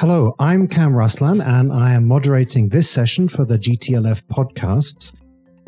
Hello, 0.00 0.34
I'm 0.40 0.66
Kam 0.66 0.92
Raslan, 0.92 1.40
and 1.40 1.72
I 1.72 1.92
am 1.92 2.08
moderating 2.08 2.68
this 2.68 2.90
session 2.90 3.28
for 3.28 3.44
the 3.44 3.56
GTLF 3.56 4.24
podcasts. 4.24 5.14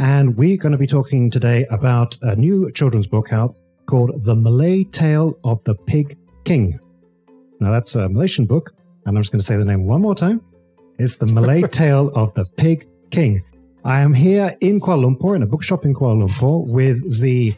And 0.01 0.37
we're 0.37 0.57
going 0.57 0.73
to 0.73 0.79
be 0.79 0.87
talking 0.89 1.31
today 1.31 1.65
about 1.71 2.19
a 2.23 2.35
new 2.35 2.73
children's 2.73 3.07
book 3.07 3.33
out 3.33 3.55
called 3.87 4.25
The 4.25 4.35
Malay 4.35 4.83
Tale 4.83 5.39
of 5.45 5.63
the 5.63 5.77
Pig 5.87 6.19
King. 6.45 6.77
Now, 7.61 7.71
that's 7.71 7.95
a 7.95 8.09
Malaysian 8.09 8.47
book, 8.47 8.75
and 9.07 9.17
I'm 9.17 9.23
just 9.23 9.31
going 9.31 9.39
to 9.39 9.47
say 9.47 9.55
the 9.55 9.65
name 9.65 9.87
one 9.87 10.03
more 10.03 10.17
time. 10.17 10.41
It's 10.99 11.15
The 11.15 11.27
Malay 11.27 11.63
Tale 11.71 12.09
of 12.17 12.35
the 12.35 12.47
Pig 12.57 12.89
King. 13.13 13.45
I 13.85 14.01
am 14.01 14.13
here 14.13 14.57
in 14.61 14.81
Kuala 14.81 15.05
Lumpur, 15.05 15.37
in 15.37 15.45
a 15.45 15.47
bookshop 15.47 15.85
in 15.85 15.95
Kuala 15.95 16.27
Lumpur, 16.27 16.67
with 16.67 17.21
the 17.21 17.55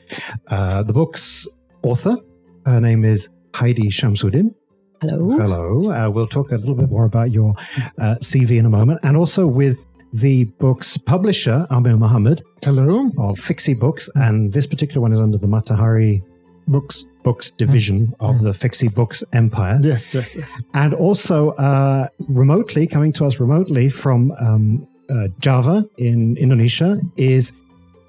uh, 0.48 0.82
the 0.82 0.92
book's 0.92 1.48
author. 1.82 2.18
Her 2.66 2.78
name 2.78 3.06
is 3.06 3.30
Heidi 3.54 3.88
Shamsuddin. 3.88 4.54
Hello. 5.00 5.30
Hello. 5.38 5.92
Uh, 5.92 6.10
we'll 6.10 6.26
talk 6.26 6.50
a 6.50 6.56
little 6.56 6.74
bit 6.74 6.90
more 6.90 7.04
about 7.04 7.30
your 7.30 7.54
uh, 8.00 8.16
CV 8.20 8.58
in 8.58 8.66
a 8.66 8.70
moment, 8.70 8.98
and 9.02 9.16
also 9.16 9.46
with 9.46 9.84
the 10.12 10.44
book's 10.58 10.96
publisher, 10.96 11.66
Amir 11.70 11.96
Muhammad. 11.96 12.42
Hello. 12.64 13.06
Of 13.18 13.38
Fixi 13.38 13.78
Books, 13.78 14.08
and 14.16 14.52
this 14.52 14.66
particular 14.66 15.00
one 15.00 15.12
is 15.12 15.20
under 15.20 15.38
the 15.38 15.46
Matahari 15.46 16.22
Books 16.66 17.04
Books 17.22 17.50
division 17.52 18.08
mm. 18.08 18.14
of 18.20 18.40
the 18.42 18.50
Fixi 18.50 18.92
Books 18.92 19.22
empire. 19.32 19.78
Yes, 19.82 20.12
yes, 20.14 20.34
yes. 20.34 20.62
And 20.74 20.94
also 20.94 21.50
uh, 21.50 22.08
remotely, 22.28 22.86
coming 22.86 23.12
to 23.14 23.26
us 23.26 23.38
remotely 23.38 23.88
from 23.88 24.32
um, 24.40 24.88
uh, 25.10 25.28
Java 25.38 25.84
in 25.98 26.36
Indonesia, 26.38 27.00
is 27.16 27.52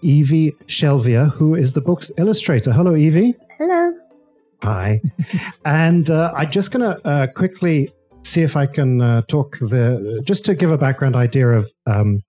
Evi 0.04 0.52
Shelvia, 0.66 1.32
who 1.32 1.54
is 1.54 1.74
the 1.74 1.82
book's 1.82 2.12
illustrator. 2.18 2.72
Hello, 2.72 2.94
Evi. 2.94 3.36
Hello. 3.58 3.99
Hi. 4.62 5.02
and 5.66 6.10
uh, 6.10 6.34
I'm 6.36 6.52
just 6.52 6.72
going 6.72 6.82
to 6.82 7.08
uh, 7.08 7.28
quickly 7.28 7.92
see 8.24 8.42
if 8.42 8.56
I 8.56 8.66
can 8.66 9.02
uh, 9.02 9.22
talk 9.24 9.58
the, 9.60 10.22
just 10.26 10.46
to 10.46 10.56
give 10.56 10.72
a 10.72 10.78
background 10.78 11.16
idea 11.16 11.50
of 11.50 11.72
um, 11.86 12.22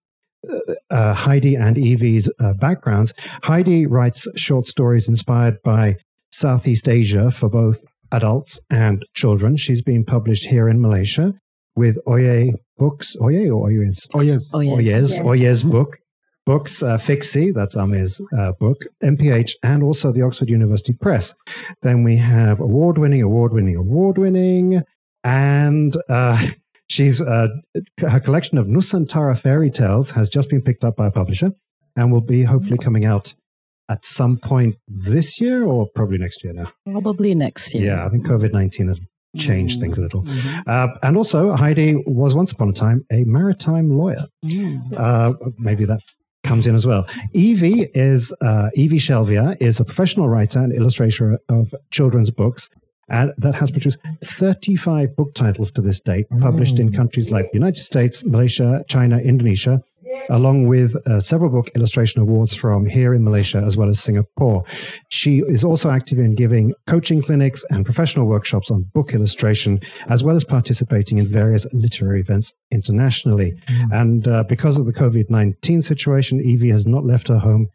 uh, 0.48 0.75
uh, 0.91 1.14
Heidi 1.14 1.55
and 1.55 1.77
Evi's 1.77 2.31
uh, 2.41 2.55
backgrounds. 2.55 3.12
Heidi 3.42 3.86
writes 3.86 4.27
short 4.36 4.67
stories 4.67 5.08
inspired 5.08 5.61
by 5.62 5.97
Southeast 6.31 6.89
Asia 6.89 7.31
for 7.31 7.48
both 7.48 7.84
adults 8.12 8.58
and 8.70 9.03
children. 9.14 9.56
She's 9.56 9.83
been 9.83 10.05
published 10.05 10.47
here 10.47 10.69
in 10.69 10.81
Malaysia 10.81 11.34
with 11.77 11.98
Oye 12.08 12.53
Books. 12.78 13.17
Oye 13.20 13.51
or 13.51 13.69
Oyez? 13.69 14.06
Oyez. 14.14 14.53
Oyez. 14.55 14.78
Oyez, 14.78 15.19
Oyez 15.25 15.70
book 15.70 15.98
books, 16.46 16.83
uh, 16.83 16.98
Fixi, 16.98 17.52
that's 17.52 17.77
Amir's 17.77 18.20
uh, 18.36 18.52
book, 18.52 18.83
MPH, 19.02 19.52
and 19.62 19.83
also 19.83 20.12
the 20.12 20.22
Oxford 20.22 20.50
University 20.50 20.92
Press. 20.92 21.34
Then 21.83 22.02
we 22.02 22.16
have 22.16 22.60
award 22.60 22.98
winning, 22.98 23.22
award 23.22 23.52
winning, 23.52 23.77
award 23.77 24.19
winning, 24.19 24.83
and 25.24 25.96
uh, 26.08 26.46
she's 26.88 27.20
uh, 27.20 27.48
her 27.98 28.20
collection 28.20 28.58
of 28.58 28.66
Nusantara 28.66 29.38
fairy 29.38 29.70
tales 29.70 30.11
has 30.11 30.28
just 30.28 30.48
been 30.48 30.62
picked 30.62 30.84
up 30.84 30.96
by 30.96 31.06
a 31.06 31.11
publisher 31.11 31.52
and 31.96 32.12
will 32.12 32.20
be 32.20 32.44
hopefully 32.44 32.78
coming 32.78 33.05
out 33.05 33.34
at 33.88 34.05
some 34.05 34.36
point 34.38 34.77
this 34.86 35.41
year 35.41 35.64
or 35.64 35.88
probably 35.94 36.18
next 36.18 36.44
year 36.44 36.52
now. 36.52 36.66
Probably 36.86 37.34
next 37.34 37.74
year. 37.74 37.86
Yeah, 37.86 38.06
I 38.06 38.08
think 38.08 38.27
COVID 38.27 38.52
19 38.52 38.86
has 38.86 39.00
changed 39.36 39.78
mm. 39.78 39.80
things 39.80 39.98
a 39.98 40.00
little. 40.00 40.22
Mm-hmm. 40.22 40.61
Uh, 40.66 40.88
and 41.02 41.16
also, 41.16 41.52
Heidi 41.52 41.96
was 42.06 42.34
once 42.34 42.52
upon 42.52 42.70
a 42.70 42.72
time 42.72 43.05
a 43.12 43.24
maritime 43.24 43.91
lawyer. 43.91 44.27
Mm. 44.44 44.92
Uh, 44.96 45.34
maybe 45.58 45.84
that 45.84 46.00
comes 46.42 46.66
in 46.66 46.74
as 46.74 46.86
well. 46.86 47.05
Evi 47.34 47.88
is 47.94 48.33
uh, 48.41 48.70
Evi 48.77 48.94
Shelvia 48.94 49.56
is 49.60 49.80
a 49.80 49.84
professional 49.84 50.28
writer 50.28 50.58
and 50.58 50.72
illustrator 50.72 51.38
of 51.48 51.74
children's 51.91 52.30
books. 52.30 52.70
And 53.08 53.33
that 53.38 53.56
has 53.56 53.72
produced 53.72 53.98
35 54.22 55.16
book 55.16 55.34
titles 55.34 55.72
to 55.72 55.83
this 55.83 56.00
date, 56.00 56.27
published 56.38 56.77
mm. 56.77 56.80
in 56.80 56.92
countries 56.92 57.28
like 57.28 57.50
the 57.50 57.58
United 57.58 57.83
States, 57.83 58.24
Malaysia, 58.24 58.84
China, 58.88 59.18
Indonesia, 59.18 59.83
along 60.30 60.66
with 60.66 60.94
uh, 61.06 61.20
several 61.20 61.51
book 61.51 61.68
illustration 61.74 62.20
awards 62.20 62.55
from 62.55 62.86
here 62.86 63.12
in 63.14 63.24
Malaysia 63.24 63.58
as 63.58 63.77
well 63.77 63.89
as 63.89 64.01
Singapore. 64.01 64.64
She 65.11 65.39
is 65.39 65.64
also 65.64 65.90
active 65.90 66.18
in 66.18 66.35
giving 66.35 66.73
coaching 66.86 67.23
clinics 67.23 67.64
and 67.70 67.85
professional 67.85 68.27
workshops 68.27 68.70
on 68.70 68.85
book 68.95 69.12
illustration, 69.12 69.80
as 70.08 70.23
well 70.23 70.36
as 70.36 70.45
participating 70.45 71.18
in 71.18 71.27
various 71.27 71.67
literary 71.73 72.20
events 72.20 72.52
internationally. 72.70 73.55
Mm. 73.68 73.92
And 73.92 74.29
uh, 74.29 74.45
because 74.45 74.79
of 74.79 74.86
the 74.86 74.92
COVID 74.92 75.24
19 75.29 75.83
situation, 75.83 76.40
Evi 76.40 76.73
has 76.73 76.86
not 76.86 77.05
left 77.05 77.29
her 77.29 77.39
home 77.39 77.68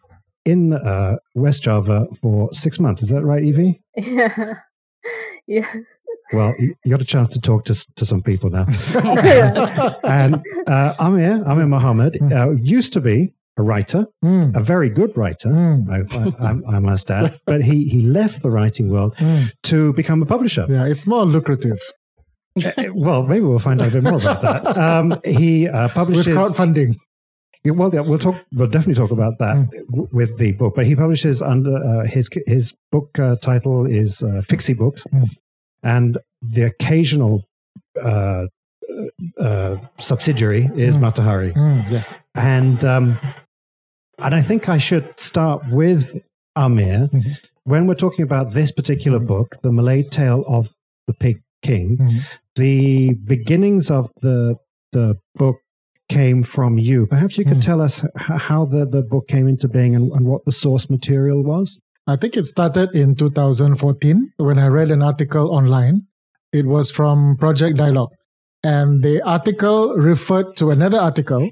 in 0.46 0.74
uh, 0.74 1.16
West 1.34 1.64
Java 1.64 2.06
for 2.22 2.50
six 2.54 2.80
months. 2.80 3.02
Is 3.02 3.10
that 3.10 3.24
right, 3.24 3.44
Evi? 3.44 3.80
Yeah. 5.48 5.64
yeah. 5.64 5.74
Well, 6.36 6.54
you 6.60 6.76
got 6.90 7.02
a 7.02 7.06
chance 7.06 7.30
to 7.30 7.40
talk 7.40 7.64
to, 7.66 7.94
to 7.96 8.06
some 8.06 8.22
people 8.22 8.50
now. 8.50 8.66
and 10.04 10.44
uh, 10.68 10.94
Amir, 11.00 11.42
Amir 11.46 11.68
Muhammad, 11.68 12.18
hmm. 12.18 12.34
uh, 12.34 12.52
used 12.52 12.92
to 12.94 13.02
be 13.02 13.34
a 13.58 13.64
writer, 13.64 14.06
mm. 14.22 14.54
a 14.54 14.60
very 14.60 14.90
good 14.90 15.16
writer, 15.16 15.48
mm. 15.48 15.90
I, 15.90 16.46
I, 16.46 16.76
I, 16.76 16.80
must 16.80 17.10
add. 17.10 17.40
But 17.46 17.64
he, 17.64 17.88
he 17.88 18.02
left 18.02 18.42
the 18.42 18.52
writing 18.52 18.90
world 18.90 19.16
mm. 19.16 19.50
to 19.64 19.94
become 19.94 20.22
a 20.22 20.26
publisher. 20.26 20.66
Yeah, 20.68 20.86
it's 20.86 21.08
more 21.08 21.24
lucrative. 21.24 21.80
Uh, 22.62 22.72
well, 22.94 23.24
maybe 23.24 23.46
we'll 23.46 23.60
find 23.60 23.82
out 23.82 23.88
a 23.88 23.92
bit 23.92 24.04
more 24.04 24.20
about 24.20 24.42
that. 24.42 24.78
Um, 24.78 25.20
he 25.24 25.70
uh, 25.70 25.88
publishes 25.88 26.28
with 26.28 26.36
crowdfunding. 26.36 26.96
Well, 27.64 27.94
yeah, 27.94 28.02
we'll 28.02 28.20
talk. 28.20 28.36
We'll 28.52 28.68
definitely 28.68 29.02
talk 29.02 29.12
about 29.12 29.40
that 29.40 29.56
mm. 29.56 29.70
w- 29.90 30.08
with 30.12 30.38
the 30.38 30.52
book. 30.52 30.74
But 30.76 30.86
he 30.86 30.96
publishes 30.96 31.42
under 31.42 31.78
uh, 31.78 32.08
his 32.08 32.30
his 32.46 32.74
book 32.92 33.18
uh, 33.18 33.38
title 33.38 33.86
is 33.86 34.22
uh, 34.22 34.44
Fixi 34.46 34.78
Books, 34.78 35.06
mm 35.14 35.30
and 35.86 36.18
the 36.42 36.64
occasional 36.64 37.46
uh, 38.02 38.48
uh, 39.40 39.78
subsidiary 40.00 40.70
is 40.76 40.98
mm. 40.98 41.02
Matahari. 41.02 41.54
Mm, 41.54 41.90
yes, 41.90 42.14
and 42.34 42.84
um, 42.84 43.18
and 44.20 44.36
I 44.36 44.42
think 44.42 44.68
I 44.68 44.78
should 44.78 45.18
start 45.18 45.62
with 45.70 46.22
Amir 46.56 47.10
mm-hmm. 47.14 47.32
when 47.64 47.88
we're 47.88 47.96
talking 47.96 48.24
about 48.24 48.52
this 48.52 48.72
particular 48.72 49.20
mm-hmm. 49.20 49.28
book, 49.28 49.56
the 49.64 49.72
Malay 49.72 50.04
Tale 50.04 50.44
of 50.48 50.74
the 51.08 51.14
Pig 51.14 51.42
King. 51.62 51.98
Mm-hmm. 51.98 52.18
The 52.56 53.14
beginnings 53.14 53.92
of 53.92 54.12
the 54.22 54.58
the 54.92 55.16
book 55.36 55.58
came 56.10 56.44
from 56.44 56.78
you. 56.78 57.06
Perhaps 57.08 57.38
you 57.38 57.46
could 57.46 57.58
mm. 57.58 57.66
tell 57.66 57.82
us 57.82 58.06
how 58.16 58.66
the, 58.66 58.86
the 58.86 59.02
book 59.02 59.28
came 59.28 59.48
into 59.48 59.68
being 59.68 59.96
and, 59.96 60.12
and 60.12 60.26
what 60.26 60.46
the 60.46 60.52
source 60.52 60.90
material 60.90 61.44
was. 61.44 61.80
I 62.08 62.16
think 62.18 62.38
it 62.38 62.46
started 62.46 62.94
in 62.94 63.16
2014 63.16 64.34
when 64.38 64.60
I 64.60 64.68
read 64.68 64.92
an 64.92 65.02
article 65.02 65.52
online. 65.52 66.06
It 66.54 66.68
was 66.68 66.92
from 66.92 67.36
Project 67.38 67.78
Dialogue. 67.78 68.12
And 68.64 69.04
the 69.04 69.24
article 69.24 69.96
referred 69.96 70.56
to 70.58 70.70
another 70.70 71.00
article 71.00 71.50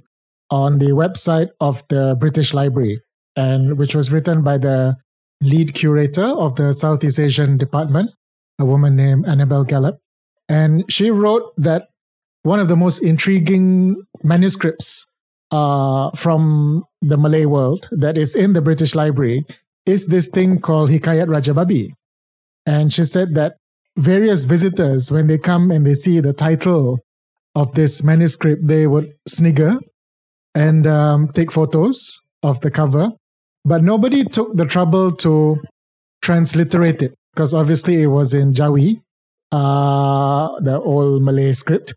on 0.52 0.78
the 0.78 0.92
website 0.92 1.50
of 1.60 1.82
the 1.90 2.16
British 2.20 2.54
Library, 2.54 3.02
and 3.36 3.80
which 3.80 3.96
was 3.96 4.12
written 4.12 4.44
by 4.44 4.60
the 4.60 4.96
lead 5.42 5.74
curator 5.74 6.26
of 6.26 6.56
the 6.56 6.72
Southeast 6.72 7.20
Asian 7.20 7.58
department, 7.58 8.12
a 8.60 8.66
woman 8.66 8.96
named 8.96 9.26
Annabel 9.28 9.64
Gallop. 9.64 9.98
And 10.48 10.86
she 10.88 11.10
wrote 11.10 11.52
that 11.58 11.88
one 12.44 12.60
of 12.60 12.68
the 12.68 12.76
most 12.76 13.04
intriguing 13.04 13.96
manuscripts 14.24 15.10
uh, 15.50 16.12
from 16.12 16.84
the 17.02 17.18
Malay 17.18 17.46
world 17.46 17.90
that 17.92 18.20
is 18.20 18.36
in 18.36 18.54
the 18.54 18.62
British 18.62 18.94
Library 18.94 19.46
is 19.86 20.08
this 20.08 20.28
thing 20.28 20.60
called 20.60 20.90
Hikayat 20.90 21.30
Raja 21.30 21.54
Babi. 21.54 21.94
And 22.66 22.94
she 22.94 23.04
said 23.04 23.36
that 23.36 23.56
various 23.98 24.46
visitors, 24.46 25.12
when 25.12 25.28
they 25.28 25.38
come 25.38 25.72
and 25.72 25.86
they 25.86 25.94
see 25.94 26.20
the 26.20 26.34
title 26.34 27.00
of 27.56 27.74
this 27.74 28.04
manuscript, 28.04 28.66
they 28.66 28.88
would 28.88 29.08
snigger 29.28 29.78
and 30.56 30.88
um, 30.88 31.28
take 31.30 31.52
photos 31.52 32.22
of 32.42 32.62
the 32.62 32.72
cover. 32.72 33.12
But 33.66 33.84
nobody 33.84 34.24
took 34.24 34.56
the 34.56 34.66
trouble 34.66 35.12
to 35.18 35.62
transliterate 36.22 37.02
it 37.02 37.14
because 37.34 37.54
obviously 37.54 38.02
it 38.02 38.08
was 38.08 38.34
in 38.34 38.54
Jawi, 38.54 39.02
uh, 39.52 40.60
the 40.62 40.80
old 40.80 41.24
Malay 41.24 41.54
script. 41.54 41.94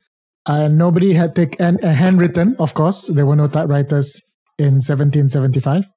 And 0.49 0.79
nobody 0.79 1.15
had 1.15 1.35
taken, 1.35 1.61
and 1.61 1.81
handwritten, 1.83 2.55
of 2.61 2.75
course, 2.75 3.07
there 3.07 3.27
were 3.27 3.35
no 3.35 3.49
typewriters 3.49 4.23
in 4.59 4.75
1775, 4.75 5.91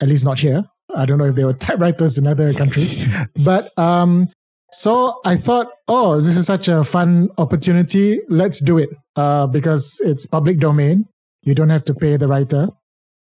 at 0.00 0.08
least 0.08 0.24
not 0.24 0.38
here. 0.38 0.64
I 0.94 1.06
don't 1.06 1.18
know 1.18 1.26
if 1.26 1.34
they 1.34 1.44
were 1.44 1.54
typewriters 1.54 2.18
in 2.18 2.26
other 2.26 2.52
countries. 2.52 3.06
But 3.36 3.76
um, 3.78 4.28
so 4.72 5.20
I 5.24 5.36
thought, 5.36 5.68
oh, 5.88 6.20
this 6.20 6.36
is 6.36 6.46
such 6.46 6.68
a 6.68 6.82
fun 6.84 7.30
opportunity. 7.38 8.20
Let's 8.28 8.60
do 8.60 8.78
it 8.78 8.90
uh, 9.16 9.46
because 9.46 9.96
it's 10.00 10.26
public 10.26 10.58
domain. 10.58 11.06
You 11.42 11.54
don't 11.54 11.70
have 11.70 11.84
to 11.86 11.94
pay 11.94 12.16
the 12.16 12.28
writer. 12.28 12.68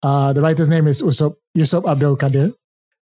Uh, 0.04 0.34
the 0.34 0.42
writer's 0.42 0.68
name 0.70 0.88
is 0.88 1.02
Usop, 1.02 1.34
Yusuf 1.56 1.86
Abdul 1.86 2.18
Kadir. 2.18 2.52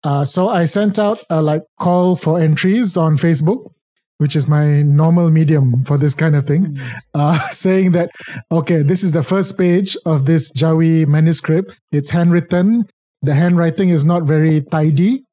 Uh, 0.03 0.23
so 0.23 0.47
I 0.47 0.65
sent 0.65 0.99
out 0.99 1.23
a 1.29 1.41
like 1.41 1.63
call 1.79 2.15
for 2.15 2.39
entries 2.39 2.95
on 2.95 3.17
Facebook, 3.17 3.71
which 4.19 4.35
is 4.35 4.47
my 4.47 4.81
normal 4.81 5.31
medium 5.31 5.83
for 5.83 5.97
this 5.97 6.13
kind 6.13 6.35
of 6.35 6.45
thing, 6.45 6.65
mm. 6.65 6.91
uh, 7.13 7.49
saying 7.51 7.91
that 7.93 8.11
okay, 8.51 8.83
this 8.83 9.03
is 9.03 9.11
the 9.11 9.23
first 9.23 9.57
page 9.57 9.97
of 10.05 10.25
this 10.25 10.51
Jawi 10.51 11.07
manuscript. 11.07 11.77
It's 11.91 12.11
handwritten. 12.11 12.87
The 13.21 13.33
handwriting 13.33 13.89
is 13.89 14.05
not 14.05 14.23
very 14.23 14.61
tidy. 14.61 15.23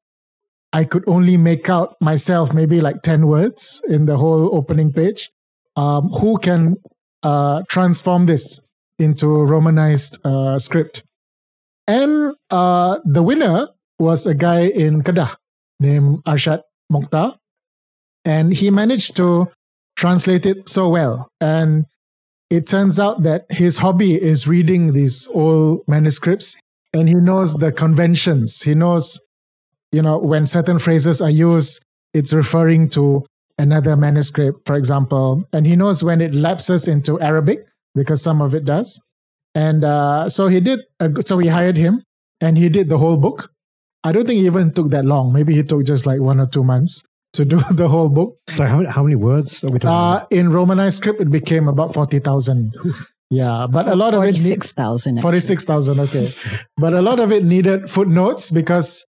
I 0.73 0.83
could 0.83 1.03
only 1.07 1.37
make 1.37 1.69
out 1.69 1.95
myself 2.01 2.53
maybe 2.53 2.81
like 2.81 3.01
10 3.01 3.27
words 3.27 3.81
in 3.87 4.05
the 4.05 4.17
whole 4.17 4.53
opening 4.55 4.91
page. 4.91 5.29
um, 5.75 6.09
who 6.09 6.37
can 6.37 6.75
uh, 7.23 7.61
transform 7.69 8.25
this 8.25 8.61
into 8.99 9.27
Romanized 9.27 10.17
uh, 10.25 10.57
script. 10.59 11.03
And 11.87 12.33
uh, 12.49 12.99
the 13.03 13.21
winner 13.21 13.67
was 13.99 14.25
a 14.25 14.33
guy 14.33 14.61
in 14.61 15.01
Kedah 15.03 15.35
named 15.79 16.23
Arshad 16.23 16.61
Mokhtar. 16.91 17.35
And 18.23 18.53
he 18.53 18.71
managed 18.71 19.15
to 19.17 19.51
translate 19.95 20.45
it 20.45 20.67
so 20.67 20.89
well. 20.89 21.29
And 21.39 21.85
it 22.49 22.67
turns 22.67 22.99
out 22.99 23.23
that 23.23 23.45
his 23.49 23.77
hobby 23.77 24.15
is 24.21 24.47
reading 24.47 24.93
these 24.93 25.27
old 25.27 25.81
manuscripts 25.87 26.57
and 26.95 27.07
he 27.09 27.15
knows 27.15 27.53
the 27.63 27.71
conventions. 27.71 28.61
He 28.61 28.73
knows, 28.73 29.19
you 29.91 30.01
know, 30.01 30.17
when 30.31 30.45
certain 30.47 30.79
phrases 30.79 31.21
are 31.21 31.29
used, 31.47 31.83
it's 32.13 32.31
referring 32.33 32.89
to 32.97 33.25
another 33.57 33.95
manuscript, 33.95 34.59
for 34.65 34.75
example. 34.75 35.43
And 35.53 35.67
he 35.67 35.75
knows 35.75 36.01
when 36.03 36.19
it 36.21 36.33
lapses 36.33 36.87
into 36.87 37.19
Arabic 37.21 37.59
because 37.93 38.21
some 38.21 38.41
of 38.41 38.53
it 38.55 38.65
does. 38.65 38.99
And 39.53 39.83
uh, 39.83 40.29
so 40.29 40.47
he 40.47 40.59
did, 40.59 40.79
a, 40.99 41.11
so 41.25 41.37
we 41.37 41.47
hired 41.47 41.77
him 41.77 42.01
and 42.41 42.57
he 42.57 42.67
did 42.69 42.89
the 42.89 42.97
whole 42.97 43.17
book. 43.17 43.49
I 44.03 44.11
don't 44.11 44.25
think 44.27 44.39
he 44.39 44.45
even 44.45 44.71
took 44.73 44.89
that 44.91 45.05
long. 45.05 45.33
Maybe 45.33 45.53
he 45.55 45.63
took 45.63 45.85
just 45.85 46.05
like 46.05 46.19
one 46.21 46.39
or 46.39 46.47
two 46.47 46.63
months 46.63 47.03
to 47.33 47.45
do 47.45 47.59
the 47.71 47.87
whole 47.87 48.09
book. 48.09 48.37
So 48.55 48.63
how, 48.65 48.85
how 48.89 49.03
many 49.03 49.15
words 49.15 49.63
are 49.63 49.67
we 49.71 49.79
talking 49.79 49.89
Uh, 49.89 50.17
about? 50.17 50.31
in 50.31 50.51
Romanized 50.51 50.97
script, 50.97 51.19
it 51.21 51.29
became 51.31 51.67
about 51.67 51.93
40,000. 51.93 52.73
Yeah, 53.29 53.65
but 53.71 53.87
a 53.87 53.95
lot 53.95 54.13
of 54.13 54.23
it. 54.23 54.33
need- 54.35 54.61
46,000. 54.61 55.17
actually. 55.17 55.21
46,000, 55.21 55.99
okay. 56.01 56.33
But 56.77 56.93
a 56.93 57.01
lot 57.01 57.19
of 57.19 57.31
it 57.31 57.43
needed 57.43 57.89
footnotes 57.89 58.51
because 58.51 59.03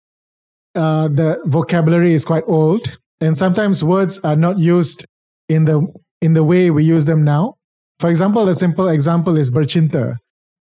uh, 0.74 1.08
the 1.08 1.40
vocabulary 1.46 2.14
is 2.14 2.24
quite 2.24 2.44
old 2.46 2.98
and 3.20 3.36
sometimes 3.36 3.82
words 3.82 4.18
are 4.20 4.36
not 4.36 4.58
used 4.58 5.04
in 5.48 5.64
the 5.66 5.86
in 6.20 6.32
the 6.34 6.42
way 6.44 6.70
we 6.70 6.84
use 6.84 7.04
them 7.04 7.22
now. 7.24 7.54
For 8.00 8.08
example, 8.08 8.48
a 8.48 8.54
simple 8.54 8.88
example 8.88 9.36
is 9.36 9.50
bercinta. 9.50 10.14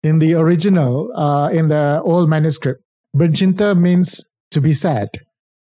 In 0.03 0.19
the 0.19 0.36
original, 0.36 1.12
uh, 1.15 1.50
in 1.51 1.68
the 1.69 2.01
old 2.03 2.30
manuscript, 2.30 2.81
bercinta 3.15 3.75
means 3.77 4.30
to 4.51 4.62
be 4.62 4.74
sad. 4.74 5.09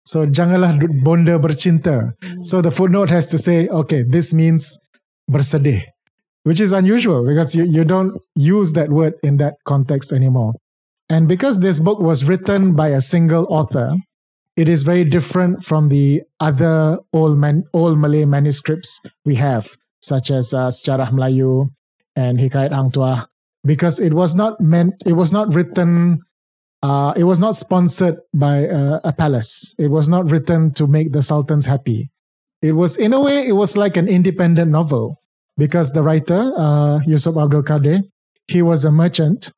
So 0.04 0.26
janganlah 0.26 0.78
bonda 1.02 1.40
bercinta. 1.40 2.12
So 2.42 2.60
the 2.62 2.70
footnote 2.70 3.10
has 3.10 3.26
to 3.28 3.38
say, 3.38 3.66
okay, 3.68 4.04
this 4.06 4.32
means 4.32 4.78
bersedih, 5.30 5.82
which 6.44 6.60
is 6.60 6.72
unusual 6.72 7.26
because 7.26 7.54
you, 7.54 7.64
you 7.64 7.84
don't 7.84 8.20
use 8.34 8.72
that 8.72 8.90
word 8.90 9.14
in 9.22 9.36
that 9.38 9.54
context 9.64 10.12
anymore. 10.12 10.54
And 11.08 11.26
because 11.26 11.60
this 11.60 11.78
book 11.78 11.98
was 12.00 12.24
written 12.24 12.74
by 12.74 12.88
a 12.88 13.00
single 13.00 13.46
author, 13.48 13.94
it 14.56 14.68
is 14.68 14.82
very 14.82 15.04
different 15.04 15.64
from 15.64 15.88
the 15.88 16.22
other 16.40 16.98
old, 17.12 17.38
man, 17.38 17.64
old 17.72 17.98
Malay 17.98 18.24
manuscripts 18.24 19.00
we 19.24 19.36
have, 19.36 19.68
such 20.00 20.30
as 20.30 20.52
uh, 20.52 20.68
Sejarah 20.68 21.10
Melayu 21.10 21.70
and 22.16 22.38
Hikayat 22.38 22.72
Hang 22.72 22.90
Tuah, 22.90 23.26
because 23.64 24.00
it 24.00 24.14
was 24.14 24.34
not 24.34 24.60
meant, 24.60 24.94
it 25.06 25.12
was 25.12 25.32
not 25.32 25.54
written, 25.54 26.20
uh, 26.82 27.14
it 27.16 27.24
was 27.24 27.38
not 27.38 27.56
sponsored 27.56 28.18
by 28.34 28.66
a 29.04 29.12
palace. 29.12 29.74
It 29.78 29.88
was 29.88 30.08
not 30.08 30.30
written 30.30 30.74
to 30.74 30.86
make 30.86 31.12
the 31.12 31.22
sultans 31.22 31.66
happy. 31.66 32.10
It 32.60 32.72
was, 32.72 32.96
in 32.96 33.12
a 33.12 33.20
way, 33.20 33.46
it 33.46 33.52
was 33.52 33.76
like 33.76 33.96
an 33.96 34.08
independent 34.08 34.70
novel 34.70 35.17
because 35.58 35.90
the 35.90 36.02
writer, 36.02 36.52
uh, 36.56 37.00
Yusuf 37.06 37.36
Abdul 37.36 37.64
Kadir, 37.64 38.00
he 38.46 38.62
was 38.62 38.84
a 38.84 38.90
merchant 38.90 39.50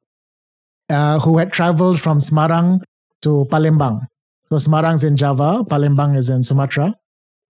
uh, 0.89 1.21
who 1.21 1.39
had 1.39 1.53
traveled 1.53 2.01
from 2.01 2.19
Semarang 2.19 2.81
to 3.23 3.47
Palembang. 3.51 4.01
So 4.49 4.57
Semarang's 4.57 5.05
in 5.05 5.17
Java, 5.17 5.63
Palembang 5.65 6.17
is 6.17 6.29
in 6.29 6.43
Sumatra. 6.43 6.95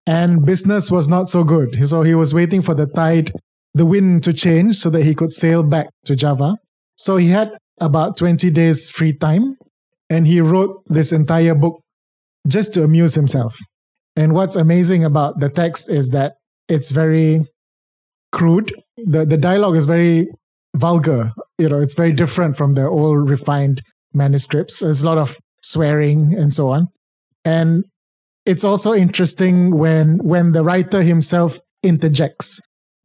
And 0.07 0.45
business 0.45 0.91
was 0.91 1.09
not 1.09 1.29
so 1.29 1.45
good. 1.45 1.89
So 1.89 2.03
he 2.03 2.15
was 2.15 2.35
waiting 2.35 2.61
for 2.61 2.75
the 2.75 2.87
tide, 2.87 3.33
the 3.75 3.87
wind 3.87 4.25
to 4.25 4.33
change 4.33 4.77
so 4.77 4.91
that 4.91 5.05
he 5.05 5.15
could 5.15 5.33
sail 5.33 5.63
back 5.63 5.89
to 6.07 6.17
Java. 6.17 6.57
So 6.99 7.17
he 7.17 7.29
had 7.29 7.53
about 7.81 8.17
20 8.17 8.51
days 8.51 8.91
free 8.91 9.15
time 9.15 9.57
and 10.11 10.27
he 10.27 10.41
wrote 10.41 10.83
this 10.87 11.13
entire 11.13 11.55
book 11.55 11.81
just 12.47 12.75
to 12.75 12.83
amuse 12.83 13.15
himself. 13.15 13.57
And 14.17 14.35
what's 14.35 14.57
amazing 14.57 15.05
about 15.05 15.39
the 15.39 15.49
text 15.49 15.89
is 15.89 16.09
that 16.11 16.35
it's 16.69 16.91
very 16.91 17.47
crude. 18.33 18.73
The 18.97 19.25
the 19.25 19.37
dialogue 19.37 19.77
is 19.77 19.87
very 19.87 20.29
vulgar. 20.77 21.33
You 21.59 21.69
know, 21.69 21.81
it's 21.81 21.95
very 21.95 22.13
different 22.13 22.57
from 22.57 22.75
the 22.75 22.87
old 22.87 23.29
refined 23.29 23.83
manuscripts. 24.15 24.79
There's 24.79 25.03
a 25.03 25.07
lot 25.07 25.19
of 25.19 25.39
swearing 25.63 26.35
and 26.35 26.53
so 26.53 26.71
on. 26.71 26.89
And 27.45 27.85
it's 28.47 28.65
also 28.65 28.95
interesting 28.95 29.77
when 29.77 30.19
when 30.19 30.53
the 30.53 30.65
writer 30.65 31.03
himself 31.03 31.59
interjects 31.83 32.61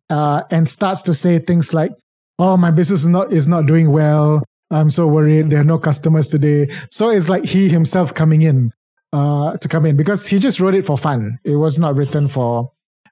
uh, 0.09 0.43
and 0.51 0.67
starts 0.67 1.01
to 1.03 1.13
say 1.13 1.39
things 1.39 1.73
like, 1.73 1.91
"Oh, 2.39 2.57
my 2.57 2.71
business 2.71 3.01
is 3.01 3.07
not 3.07 3.33
is 3.33 3.47
not 3.47 3.65
doing 3.65 3.91
well. 3.91 4.43
I'm 4.71 4.89
so 4.89 5.07
worried. 5.07 5.49
There 5.49 5.61
are 5.61 5.65
no 5.65 5.77
customers 5.77 6.27
today." 6.27 6.67
So 6.91 7.09
it's 7.09 7.29
like 7.29 7.45
he 7.45 7.69
himself 7.69 8.13
coming 8.13 8.41
in 8.41 8.71
uh, 9.13 9.57
to 9.57 9.67
come 9.67 9.85
in 9.85 9.95
because 9.95 10.27
he 10.27 10.39
just 10.39 10.59
wrote 10.59 10.75
it 10.75 10.85
for 10.85 10.97
fun. 10.97 11.37
It 11.43 11.55
was 11.55 11.77
not 11.77 11.95
written 11.95 12.27
for 12.27 12.69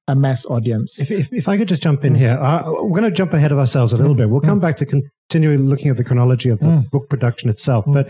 a 0.08 0.16
mass 0.16 0.46
audience. 0.46 1.00
If, 1.00 1.12
if, 1.12 1.32
if 1.34 1.48
I 1.48 1.58
could 1.58 1.68
just 1.68 1.82
jump 1.82 2.04
in 2.04 2.16
here, 2.16 2.38
uh, 2.38 2.64
we're 2.84 3.00
going 3.00 3.04
to 3.04 3.12
jump 3.12 3.34
ahead 3.34 3.52
of 3.52 3.58
ourselves 3.58 3.94
a 3.94 3.98
little 3.98 4.16
bit. 4.16 4.30
We'll 4.30 4.42
come 4.42 4.60
back 4.60 4.76
to 4.78 4.86
continuing 4.86 5.64
looking 5.70 5.90
at 5.90 5.98
the 5.98 6.04
chronology 6.04 6.50
of 6.50 6.60
the 6.60 6.66
Mm. 6.66 6.90
book 6.92 7.10
production 7.10 7.50
itself. 7.50 7.86
But 7.88 8.10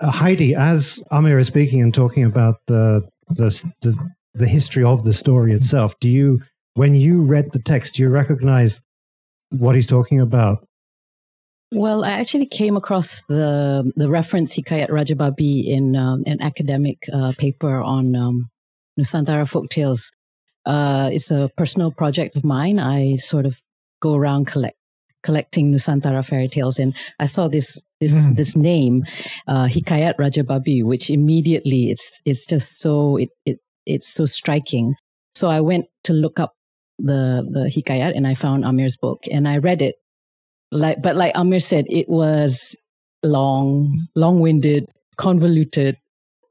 uh, 0.00 0.10
Heidi, 0.10 0.54
as 0.54 1.02
Amir 1.10 1.38
is 1.38 1.46
speaking 1.46 1.80
and 1.82 1.94
talking 1.94 2.24
about 2.24 2.56
the, 2.66 3.06
the 3.28 3.48
the 3.82 3.96
the 4.34 4.48
history 4.48 4.82
of 4.82 5.04
the 5.04 5.12
story 5.12 5.52
itself, 5.52 5.94
do 6.00 6.08
you, 6.08 6.40
when 6.74 6.94
you 6.96 7.22
read 7.22 7.52
the 7.52 7.60
text, 7.60 7.94
do 7.94 8.02
you 8.02 8.08
recognize 8.08 8.80
what 9.50 9.76
he's 9.76 9.86
talking 9.86 10.18
about? 10.18 10.66
Well, 11.70 12.02
I 12.04 12.10
actually 12.10 12.46
came 12.46 12.76
across 12.76 13.24
the 13.28 13.92
the 13.94 14.08
reference 14.10 14.56
Hikayat 14.56 14.90
Rajababi 14.90 15.66
in 15.66 15.94
um, 15.94 16.24
an 16.26 16.40
academic 16.42 16.98
uh, 17.12 17.32
paper 17.38 17.80
on 17.80 18.16
um, 18.16 18.50
Nusantara 18.98 19.46
folktales. 19.46 20.10
Uh, 20.66 21.10
it's 21.12 21.30
a 21.30 21.50
personal 21.56 21.90
project 21.90 22.36
of 22.36 22.44
mine. 22.44 22.78
I 22.78 23.16
sort 23.16 23.46
of 23.46 23.60
go 24.00 24.14
around 24.14 24.46
collect 24.46 24.76
collecting 25.22 25.72
Nusantara 25.72 26.22
fairy 26.26 26.48
tales, 26.48 26.78
and 26.78 26.94
I 27.18 27.26
saw 27.26 27.48
this 27.48 27.78
this 28.00 28.12
Mm. 28.12 28.36
this 28.36 28.56
name, 28.56 29.04
uh, 29.48 29.66
Hikayat 29.66 30.16
Rajababi, 30.16 30.84
which 30.84 31.10
immediately 31.10 31.90
it's 31.90 32.20
it's 32.24 32.44
just 32.46 32.78
so 32.80 33.16
it, 33.16 33.30
it 33.46 33.58
it's 33.86 34.12
so 34.12 34.26
striking. 34.26 34.94
So 35.34 35.48
I 35.48 35.60
went 35.60 35.86
to 36.04 36.12
look 36.12 36.38
up 36.38 36.52
the 36.98 37.46
the 37.50 37.70
Hikayat, 37.74 38.14
and 38.16 38.26
I 38.26 38.34
found 38.34 38.64
Amir's 38.64 38.96
book, 38.96 39.24
and 39.30 39.48
I 39.48 39.58
read 39.58 39.80
it 39.82 39.96
like 40.70 41.00
but 41.02 41.16
like 41.16 41.32
Amir 41.34 41.60
said, 41.60 41.86
it 41.88 42.08
was 42.08 42.76
long, 43.22 44.06
long-winded, 44.14 44.84
convoluted. 45.16 45.96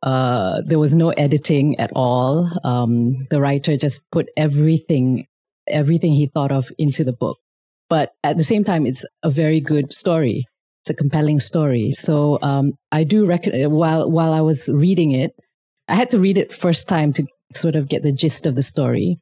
Uh, 0.04 0.62
there 0.66 0.80
was 0.80 0.94
no 0.94 1.12
editing 1.12 1.80
at 1.80 1.90
all. 1.96 2.50
Um, 2.66 3.26
the 3.30 3.40
writer 3.40 3.78
just 3.78 4.02
put 4.12 4.28
everything, 4.36 5.26
everything 5.68 6.12
he 6.14 6.28
thought 6.28 6.52
of 6.52 6.70
into 6.78 7.06
the 7.06 7.14
book. 7.14 7.38
But 7.90 8.12
at 8.24 8.38
the 8.38 8.44
same 8.44 8.66
time, 8.66 8.86
it's 8.86 9.06
a 9.24 9.30
very 9.30 9.62
good 9.62 9.94
story. 9.94 10.44
It's 10.82 10.90
a 10.90 10.94
compelling 10.94 11.40
story. 11.40 11.94
So 11.94 12.38
um, 12.42 12.74
I 12.92 13.06
do 13.06 13.26
reckon 13.26 13.72
while 13.72 14.12
while 14.12 14.34
I 14.34 14.42
was 14.42 14.68
reading 14.68 15.14
it, 15.14 15.32
I 15.88 15.96
had 15.96 16.10
to 16.10 16.20
read 16.20 16.38
it 16.38 16.52
first 16.52 16.90
time 16.90 17.14
to 17.14 17.26
sort 17.54 17.76
of 17.76 17.88
get 17.88 18.04
the 18.04 18.12
gist 18.12 18.46
of 18.46 18.56
the 18.56 18.64
story. 18.64 19.20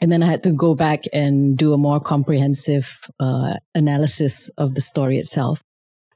And 0.00 0.10
then 0.10 0.24
I 0.24 0.26
had 0.26 0.42
to 0.42 0.50
go 0.50 0.74
back 0.74 1.04
and 1.12 1.56
do 1.56 1.72
a 1.72 1.78
more 1.78 2.00
comprehensive 2.00 2.98
uh, 3.20 3.54
analysis 3.76 4.50
of 4.58 4.74
the 4.74 4.80
story 4.80 5.18
itself. 5.18 5.62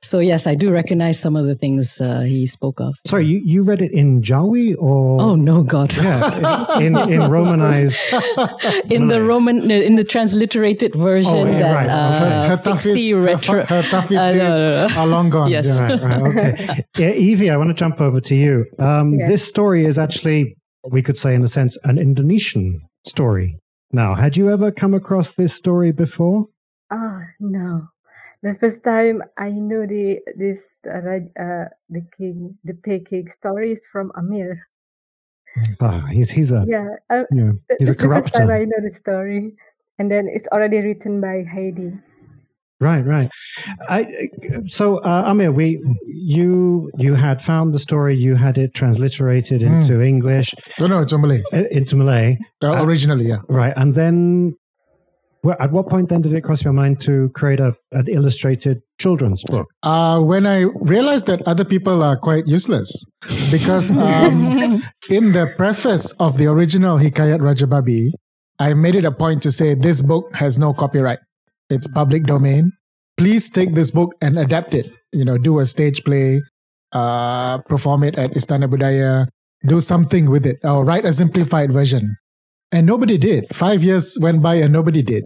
So, 0.02 0.20
yes, 0.20 0.46
I 0.46 0.54
do 0.54 0.70
recognize 0.70 1.18
some 1.18 1.34
of 1.34 1.46
the 1.46 1.54
things 1.56 2.00
uh, 2.00 2.20
he 2.20 2.46
spoke 2.46 2.80
of. 2.80 2.94
Sorry, 3.06 3.26
you, 3.26 3.40
you 3.44 3.62
read 3.64 3.82
it 3.82 3.90
in 3.92 4.22
Jawi 4.22 4.76
or? 4.78 5.20
Oh, 5.20 5.34
no, 5.34 5.62
God. 5.62 5.92
Yeah, 5.96 6.78
in, 6.78 6.96
in, 6.96 7.22
in 7.22 7.30
Romanized. 7.30 7.98
in 8.90 9.08
the 9.08 9.20
Roman, 9.22 9.68
in 9.70 9.96
the 9.96 10.04
transliterated 10.04 10.94
version 10.94 11.32
Oh, 11.34 11.44
yeah, 11.46 11.58
that 11.58 11.74
right. 11.74 11.88
uh, 11.88 12.48
her 12.50 12.56
toughest, 12.62 12.84
Fixie 12.84 13.10
her, 13.10 13.20
retro. 13.20 13.64
her 13.64 13.82
toughest 13.82 14.12
Uh, 14.20 14.30
days 14.32 14.38
no, 14.38 14.48
no, 14.48 14.86
no. 14.86 14.94
are 15.00 15.06
long 15.06 15.30
gone. 15.30 15.50
Yes. 15.50 15.66
Yeah. 15.66 15.78
Right, 15.80 16.00
right, 16.02 16.22
okay. 16.22 16.84
Yeah, 16.96 17.12
Evi, 17.12 17.50
I 17.52 17.56
want 17.56 17.70
to 17.70 17.74
jump 17.74 18.00
over 18.00 18.20
to 18.20 18.34
you. 18.34 18.66
Um, 18.78 19.14
Yeah. 19.14 19.26
This 19.26 19.46
story 19.46 19.84
is 19.84 19.98
actually, 19.98 20.54
we 20.88 21.02
could 21.02 21.18
say 21.18 21.34
in 21.34 21.42
a 21.42 21.48
sense, 21.48 21.76
an 21.84 21.98
Indonesian 21.98 22.80
story. 23.04 23.58
Now, 23.92 24.14
had 24.14 24.36
you 24.36 24.48
ever 24.50 24.70
come 24.70 24.94
across 24.94 25.32
this 25.32 25.54
story 25.54 25.90
before? 25.92 26.46
Oh 26.92 27.20
no. 27.40 27.88
The 28.42 28.54
first 28.60 28.84
time 28.84 29.22
I 29.36 29.50
know 29.50 29.86
the 29.86 30.20
this 30.36 30.62
uh, 30.86 30.98
uh, 31.40 31.64
the 31.90 32.02
king 32.16 32.56
the 32.64 32.74
Pig 32.74 33.08
King 33.10 33.28
story 33.30 33.72
is 33.72 33.84
from 33.90 34.12
Amir. 34.16 34.66
Ah, 35.80 36.06
he's 36.12 36.30
he's 36.30 36.52
a 36.52 36.64
Yeah, 36.68 36.86
uh, 37.10 37.24
yeah, 37.32 37.52
th- 37.68 37.78
he's 37.78 37.88
a 37.88 37.94
that's 37.94 38.02
the 38.02 38.08
first 38.08 38.34
time. 38.34 38.50
I 38.50 38.64
know 38.64 38.78
the 38.82 38.94
story, 38.94 39.54
and 39.98 40.10
then 40.10 40.28
it's 40.32 40.46
already 40.52 40.78
written 40.78 41.20
by 41.20 41.42
Heidi. 41.50 41.92
Right, 42.80 43.04
right. 43.04 43.28
I, 43.88 44.28
so, 44.68 44.98
uh, 44.98 45.24
Amir, 45.26 45.50
we 45.50 45.82
you 46.06 46.92
you 46.96 47.14
had 47.14 47.42
found 47.42 47.74
the 47.74 47.80
story, 47.80 48.14
you 48.14 48.36
had 48.36 48.56
it 48.56 48.72
transliterated 48.72 49.62
Hmm. 49.62 49.74
into 49.82 50.00
English, 50.00 50.54
No, 50.78 50.86
no, 50.86 51.00
it's 51.00 51.12
Malay. 51.12 51.42
uh, 51.52 51.64
into 51.72 51.96
Malay, 51.96 52.38
Uh, 52.62 52.84
originally, 52.86 53.26
yeah. 53.26 53.40
right, 53.48 53.72
and 53.76 53.96
then 53.96 54.54
well, 55.42 55.56
at 55.60 55.70
what 55.70 55.88
point 55.88 56.08
then 56.08 56.22
did 56.22 56.32
it 56.32 56.42
cross 56.42 56.64
your 56.64 56.72
mind 56.72 57.00
to 57.02 57.30
create 57.30 57.60
a, 57.60 57.74
an 57.92 58.06
illustrated 58.08 58.80
children's 59.00 59.42
book? 59.44 59.68
Uh, 59.82 60.20
when 60.20 60.46
I 60.46 60.62
realized 60.80 61.26
that 61.26 61.42
other 61.46 61.64
people 61.64 62.02
are 62.02 62.16
quite 62.16 62.46
useless, 62.46 62.92
because 63.50 63.90
um, 64.08 64.82
in 65.08 65.32
the 65.32 65.52
preface 65.56 66.10
of 66.18 66.38
the 66.38 66.46
original 66.46 66.98
Hikayat 66.98 67.40
Rajababi, 67.40 68.10
I 68.58 68.74
made 68.74 68.96
it 68.96 69.04
a 69.04 69.12
point 69.12 69.42
to 69.42 69.52
say 69.52 69.74
this 69.74 70.02
book 70.02 70.34
has 70.34 70.58
no 70.58 70.74
copyright. 70.74 71.20
It's 71.70 71.86
public 71.86 72.24
domain. 72.24 72.72
Please 73.16 73.48
take 73.50 73.74
this 73.74 73.90
book 73.90 74.14
and 74.20 74.38
adapt 74.38 74.74
it. 74.74 74.90
You 75.12 75.24
know, 75.24 75.38
do 75.38 75.60
a 75.60 75.66
stage 75.66 76.02
play, 76.04 76.42
uh, 76.92 77.58
perform 77.58 78.02
it 78.02 78.18
at 78.18 78.32
Istana 78.32 78.68
Budaya, 78.68 79.28
do 79.66 79.80
something 79.80 80.30
with 80.30 80.46
it, 80.46 80.58
or 80.64 80.84
write 80.84 81.04
a 81.04 81.12
simplified 81.12 81.72
version. 81.72 82.16
And 82.70 82.86
nobody 82.86 83.18
did. 83.18 83.54
Five 83.54 83.82
years 83.82 84.16
went 84.20 84.42
by 84.42 84.56
and 84.56 84.72
nobody 84.72 85.02
did. 85.02 85.24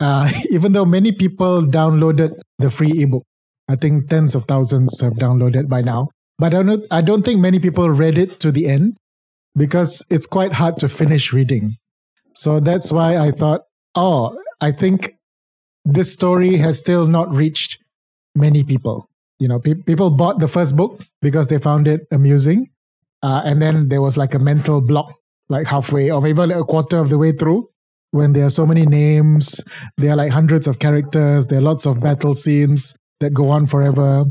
Uh, 0.00 0.30
even 0.50 0.72
though 0.72 0.84
many 0.84 1.12
people 1.12 1.62
downloaded 1.62 2.38
the 2.58 2.70
free 2.70 3.02
ebook, 3.02 3.22
I 3.68 3.76
think 3.76 4.08
tens 4.08 4.34
of 4.34 4.44
thousands 4.44 5.00
have 5.00 5.14
downloaded 5.14 5.68
by 5.68 5.82
now. 5.82 6.08
But 6.38 6.52
I 6.52 6.62
don't, 6.62 6.86
I 6.90 7.00
don't 7.00 7.24
think 7.24 7.40
many 7.40 7.60
people 7.60 7.88
read 7.90 8.18
it 8.18 8.40
to 8.40 8.50
the 8.50 8.66
end 8.66 8.96
because 9.56 10.04
it's 10.10 10.26
quite 10.26 10.52
hard 10.52 10.78
to 10.78 10.88
finish 10.88 11.32
reading. 11.32 11.76
So 12.34 12.58
that's 12.58 12.90
why 12.90 13.16
I 13.16 13.30
thought, 13.30 13.62
oh, 13.94 14.36
I 14.60 14.72
think 14.72 15.14
this 15.84 16.12
story 16.12 16.56
has 16.56 16.78
still 16.78 17.06
not 17.06 17.30
reached 17.32 17.78
many 18.34 18.64
people. 18.64 19.08
You 19.38 19.48
know, 19.48 19.58
pe- 19.58 19.74
people 19.74 20.10
bought 20.10 20.38
the 20.38 20.48
first 20.48 20.76
book 20.76 21.02
because 21.22 21.48
they 21.48 21.58
found 21.58 21.86
it 21.86 22.06
amusing. 22.10 22.70
Uh, 23.22 23.42
and 23.44 23.62
then 23.62 23.88
there 23.88 24.02
was 24.02 24.16
like 24.16 24.34
a 24.34 24.38
mental 24.38 24.80
block, 24.80 25.14
like 25.48 25.66
halfway 25.66 26.10
or 26.10 26.20
maybe 26.20 26.40
a 26.52 26.64
quarter 26.64 26.98
of 26.98 27.10
the 27.10 27.18
way 27.18 27.32
through 27.32 27.68
when 28.10 28.32
there 28.32 28.46
are 28.46 28.50
so 28.50 28.64
many 28.64 28.86
names. 28.86 29.60
There 29.96 30.12
are 30.12 30.16
like 30.16 30.30
hundreds 30.30 30.66
of 30.66 30.78
characters. 30.78 31.46
There 31.46 31.58
are 31.58 31.62
lots 31.62 31.86
of 31.86 32.00
battle 32.00 32.34
scenes 32.34 32.96
that 33.20 33.34
go 33.34 33.50
on 33.50 33.66
forever. 33.66 34.24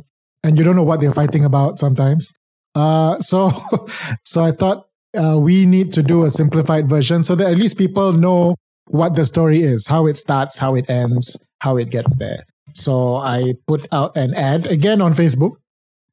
And 0.43 0.57
you 0.57 0.63
don't 0.63 0.75
know 0.75 0.83
what 0.83 1.01
they're 1.01 1.13
fighting 1.13 1.45
about 1.45 1.79
sometimes. 1.79 2.31
Uh, 2.75 3.19
so, 3.19 3.51
so 4.23 4.41
I 4.41 4.51
thought 4.51 4.85
uh, 5.15 5.37
we 5.39 5.65
need 5.65 5.93
to 5.93 6.03
do 6.03 6.23
a 6.23 6.29
simplified 6.29 6.89
version 6.89 7.23
so 7.23 7.35
that 7.35 7.51
at 7.51 7.57
least 7.57 7.77
people 7.77 8.13
know 8.13 8.55
what 8.87 9.15
the 9.15 9.25
story 9.25 9.61
is, 9.61 9.87
how 9.87 10.07
it 10.07 10.17
starts, 10.17 10.57
how 10.57 10.75
it 10.75 10.89
ends, 10.89 11.37
how 11.59 11.77
it 11.77 11.89
gets 11.89 12.15
there. 12.17 12.43
So 12.73 13.17
I 13.17 13.53
put 13.67 13.87
out 13.91 14.15
an 14.17 14.33
ad 14.33 14.67
again 14.67 15.01
on 15.01 15.13
Facebook. 15.13 15.51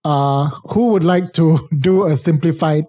Uh, 0.02 0.48
who 0.70 0.88
would 0.88 1.04
like 1.04 1.30
to 1.34 1.68
do 1.78 2.06
a 2.06 2.16
simplified 2.16 2.84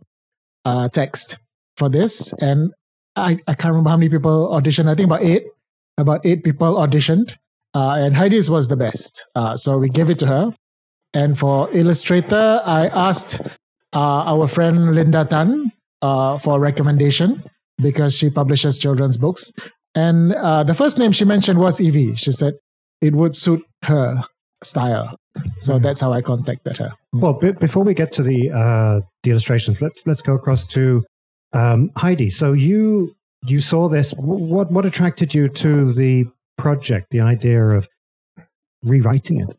uh, 0.63 0.87
text 0.87 1.37
for 1.77 1.89
this? 1.89 2.33
And 2.39 2.71
I, 3.15 3.37
I 3.47 3.53
can't 3.53 3.71
remember 3.71 3.89
how 3.89 3.97
many 3.97 4.09
people 4.09 4.49
auditioned. 4.49 4.89
I 4.89 4.95
think 4.95 5.07
about 5.07 5.23
eight. 5.23 5.43
About 5.97 6.25
eight 6.25 6.43
people 6.43 6.75
auditioned. 6.75 7.35
Uh, 7.73 7.95
and 7.99 8.15
Heidi's 8.15 8.49
was 8.49 8.67
the 8.67 8.75
best. 8.75 9.25
Uh, 9.35 9.55
so 9.55 9.77
we 9.77 9.89
gave 9.89 10.09
it 10.09 10.19
to 10.19 10.27
her. 10.27 10.53
And 11.13 11.37
for 11.37 11.69
illustrator, 11.73 12.61
I 12.65 12.87
asked 12.87 13.39
uh, 13.93 14.23
our 14.25 14.47
friend 14.47 14.95
Linda 14.95 15.25
Tan 15.25 15.71
uh, 16.01 16.37
for 16.37 16.59
recommendation 16.59 17.43
because 17.81 18.15
she 18.15 18.29
publishes 18.29 18.77
children's 18.77 19.17
books. 19.17 19.51
And 19.95 20.33
uh, 20.33 20.63
the 20.63 20.73
first 20.73 20.97
name 20.97 21.11
she 21.11 21.25
mentioned 21.25 21.59
was 21.59 21.79
Evi. 21.79 22.17
She 22.17 22.31
said 22.31 22.53
it 23.01 23.13
would 23.13 23.35
suit 23.35 23.61
her 23.83 24.21
style. 24.63 25.15
So 25.57 25.77
mm. 25.77 25.83
that's 25.83 25.99
how 25.99 26.13
I 26.13 26.21
contacted 26.21 26.77
her. 26.77 26.93
Mm. 27.13 27.21
Well, 27.21 27.33
b- 27.33 27.51
before 27.51 27.83
we 27.83 27.93
get 27.93 28.13
to 28.13 28.23
the 28.23 28.49
uh, 28.51 29.05
the 29.23 29.31
illustrations, 29.31 29.81
let's 29.81 30.05
let's 30.05 30.21
go 30.21 30.35
across 30.35 30.65
to 30.67 31.03
um, 31.53 31.91
Heidi. 31.95 32.29
So 32.29 32.53
you 32.53 33.15
you 33.45 33.59
saw 33.59 33.87
this. 33.87 34.11
What 34.11 34.71
what 34.71 34.85
attracted 34.85 35.33
you 35.33 35.49
to 35.49 35.91
the 35.91 36.27
project? 36.57 37.07
The 37.11 37.21
idea 37.21 37.63
of 37.63 37.87
rewriting 38.83 39.41
it. 39.41 39.57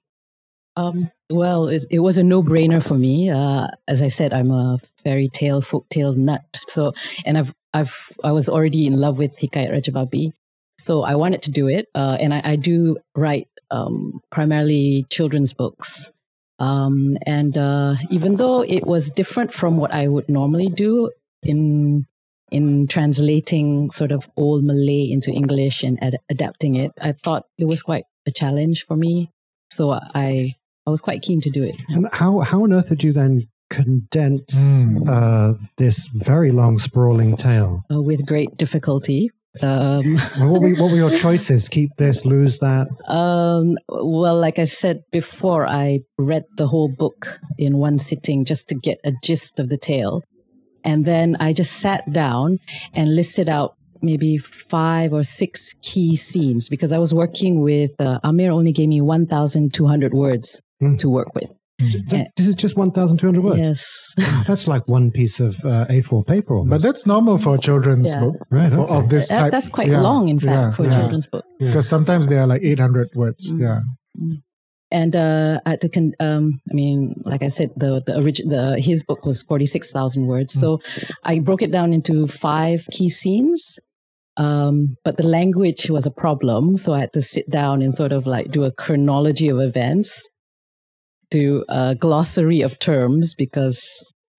Um, 0.77 1.11
well, 1.31 1.69
it, 1.69 1.99
was 1.99 2.17
a 2.17 2.23
no-brainer 2.23 2.83
for 2.83 2.95
me. 2.95 3.31
Uh, 3.31 3.69
as 3.87 4.01
I 4.01 4.09
said, 4.09 4.33
I'm 4.33 4.51
a 4.51 4.79
fairy 5.05 5.29
tale, 5.29 5.61
folk 5.61 5.87
tale 5.91 6.15
nut. 6.15 6.43
So, 6.69 6.93
and 7.27 7.37
I've, 7.37 7.53
I've, 7.75 7.95
I 8.25 8.33
was 8.33 8.49
already 8.49 8.87
in 8.87 8.97
love 8.97 9.19
with 9.19 9.39
Hikayat 9.39 9.71
Rajababi. 9.71 10.33
So 10.79 11.03
I 11.03 11.15
wanted 11.15 11.43
to 11.43 11.51
do 11.51 11.69
it, 11.69 11.89
uh, 11.95 12.17
and 12.19 12.33
I, 12.33 12.41
I, 12.43 12.57
do 12.57 12.97
write 13.15 13.49
um, 13.71 14.21
primarily 14.31 15.05
children's 15.11 15.53
books. 15.53 16.11
Um, 16.59 17.19
and 17.27 17.57
uh, 17.57 17.95
even 18.11 18.37
though 18.37 18.63
it 18.63 18.87
was 18.87 19.11
different 19.11 19.53
from 19.53 19.77
what 19.77 19.93
I 19.93 20.09
would 20.09 20.29
normally 20.29 20.69
do 20.69 21.11
in 21.43 22.07
in 22.51 22.87
translating 22.87 23.91
sort 23.91 24.13
of 24.13 24.29
old 24.37 24.63
Malay 24.63 25.11
into 25.11 25.31
English 25.31 25.83
and 25.83 26.03
ad- 26.03 26.19
adapting 26.29 26.77
it, 26.77 26.93
I 27.01 27.13
thought 27.13 27.47
it 27.59 27.65
was 27.65 27.83
quite 27.83 28.05
a 28.27 28.31
challenge 28.31 28.85
for 28.85 28.97
me. 28.97 29.31
So 29.71 29.91
I 29.93 30.57
I 30.87 30.91
was 30.91 31.01
quite 31.01 31.23
keen 31.23 31.41
to 31.43 31.51
do 31.51 31.63
it. 31.63 31.77
And 31.89 32.09
how 32.13 32.41
how 32.41 32.63
on 32.65 32.73
earth 32.73 32.89
did 32.89 33.03
you 33.03 33.13
then 33.13 33.43
condense 33.71 34.55
mm. 34.55 35.09
uh, 35.09 35.59
this 35.79 36.07
very 36.15 36.53
long, 36.53 36.79
sprawling 36.79 37.37
tale? 37.37 37.83
Uh, 37.91 38.03
with 38.03 38.27
great 38.27 38.57
difficulty. 38.57 39.31
Um, 39.61 40.15
well, 40.39 40.53
what, 40.53 40.63
were, 40.63 40.75
what, 40.75 40.91
were, 40.91 40.97
your 40.97 41.17
choices? 41.17 41.69
Keep 41.69 41.97
this, 41.97 42.25
lose 42.25 42.59
that? 42.59 42.89
Um, 43.07 43.77
well, 43.89 44.39
like 44.39 44.59
I 44.59 44.65
said 44.65 45.03
before, 45.11 45.67
I 45.67 46.01
read 46.19 46.45
the 46.57 46.67
whole 46.67 46.89
book 46.89 47.41
in 47.59 47.79
one 47.79 47.99
sitting 47.99 48.45
just 48.45 48.69
to 48.69 48.75
get 48.75 48.99
a 49.05 49.13
gist 49.23 49.59
of 49.59 49.69
the 49.69 49.79
tale. 49.79 50.23
And 50.85 51.05
then 51.05 51.37
I 51.41 51.53
just 51.53 51.73
sat 51.81 52.11
down 52.13 52.59
and 52.95 53.15
listed 53.15 53.49
out 53.49 53.77
maybe 54.03 54.37
five 54.39 55.13
or 55.13 55.23
six 55.23 55.75
key 55.83 56.17
themes 56.17 56.69
because 56.69 56.93
I 56.93 56.99
was 56.99 57.15
working 57.15 57.63
with 57.63 57.93
uh, 58.01 58.19
Amir 58.25 58.51
only 58.51 58.73
gave 58.73 58.89
me 58.89 59.01
1,200 59.01 60.13
words 60.13 60.61
mm. 60.83 60.99
to 60.99 61.09
work 61.09 61.35
with. 61.35 61.53
So 62.07 62.25
this 62.37 62.47
is 62.47 62.55
just 62.55 62.77
1,200 62.77 63.43
words? 63.43 63.59
Yes. 63.59 63.87
that's 64.47 64.69
like 64.69 64.87
one 64.87 65.11
piece 65.11 65.41
of 65.41 65.57
uh, 65.65 65.87
A4 65.87 66.27
paper. 66.27 66.55
Almost. 66.55 66.71
But 66.71 66.83
that's 66.87 67.07
normal 67.07 67.39
for 67.39 67.57
a 67.57 67.59
children's 67.59 68.09
yeah. 68.09 68.21
book. 68.21 68.37
Right. 68.51 68.73
Okay. 68.73 68.95
Of 68.95 69.09
this 69.09 69.29
type. 69.29 69.51
That's 69.51 69.69
quite 69.69 69.89
yeah. 69.89 70.01
long, 70.01 70.29
in 70.29 70.39
fact, 70.39 70.51
yeah. 70.51 70.71
for 70.71 70.87
a 70.87 70.95
children's 70.95 71.27
book. 71.27 71.45
Because 71.59 71.89
sometimes 71.89 72.29
they 72.29 72.37
are 72.37 72.47
like 72.47 72.63
800 72.63 73.09
words. 73.15 73.51
Mm. 73.51 73.61
Yeah. 73.61 73.81
Mm. 74.93 75.03
And 75.03 75.17
uh, 75.17 75.61
I 75.67 75.71
had 75.71 75.81
to, 75.81 75.89
con- 75.89 76.15
um, 76.21 76.61
I 76.71 76.75
mean, 76.75 77.15
like 77.25 77.43
I 77.43 77.49
said, 77.49 77.71
the 77.77 78.03
the 78.07 78.17
origin, 78.17 78.49
the 78.49 78.79
his 78.79 79.03
book 79.03 79.25
was 79.25 79.43
forty 79.43 79.67
six 79.67 79.91
thousand 79.91 80.27
words. 80.27 80.55
Mm. 80.57 80.61
So 80.61 80.81
I 81.25 81.39
broke 81.39 81.63
it 81.63 81.73
down 81.73 81.93
into 81.93 82.27
five 82.27 82.87
key 82.91 83.09
scenes, 83.09 83.79
um, 84.37 84.97
but 85.05 85.17
the 85.17 85.27
language 85.27 85.91
was 85.91 86.07
a 86.07 86.11
problem. 86.11 86.77
So 86.77 86.93
I 86.93 87.01
had 87.01 87.13
to 87.15 87.23
sit 87.23 87.49
down 87.51 87.83
and 87.83 87.93
sort 87.93 88.13
of 88.13 88.27
like 88.27 88.51
do 88.51 88.65
a 88.65 88.73
chronology 88.73 89.49
of 89.49 89.61
events 89.61 90.29
do 91.33 91.65
a 91.69 91.95
glossary 91.95 92.61
of 92.61 92.79
terms 92.79 93.35
because 93.35 93.81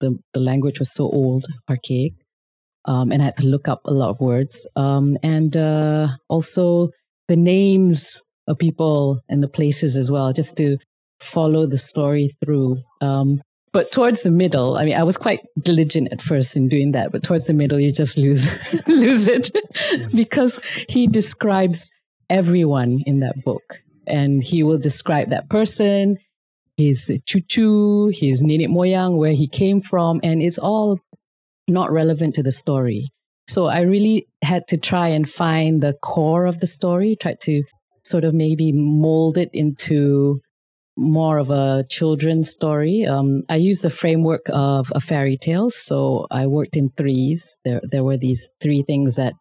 the, 0.00 0.16
the 0.32 0.40
language 0.40 0.78
was 0.78 0.94
so 0.94 1.04
old, 1.04 1.44
archaic. 1.68 2.12
Um, 2.86 3.10
and 3.10 3.20
I 3.20 3.26
had 3.26 3.36
to 3.38 3.46
look 3.46 3.66
up 3.66 3.80
a 3.84 3.92
lot 3.92 4.10
of 4.10 4.20
words. 4.20 4.66
Um, 4.76 5.16
and 5.22 5.56
uh, 5.56 6.08
also 6.28 6.90
the 7.28 7.36
names 7.36 8.22
of 8.46 8.58
people 8.58 9.20
and 9.28 9.42
the 9.42 9.48
places 9.48 9.96
as 9.96 10.10
well, 10.10 10.32
just 10.32 10.56
to 10.56 10.78
follow 11.20 11.66
the 11.66 11.78
story 11.78 12.30
through. 12.44 12.76
Um, 13.00 13.42
but 13.72 13.90
towards 13.90 14.22
the 14.22 14.30
middle, 14.30 14.76
I 14.76 14.84
mean, 14.84 14.94
I 14.94 15.02
was 15.02 15.16
quite 15.16 15.40
diligent 15.60 16.08
at 16.12 16.22
first 16.22 16.56
in 16.56 16.68
doing 16.68 16.92
that, 16.92 17.10
but 17.10 17.22
towards 17.22 17.46
the 17.46 17.54
middle, 17.54 17.80
you 17.80 17.92
just 17.92 18.16
lose 18.16 18.46
lose 18.86 19.26
it 19.26 19.50
because 20.14 20.60
he 20.88 21.06
describes 21.06 21.90
everyone 22.30 23.00
in 23.06 23.20
that 23.20 23.44
book, 23.44 23.82
and 24.06 24.42
he 24.44 24.62
will 24.62 24.78
describe 24.78 25.30
that 25.30 25.48
person 25.48 26.18
his 26.76 27.10
cucu, 27.28 28.12
his 28.12 28.42
nenek 28.42 28.68
moyang, 28.68 29.16
where 29.16 29.32
he 29.32 29.46
came 29.46 29.80
from, 29.80 30.20
and 30.22 30.42
it's 30.42 30.58
all 30.58 30.98
not 31.68 31.90
relevant 31.90 32.34
to 32.34 32.42
the 32.42 32.52
story. 32.52 33.10
So 33.48 33.66
I 33.66 33.80
really 33.80 34.26
had 34.42 34.66
to 34.68 34.76
try 34.76 35.08
and 35.08 35.28
find 35.28 35.82
the 35.82 35.94
core 36.02 36.46
of 36.46 36.60
the 36.60 36.66
story, 36.66 37.16
try 37.20 37.36
to 37.42 37.62
sort 38.04 38.24
of 38.24 38.34
maybe 38.34 38.72
mold 38.72 39.38
it 39.38 39.50
into 39.52 40.40
more 40.96 41.38
of 41.38 41.50
a 41.50 41.84
children's 41.90 42.50
story. 42.50 43.04
Um, 43.04 43.42
I 43.48 43.56
used 43.56 43.82
the 43.82 43.90
framework 43.90 44.42
of 44.48 44.92
a 44.94 45.00
fairy 45.00 45.36
tale, 45.36 45.70
so 45.70 46.26
I 46.30 46.46
worked 46.46 46.76
in 46.76 46.90
threes. 46.96 47.56
There, 47.64 47.80
there 47.90 48.04
were 48.04 48.16
these 48.16 48.48
three 48.60 48.82
things 48.82 49.16
that 49.16 49.34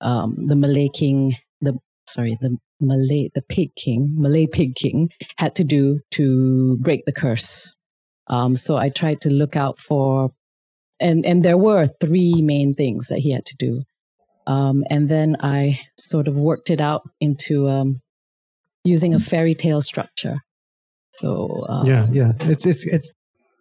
um, 0.00 0.34
the 0.46 0.56
Malay 0.56 0.88
king, 0.88 1.34
the 1.60 1.78
sorry, 2.08 2.38
the 2.40 2.56
Malay, 2.80 3.30
the 3.34 3.42
pig 3.42 3.74
king, 3.76 4.14
Malay 4.16 4.46
pig 4.46 4.74
king, 4.74 5.10
had 5.38 5.54
to 5.56 5.64
do 5.64 6.00
to 6.12 6.78
break 6.80 7.04
the 7.04 7.12
curse. 7.12 7.76
Um, 8.28 8.56
so 8.56 8.76
I 8.76 8.88
tried 8.88 9.20
to 9.22 9.30
look 9.30 9.56
out 9.56 9.78
for, 9.78 10.30
and 11.00 11.26
and 11.26 11.42
there 11.42 11.58
were 11.58 11.86
three 12.00 12.40
main 12.40 12.74
things 12.74 13.08
that 13.08 13.18
he 13.18 13.32
had 13.32 13.44
to 13.46 13.56
do. 13.58 13.82
Um, 14.46 14.84
and 14.90 15.08
then 15.08 15.36
I 15.40 15.80
sort 15.98 16.28
of 16.28 16.36
worked 16.36 16.70
it 16.70 16.80
out 16.80 17.02
into 17.20 17.66
um, 17.68 17.96
using 18.84 19.14
a 19.14 19.18
fairy 19.18 19.54
tale 19.54 19.82
structure. 19.82 20.36
So 21.12 21.64
um, 21.68 21.86
yeah, 21.86 22.06
yeah, 22.12 22.32
it's 22.40 22.66
it's 22.66 22.84
it's. 22.86 23.12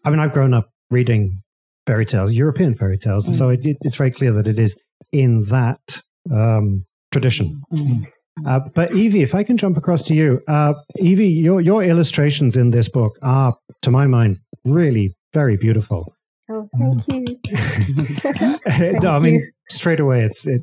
I 0.05 0.09
mean, 0.09 0.19
I've 0.19 0.33
grown 0.33 0.53
up 0.53 0.69
reading 0.89 1.37
fairy 1.85 2.05
tales, 2.05 2.33
European 2.33 2.73
fairy 2.75 2.97
tales, 2.97 3.27
mm. 3.27 3.37
so 3.37 3.49
it, 3.49 3.65
it, 3.65 3.77
it's 3.81 3.95
very 3.95 4.11
clear 4.11 4.31
that 4.33 4.47
it 4.47 4.59
is 4.59 4.75
in 5.11 5.43
that 5.43 6.01
um, 6.31 6.83
tradition. 7.11 7.61
Mm. 7.71 8.07
Uh, 8.47 8.59
but 8.73 8.89
Evi, 8.91 9.21
if 9.21 9.35
I 9.35 9.43
can 9.43 9.57
jump 9.57 9.77
across 9.77 10.01
to 10.03 10.15
you, 10.15 10.41
uh, 10.47 10.73
Evi, 10.99 11.41
your 11.41 11.61
your 11.61 11.83
illustrations 11.83 12.55
in 12.55 12.71
this 12.71 12.89
book 12.89 13.13
are, 13.21 13.55
to 13.83 13.91
my 13.91 14.07
mind, 14.07 14.37
really 14.65 15.15
very 15.33 15.57
beautiful. 15.57 16.15
Oh, 16.49 16.69
thank 17.09 17.29
you. 17.29 17.35
no, 18.99 19.11
I 19.11 19.19
mean, 19.19 19.51
straight 19.69 19.99
away, 19.99 20.23
it's 20.23 20.45
it. 20.47 20.61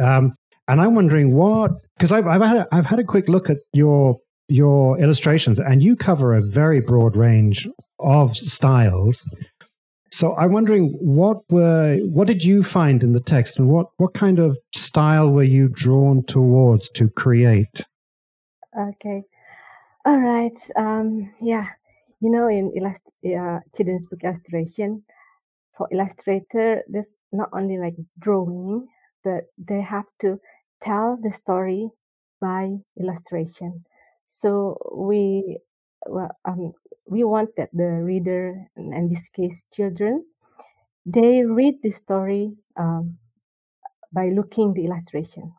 Um, 0.00 0.34
and 0.68 0.80
I'm 0.80 0.94
wondering 0.94 1.34
what 1.34 1.72
because 1.96 2.12
I've 2.12 2.26
I've 2.26 2.42
had 2.42 2.56
a, 2.58 2.68
I've 2.70 2.86
had 2.86 2.98
a 3.00 3.04
quick 3.04 3.28
look 3.28 3.50
at 3.50 3.56
your 3.72 4.16
your 4.48 4.98
illustrations, 4.98 5.58
and 5.58 5.82
you 5.82 5.96
cover 5.96 6.34
a 6.34 6.42
very 6.42 6.80
broad 6.80 7.16
range 7.16 7.66
of 7.98 8.36
styles. 8.36 9.24
So 10.10 10.34
I'm 10.36 10.52
wondering 10.52 10.96
what 11.00 11.38
were 11.50 11.98
what 12.12 12.26
did 12.26 12.44
you 12.44 12.62
find 12.62 13.02
in 13.02 13.12
the 13.12 13.20
text, 13.20 13.58
and 13.58 13.68
what 13.68 13.86
what 13.96 14.14
kind 14.14 14.38
of 14.38 14.56
style 14.74 15.30
were 15.30 15.42
you 15.42 15.68
drawn 15.68 16.24
towards 16.24 16.90
to 16.90 17.08
create? 17.08 17.82
Okay, 18.78 19.22
all 20.04 20.18
right. 20.18 20.58
Um, 20.76 21.32
yeah, 21.40 21.66
you 22.20 22.30
know, 22.30 22.48
in 22.48 22.72
illust- 22.74 23.02
uh, 23.24 23.60
children's 23.74 24.06
book 24.08 24.20
illustration, 24.22 25.02
for 25.76 25.88
illustrator, 25.92 26.82
there's 26.88 27.10
not 27.32 27.50
only 27.52 27.78
like 27.78 27.94
drawing, 28.18 28.86
but 29.24 29.44
they 29.58 29.80
have 29.80 30.06
to 30.20 30.38
tell 30.80 31.18
the 31.20 31.32
story 31.32 31.90
by 32.40 32.76
illustration. 32.98 33.84
So 34.26 34.76
we 34.94 35.58
well, 36.06 36.30
um, 36.44 36.72
we 37.06 37.24
want 37.24 37.56
that 37.56 37.70
the 37.72 38.02
reader, 38.02 38.68
and 38.76 38.94
in 38.94 39.08
this 39.08 39.28
case, 39.30 39.64
children, 39.72 40.24
they 41.06 41.44
read 41.44 41.80
the 41.82 41.90
story 41.90 42.56
um, 42.76 43.18
by 44.12 44.28
looking 44.28 44.74
the 44.74 44.84
illustration. 44.84 45.52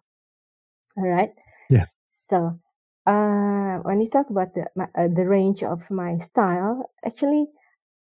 All 0.98 1.08
right. 1.08 1.34
Yeah. 1.70 1.86
So 2.28 2.60
uh, 3.06 3.78
when 3.84 4.02
you 4.02 4.10
talk 4.10 4.30
about 4.30 4.54
the 4.54 4.68
my, 4.76 4.88
uh, 4.96 5.08
the 5.08 5.26
range 5.28 5.64
of 5.64 5.90
my 5.90 6.20
style, 6.20 6.92
actually, 7.06 7.48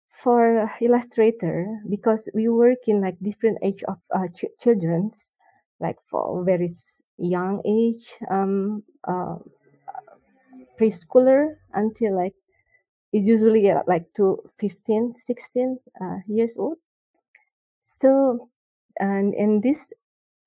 for 0.08 0.70
illustrator, 0.80 1.80
because 1.88 2.28
we 2.34 2.48
work 2.48 2.86
in 2.86 3.00
like 3.00 3.16
different 3.20 3.58
age 3.62 3.82
of 3.88 3.98
uh, 4.14 4.28
ch- 4.28 4.54
children's, 4.60 5.26
like 5.80 5.98
for 6.08 6.44
very 6.44 6.68
young 7.18 7.62
age, 7.64 8.06
um, 8.30 8.82
uh, 9.06 9.36
preschooler 10.78 11.56
until 11.72 12.16
like 12.16 12.34
it's 13.12 13.26
usually 13.26 13.70
uh, 13.70 13.82
like 13.86 14.06
to 14.16 14.38
15 14.58 15.14
16 15.16 15.78
uh, 16.00 16.16
years 16.26 16.56
old. 16.58 16.78
So 17.86 18.48
and 18.98 19.34
in 19.34 19.60
this 19.60 19.88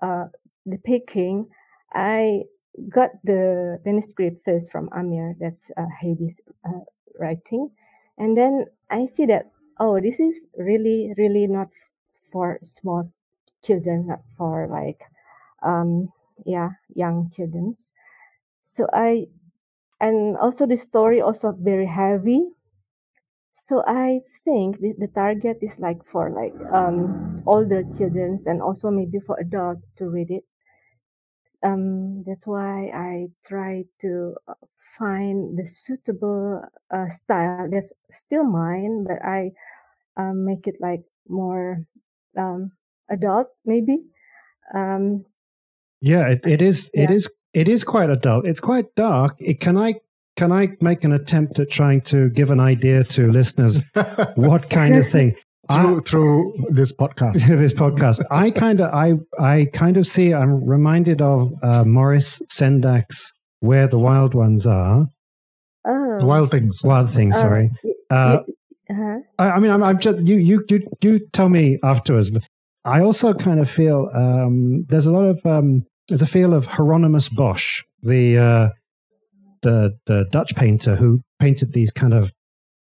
uh, 0.02 0.26
the 0.66 0.78
Pig 0.78 1.08
King 1.08 1.48
i 1.94 2.42
got 2.90 3.12
the 3.24 3.80
manuscript 3.86 4.44
first 4.46 4.72
from 4.72 4.90
amir 4.94 5.36
that's 5.40 5.72
uh, 5.78 5.86
Heidi's 6.02 6.42
uh, 6.68 6.84
writing. 7.20 7.72
And 8.18 8.38
then 8.38 8.66
i 8.90 9.06
see 9.06 9.26
that 9.28 9.52
oh 9.80 10.00
this 10.00 10.20
is 10.20 10.36
really 10.58 11.14
really 11.18 11.48
not 11.48 11.70
for 12.32 12.60
small 12.64 13.12
children 13.64 14.08
not 14.08 14.22
for 14.38 14.68
like 14.68 15.02
um 15.68 16.10
yeah 16.46 16.72
young 16.96 17.30
children. 17.36 17.76
so 18.64 18.88
i 18.94 19.28
and 20.02 20.38
also 20.38 20.66
the 20.66 20.78
story 20.78 21.22
also 21.22 21.52
very 21.52 21.88
heavy. 21.88 22.42
So 23.54 23.84
i 23.88 24.22
think 24.46 24.80
the, 24.80 24.94
the 24.98 25.08
target 25.08 25.60
is 25.62 25.80
like 25.80 26.04
for 26.06 26.30
like 26.32 26.56
um 26.74 27.44
older 27.46 27.84
children 27.98 28.40
and 28.46 28.62
also 28.62 28.90
maybe 28.92 29.20
for 29.20 29.38
adult 29.40 29.80
to 29.98 30.10
read 30.10 30.32
it. 30.32 30.46
Um 31.64 32.24
that's 32.26 32.46
why 32.48 32.90
i 32.94 33.28
try 33.48 33.86
to 34.02 34.36
uh, 34.48 34.54
find 34.98 35.58
the 35.58 35.66
suitable 35.66 36.62
uh, 36.92 37.10
style. 37.10 37.62
That's 37.62 37.84
still 38.12 38.44
mine 38.44 38.96
but 38.96 39.14
i 39.16 39.52
um, 40.18 40.46
make 40.46 40.68
it 40.68 40.76
like 40.80 41.04
more 41.28 41.84
um 42.38 42.72
adult 43.10 43.48
maybe. 43.66 44.04
Um 44.74 45.26
Yeah, 46.02 46.28
it, 46.30 46.46
it 46.46 46.62
is. 46.62 46.90
It 46.94 47.10
Yeah. 47.10 47.16
is. 47.16 47.28
It 47.54 47.68
is 47.68 47.84
quite 47.84 48.10
adult. 48.10 48.46
It's 48.46 48.60
quite 48.60 48.86
dark. 48.96 49.36
It, 49.40 49.60
can 49.60 49.78
I 49.78 49.96
can 50.36 50.52
I 50.52 50.70
make 50.82 51.04
an 51.04 51.12
attempt 51.12 51.58
at 51.60 51.70
trying 51.72 52.02
to 52.02 52.30
give 52.30 52.52
an 52.52 52.60
idea 52.60 53.04
to 53.04 53.32
listeners 53.32 53.80
what 54.36 54.70
kind 54.70 54.96
of 54.96 55.08
thing? 55.10 55.36
through 55.72 56.00
through 56.02 56.54
this 56.70 56.94
podcast. 56.96 57.34
this 57.48 57.74
podcast. 57.74 58.24
I 58.32 58.52
kind 58.52 58.80
of, 58.80 58.94
I, 58.94 59.14
I 59.40 59.66
kind 59.74 59.98
of 59.98 60.06
see. 60.08 60.34
I'm 60.34 60.64
reminded 60.64 61.22
of 61.22 61.52
uh, 61.64 61.84
Maurice 61.84 62.42
Sendak's 62.52 63.32
"Where 63.60 63.88
the 63.88 64.00
Wild 64.00 64.34
Ones 64.34 64.66
Are." 64.68 65.08
oh 65.88 66.26
Wild 66.26 66.52
things. 66.52 66.82
Wild 66.84 67.10
things. 67.10 67.36
uh, 67.36 67.42
Sorry. 67.42 67.72
y- 67.84 67.92
Uh, 68.10 68.40
uh-huh. 68.90 69.18
I, 69.40 69.50
I 69.52 69.60
mean, 69.60 69.72
I'm, 69.72 69.84
I'm 69.84 70.00
just 70.00 70.20
you, 70.20 70.38
you, 70.38 70.64
you, 70.70 70.88
you 71.04 71.20
tell 71.34 71.50
me 71.50 71.78
afterwards. 71.84 72.30
I 72.88 73.02
also 73.02 73.34
kind 73.34 73.60
of 73.60 73.70
feel 73.70 74.10
um, 74.16 74.86
there's 74.88 75.06
a 75.06 75.12
lot 75.12 75.26
of 75.26 75.46
um, 75.46 75.84
there's 76.08 76.22
a 76.22 76.28
feel 76.28 76.54
of 76.54 76.66
Hieronymus 76.66 77.30
Bosch, 77.30 77.84
the 78.02 78.38
uh, 78.38 78.70
the 79.62 79.98
the 80.06 80.26
Dutch 80.32 80.56
painter 80.56 80.96
who 80.96 81.22
painted 81.40 81.74
these 81.74 81.92
kind 81.92 82.14
of 82.14 82.32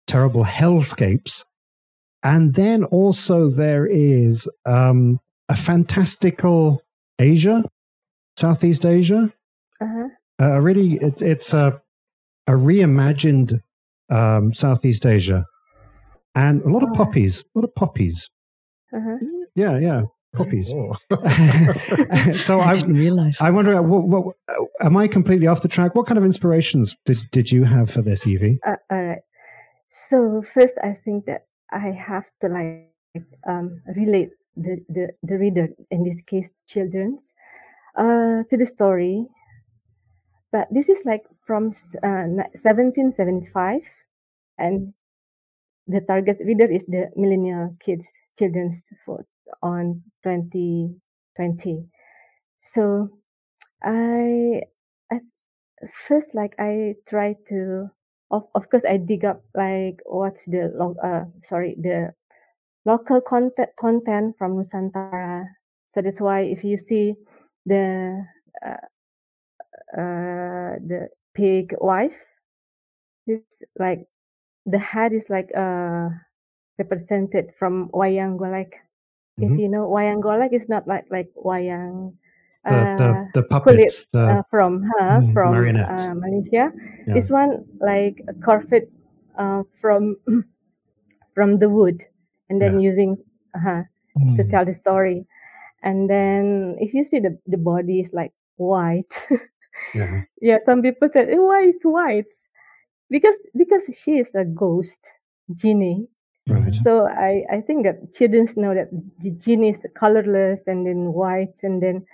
terrible 0.07 0.43
hellscapes, 0.43 1.43
and 2.23 2.55
then 2.55 2.83
also 2.85 3.49
there 3.49 3.85
is 3.85 4.49
um, 4.65 5.19
a 5.49 5.55
fantastical 5.55 6.81
Asia, 7.19 7.63
Southeast 8.37 8.85
Asia, 8.85 9.31
Uh-huh. 9.79 10.07
uh, 10.41 10.59
really 10.59 10.95
it, 10.95 11.21
it's 11.21 11.53
a 11.53 11.79
a 12.47 12.53
reimagined 12.53 13.59
um, 14.09 14.51
Southeast 14.53 15.05
Asia, 15.05 15.45
and 16.33 16.61
a 16.63 16.69
lot 16.69 16.81
of 16.83 16.89
Oh. 16.89 16.93
poppies, 16.95 17.43
a 17.55 17.59
lot 17.59 17.65
of 17.65 17.75
poppies. 17.75 18.29
Uh-huh. 18.93 19.17
Yeah, 19.55 19.77
yeah, 19.79 20.03
poppies. 20.35 20.71
Oh. 20.73 20.91
so 22.33 22.59
I 22.59 22.71
I, 22.71 22.73
didn't 22.73 22.95
realize. 22.95 23.39
I 23.41 23.49
wonder, 23.49 23.75
uh, 23.75 23.81
what, 23.81 24.07
what, 24.07 24.35
uh, 24.47 24.85
am 24.85 24.97
I 24.97 25.07
completely 25.07 25.47
off 25.47 25.61
the 25.61 25.67
track? 25.67 25.95
What 25.95 26.07
kind 26.07 26.17
of 26.17 26.23
inspirations 26.23 26.95
did, 27.05 27.19
did 27.31 27.51
you 27.51 27.63
have 27.63 27.91
for 27.91 28.01
this, 28.01 28.23
Evi? 28.25 28.57
Uh, 28.65 28.75
all 28.89 29.03
right. 29.03 29.21
So 29.87 30.41
first, 30.41 30.75
I 30.83 30.93
think 30.93 31.25
that 31.25 31.47
I 31.71 31.91
have 31.91 32.25
to 32.41 32.47
like 32.47 32.87
um, 33.47 33.81
relate 33.95 34.29
the, 34.55 34.83
the, 34.89 35.09
the 35.23 35.37
reader, 35.37 35.67
in 35.89 36.03
this 36.03 36.21
case, 36.21 36.49
children's, 36.67 37.33
uh, 37.97 38.43
to 38.49 38.57
the 38.57 38.65
story. 38.65 39.27
But 40.51 40.67
this 40.71 40.89
is 40.89 41.05
like 41.05 41.23
from 41.45 41.67
uh, 42.03 42.27
1775, 42.55 43.81
and 44.57 44.93
the 45.87 46.01
target 46.01 46.37
reader 46.43 46.69
is 46.69 46.85
the 46.85 47.09
millennial 47.15 47.75
kids, 47.79 48.07
children's 48.37 48.83
for 49.05 49.25
on 49.61 50.01
2020. 50.23 51.85
So 52.59 53.09
I, 53.83 54.61
I 55.11 55.19
first 55.89 56.35
like 56.35 56.53
I 56.59 56.95
try 57.07 57.35
to 57.49 57.89
of 58.31 58.43
of 58.55 58.69
course 58.69 58.85
I 58.85 58.97
dig 58.97 59.25
up 59.25 59.43
like 59.55 59.99
what's 60.05 60.45
the 60.45 60.71
lo- 60.75 60.97
uh 61.03 61.25
sorry 61.43 61.75
the 61.79 62.13
local 62.85 63.21
content 63.21 63.69
content 63.79 64.35
from 64.37 64.55
Nusantara. 64.57 65.45
So 65.89 66.01
that's 66.01 66.21
why 66.21 66.41
if 66.41 66.63
you 66.63 66.77
see 66.77 67.15
the 67.65 68.23
uh, 68.65 68.85
uh 69.97 70.79
the 70.87 71.09
pig 71.33 71.75
wife, 71.81 72.17
it's 73.27 73.63
like 73.77 74.05
the 74.65 74.79
head 74.79 75.13
is 75.13 75.29
like 75.29 75.49
uh 75.55 76.09
represented 76.77 77.51
from 77.57 77.89
wayang 77.89 78.37
golek. 78.37 78.73
If 79.39 79.55
Mhm. 79.55 79.57
you 79.57 79.69
know 79.69 79.87
wayang 79.89 80.21
golek 80.21 80.53
is 80.53 80.67
not 80.69 80.87
like 80.87 81.05
like 81.11 81.31
wayang 81.35 82.13
The, 82.67 82.87
uh, 82.97 83.25
the, 83.33 83.41
the 83.41 83.43
puppets, 83.43 84.07
the, 84.13 84.19
uh, 84.29 84.43
from 84.49 84.83
her 84.83 85.23
Mm, 85.23 85.33
from 85.33 85.77
uh, 85.87 86.13
Malaysia. 86.15 86.71
Yeah. 87.07 87.13
This 87.13 87.29
one 87.29 87.65
like 87.81 88.21
carved 88.41 88.73
uh, 89.37 89.63
from 89.73 90.17
from 91.35 91.59
the 91.59 91.69
wood, 91.69 92.05
and 92.49 92.61
then 92.61 92.79
using 92.79 93.17
uh, 93.55 93.83
to 94.35 94.43
Mm. 94.43 94.49
tell 94.49 94.65
the 94.65 94.73
story. 94.73 95.25
And 95.83 96.09
then 96.09 96.75
if 96.79 96.93
you 96.93 97.03
see 97.03 97.19
the 97.19 97.37
the 97.47 97.57
body 97.57 98.01
is 98.01 98.13
like 98.13 98.33
white, 98.57 99.11
yeah. 99.93 100.21
yeah, 100.41 100.57
some 100.65 100.81
people 100.81 101.09
said 101.13 101.29
"Eh, 101.29 101.37
why 101.37 101.63
it's 101.65 101.85
white 101.85 102.31
because 103.09 103.35
because 103.57 103.89
she 103.95 104.19
is 104.19 104.35
a 104.35 104.45
ghost 104.45 105.01
genie. 105.55 106.07
Right. 106.47 106.73
So 106.83 107.07
I, 107.07 107.43
I 107.51 107.61
think 107.61 107.85
that 107.85 108.13
children 108.13 108.47
know 108.55 108.73
that 108.73 108.89
the 109.19 109.31
genie 109.31 109.69
is 109.69 109.85
colorless 109.95 110.61
and 110.67 110.85
then 110.85 111.13
white 111.13 111.55
and 111.63 111.81
then 111.81 112.05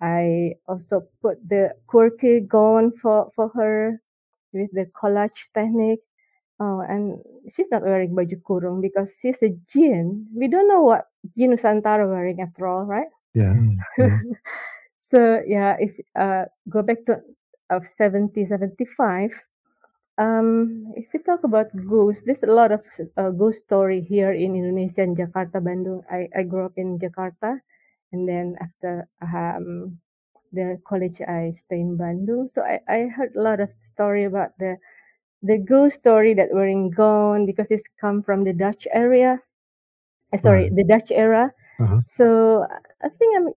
I 0.00 0.54
also 0.68 1.06
put 1.22 1.38
the 1.48 1.74
quirky 1.86 2.40
gown 2.40 2.92
for, 2.92 3.30
for 3.34 3.48
her 3.54 4.00
with 4.52 4.70
the 4.72 4.86
collage 4.86 5.50
technique. 5.54 6.02
Oh, 6.60 6.80
and 6.80 7.18
she's 7.50 7.70
not 7.70 7.82
wearing 7.82 8.14
baju 8.14 8.40
kurung 8.42 8.80
because 8.80 9.12
she's 9.20 9.42
a 9.42 9.50
jinn. 9.66 10.26
We 10.34 10.46
don't 10.46 10.68
know 10.68 10.82
what 10.82 11.08
jinn 11.36 11.50
Nusantara 11.50 12.08
wearing 12.08 12.40
after 12.40 12.66
all, 12.66 12.84
right? 12.84 13.08
Yeah. 13.34 13.54
Mm. 13.98 14.34
so 14.98 15.42
yeah, 15.46 15.76
if 15.78 15.98
uh, 16.18 16.46
go 16.68 16.82
back 16.82 17.04
to 17.06 17.20
of 17.70 17.86
70, 17.86 18.46
75, 18.46 19.30
um, 20.18 20.92
if 20.96 21.06
we 21.12 21.20
talk 21.20 21.44
about 21.44 21.68
ghosts, 21.88 22.22
there's 22.24 22.42
a 22.42 22.52
lot 22.52 22.72
of 22.72 22.84
uh, 23.16 23.30
ghost 23.30 23.64
story 23.64 24.00
here 24.00 24.32
in 24.32 24.54
Indonesia, 24.56 25.02
in 25.02 25.14
Jakarta, 25.16 25.60
Bandung. 25.60 26.02
I, 26.10 26.28
I 26.36 26.42
grew 26.42 26.64
up 26.66 26.74
in 26.76 26.98
Jakarta, 26.98 27.58
and 28.12 28.28
then 28.28 28.56
after 28.60 29.08
um, 29.22 29.98
the 30.52 30.78
college, 30.86 31.20
I 31.20 31.52
stay 31.52 31.80
in 31.80 31.98
Bandung. 31.98 32.50
So 32.50 32.62
I, 32.62 32.80
I 32.88 32.98
heard 33.08 33.34
a 33.36 33.42
lot 33.42 33.60
of 33.60 33.70
story 33.82 34.24
about 34.24 34.50
the 34.58 34.76
the 35.42 35.58
ghost 35.58 35.96
story 35.96 36.34
that 36.34 36.52
were 36.52 36.66
in 36.66 36.90
Gone 36.90 37.46
because 37.46 37.66
it's 37.70 37.88
come 38.00 38.22
from 38.22 38.44
the 38.44 38.52
Dutch 38.52 38.86
area. 38.92 39.40
Uh, 40.32 40.38
sorry, 40.38 40.64
Right. 40.64 40.76
the 40.76 40.84
Dutch 40.84 41.10
era. 41.10 41.52
Uh-huh. 41.80 42.00
So 42.06 42.66
I 43.02 43.08
think 43.08 43.36
I'm 43.36 43.48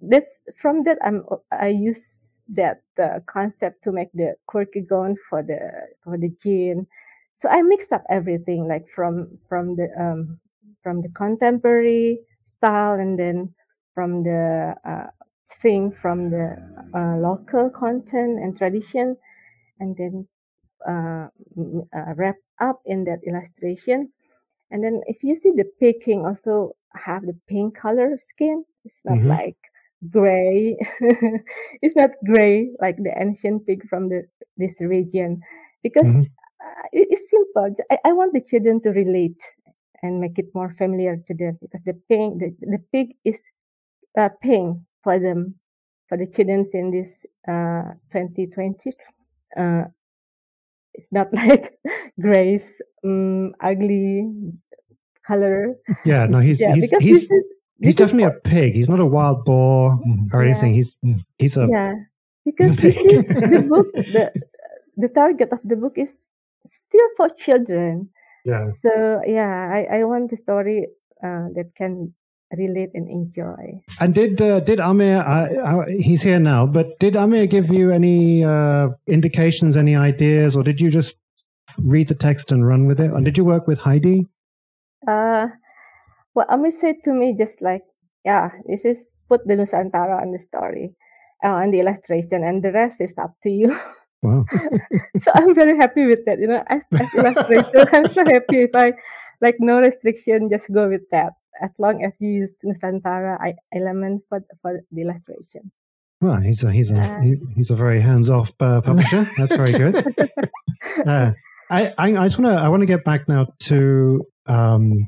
that's 0.00 0.30
from 0.56 0.82
that 0.84 0.98
I'm 1.04 1.24
I 1.52 1.68
use 1.68 2.27
that 2.48 2.82
uh, 3.02 3.20
concept 3.26 3.84
to 3.84 3.92
make 3.92 4.10
the 4.14 4.34
quirky 4.46 4.80
gone 4.80 5.16
for 5.28 5.42
the 5.42 5.58
for 6.04 6.16
the 6.18 6.30
jinn. 6.42 6.86
So 7.34 7.48
I 7.48 7.62
mixed 7.62 7.92
up 7.92 8.04
everything 8.10 8.68
like 8.68 8.86
from 8.88 9.38
from 9.48 9.76
the 9.76 9.88
um 9.98 10.40
from 10.82 11.02
the 11.02 11.08
contemporary 11.10 12.20
style 12.44 12.94
and 12.94 13.18
then 13.18 13.54
from 13.94 14.22
the 14.24 14.74
uh, 14.84 15.08
thing 15.60 15.90
from 15.92 16.30
the 16.30 16.56
uh, 16.94 17.16
local 17.18 17.70
content 17.70 18.38
and 18.40 18.56
tradition 18.56 19.16
and 19.80 19.96
then 19.96 20.26
uh, 20.88 21.28
uh, 21.96 22.14
wrap 22.16 22.36
up 22.60 22.80
in 22.86 23.04
that 23.04 23.20
illustration. 23.26 24.10
And 24.70 24.82
then 24.84 25.02
if 25.06 25.22
you 25.22 25.34
see 25.34 25.50
the 25.50 25.64
Pig 25.80 26.00
King 26.02 26.26
also 26.26 26.76
have 26.94 27.22
the 27.26 27.36
pink 27.48 27.76
color 27.76 28.18
skin. 28.20 28.64
It's 28.84 29.00
not 29.04 29.18
Mhm. 29.18 29.26
like 29.26 29.56
gray. 30.10 30.76
it's 31.82 31.96
not 31.96 32.10
gray 32.26 32.70
like 32.80 32.96
the 32.98 33.12
ancient 33.18 33.66
pig 33.66 33.82
from 33.88 34.08
the 34.08 34.22
this 34.56 34.76
region 34.80 35.40
because 35.82 36.10
Mhm. 36.10 36.30
uh, 36.62 36.84
it- 36.92 37.08
it's 37.10 37.30
simple. 37.30 37.74
I 38.04 38.12
want 38.12 38.32
the 38.34 38.40
children 38.40 38.80
to 38.82 38.90
relate 38.90 39.40
and 40.02 40.20
make 40.20 40.38
it 40.38 40.54
more 40.54 40.74
familiar 40.78 41.16
to 41.16 41.34
them 41.34 41.58
because 41.60 41.82
the 41.84 41.94
pink 42.08 42.40
the, 42.40 42.54
the 42.60 42.78
pig 42.92 43.16
is 43.24 43.40
uh, 44.18 44.28
pink 44.42 44.78
for 45.02 45.18
them 45.18 45.54
for 46.08 46.16
the 46.18 46.26
children 46.26 46.64
in 46.72 46.90
this 46.90 47.24
uh, 47.48 47.92
2020 48.10 48.92
uh, 49.58 49.84
it's 50.94 51.08
not 51.12 51.28
like 51.34 51.72
gray's 52.20 52.80
um, 53.04 53.52
ugly 53.62 54.26
color 55.26 55.74
Yeah, 56.04 56.26
no, 56.26 56.38
he's 56.38 56.64
yeah 56.64 56.74
he's 56.74 56.94
he's 56.98 57.26
is 57.30 57.44
he's 57.80 57.94
definitely 57.94 58.30
for- 58.30 58.36
a 58.36 58.40
pig. 58.40 58.74
He's 58.74 58.88
not 58.88 59.00
a 59.00 59.06
wild 59.06 59.44
boar 59.44 59.98
Mhm. 60.06 60.32
or 60.34 60.42
Yeah. 60.42 60.50
anything. 60.50 60.74
He's 60.74 60.96
Mm. 61.04 61.20
he's 61.38 61.56
a 61.56 61.66
yeah 61.70 61.94
because 62.44 62.76
pig. 62.76 62.94
this 62.94 63.26
is 63.30 63.50
the 63.50 63.62
book 63.68 63.88
the 63.94 64.32
the 64.96 65.08
target 65.08 65.52
of 65.52 65.60
the 65.64 65.76
book 65.76 65.94
is 65.98 66.16
still 66.68 67.08
for 67.16 67.28
children 67.38 68.08
yeah. 68.44 68.64
so 68.82 69.20
yeah 69.26 69.70
i 69.72 70.00
i 70.00 70.04
want 70.04 70.28
the 70.30 70.36
story 70.36 70.84
uh, 71.24 71.46
that 71.56 71.68
can 71.76 72.12
relate 72.56 72.90
and 72.94 73.08
enjoy 73.08 73.78
And 74.00 74.14
did 74.14 74.40
uh, 74.40 74.60
did 74.60 74.80
Amir? 74.80 75.18
Uh, 75.20 75.46
uh, 75.68 75.84
he's 76.00 76.22
here 76.22 76.40
now, 76.40 76.64
but 76.66 76.98
did 76.98 77.14
Amir 77.16 77.46
give 77.46 77.68
you 77.70 77.90
any 77.92 78.42
uh, 78.44 78.88
indications, 79.06 79.76
any 79.76 79.94
ideas, 79.96 80.56
or 80.56 80.62
did 80.64 80.80
you 80.80 80.88
just 80.88 81.14
read 81.84 82.08
the 82.08 82.14
text 82.16 82.50
and 82.52 82.64
run 82.66 82.86
with 82.88 83.00
it? 83.00 83.12
And 83.12 83.24
did 83.24 83.36
you 83.36 83.44
work 83.44 83.66
with 83.68 83.78
Heidi? 83.84 84.24
uh 85.06 85.46
well 86.38 86.46
Ami 86.54 86.70
said 86.70 87.02
to 87.04 87.12
me 87.12 87.34
just 87.34 87.58
like 87.60 87.82
yeah 88.24 88.50
this 88.70 88.84
is 88.86 89.06
put 89.28 89.42
the 89.46 89.54
nusantara 89.58 90.22
on 90.22 90.30
the 90.30 90.38
story 90.38 90.94
uh, 91.44 91.58
on 91.62 91.70
the 91.74 91.80
illustration 91.80 92.44
and 92.44 92.62
the 92.62 92.70
rest 92.70 93.00
is 93.00 93.14
up 93.18 93.34
to 93.42 93.50
you 93.50 93.74
Wow. 94.22 94.44
so 95.22 95.30
i'm 95.38 95.54
very 95.54 95.76
happy 95.78 96.04
with 96.10 96.22
that 96.26 96.40
you 96.42 96.48
know 96.48 96.62
as, 96.66 96.82
as 96.90 97.06
illustrator 97.14 97.86
i'm 97.94 98.12
so 98.12 98.24
happy 98.26 98.66
if 98.66 98.74
i 98.74 98.90
like 99.40 99.54
no 99.60 99.78
restriction 99.78 100.50
just 100.50 100.66
go 100.74 100.88
with 100.88 101.06
that 101.12 101.34
as 101.62 101.70
long 101.78 102.02
as 102.02 102.18
you 102.20 102.30
use 102.42 102.58
nusantara 102.66 103.38
I, 103.40 103.54
element 103.72 104.22
for 104.28 104.42
for 104.62 104.72
the 104.90 105.02
illustration 105.06 105.70
Well, 106.20 106.40
he's 106.42 106.64
a 106.66 106.72
he's 106.74 106.90
a 106.90 106.98
Uh. 106.98 107.20
he, 107.22 107.30
he's 107.54 107.70
a 107.70 107.78
very 107.78 108.00
hands 108.02 108.26
off 108.28 108.50
uh, 108.58 108.80
publisher. 108.82 109.22
That's 109.38 109.54
very 109.54 109.70
good. 109.82 109.94
Uh, 111.06 111.30
I, 111.70 111.80
I 112.04 112.06
I 112.22 112.24
just 112.26 112.38
want 112.42 112.50
to 112.50 112.58
I 112.58 112.68
want 112.72 112.82
to 112.82 112.90
get 112.94 113.04
back 113.06 113.28
now 113.30 113.42
to 113.70 113.78
um, 114.50 115.06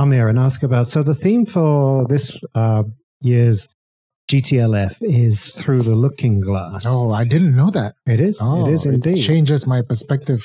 Amir 0.00 0.28
and 0.28 0.38
ask 0.38 0.62
about 0.62 0.86
so 0.88 1.02
the 1.02 1.14
theme 1.24 1.44
for 1.46 2.06
this 2.12 2.24
uh, 2.54 2.82
year's 3.20 3.60
GTLF 4.30 4.94
is 5.00 5.52
through 5.58 5.82
the 5.82 5.94
looking 6.04 6.40
glass. 6.48 6.84
Oh, 6.86 7.10
I 7.20 7.24
didn't 7.24 7.54
know 7.60 7.70
that. 7.70 7.94
it 8.06 8.20
is. 8.20 8.38
Oh, 8.40 8.66
it 8.68 8.72
is 8.74 8.84
indeed. 8.84 9.22
changes 9.24 9.66
my 9.66 9.80
perspective 9.90 10.40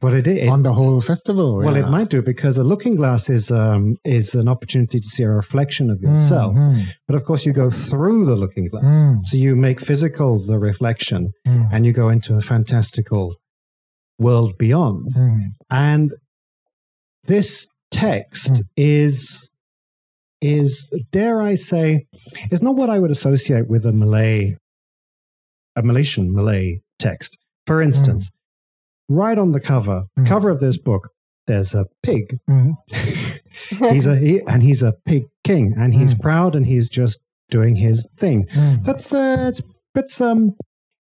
But 0.00 0.12
it 0.20 0.26
is. 0.26 0.48
on 0.54 0.62
the 0.68 0.72
whole 0.72 1.00
festival. 1.00 1.48
well, 1.64 1.76
yeah. 1.76 1.84
it 1.86 1.90
might 1.96 2.10
do 2.10 2.20
because 2.22 2.58
a 2.58 2.64
looking 2.72 2.96
glass 3.00 3.22
is 3.30 3.44
um, 3.50 3.82
is 4.18 4.26
an 4.42 4.48
opportunity 4.54 4.98
to 5.04 5.08
see 5.14 5.22
a 5.22 5.30
reflection 5.42 5.90
of 5.94 5.98
yourself. 6.06 6.52
Mm, 6.56 6.82
But 7.06 7.14
of 7.18 7.22
course, 7.24 7.42
you 7.46 7.52
go 7.52 7.70
through 7.70 8.20
the 8.30 8.36
looking 8.42 8.66
glass, 8.72 8.84
mm, 8.84 9.18
so 9.28 9.36
you 9.44 9.54
make 9.68 9.78
physical 9.90 10.30
the 10.52 10.58
reflection, 10.70 11.22
mm, 11.46 11.68
and 11.72 11.80
you 11.86 11.92
go 12.02 12.08
into 12.14 12.32
a 12.36 12.40
fantastical 12.52 13.24
world 14.18 14.52
beyond. 14.58 15.14
mm. 15.14 15.40
And 15.70 16.06
this 17.30 17.68
text 17.90 18.52
Mm. 18.52 18.60
is 18.76 19.50
is 20.42 20.90
dare 21.12 21.40
I 21.42 21.54
say, 21.54 22.06
is 22.50 22.62
not 22.62 22.74
what 22.74 22.88
I 22.88 22.98
would 22.98 23.10
associate 23.10 23.68
with 23.68 23.84
a 23.84 23.92
Malay, 23.92 24.56
a 25.76 25.82
Malaysian 25.82 26.32
Malay 26.32 26.80
text. 26.98 27.36
For 27.66 27.82
instance, 27.82 28.30
right 29.08 29.36
on 29.36 29.52
the 29.52 29.60
cover, 29.60 30.04
Mm. 30.18 30.26
cover 30.26 30.48
of 30.48 30.60
this 30.60 30.78
book, 30.78 31.10
there's 31.46 31.74
a 31.74 31.86
pig. 32.02 32.38
Mm. 32.48 32.72
he's 33.92 34.06
a 34.06 34.16
he, 34.16 34.40
and 34.46 34.62
he's 34.62 34.82
a 34.82 34.94
pig 35.04 35.24
king, 35.44 35.74
and 35.76 35.94
he's 35.94 36.14
Mm. 36.14 36.20
proud, 36.20 36.54
and 36.56 36.66
he's 36.66 36.88
just 36.88 37.18
doing 37.50 37.76
his 37.76 38.08
thing. 38.16 38.46
Mm. 38.54 38.84
That's 38.84 39.12
uh, 39.12 39.46
it's 39.48 39.60
it's 39.94 40.20
um. 40.20 40.56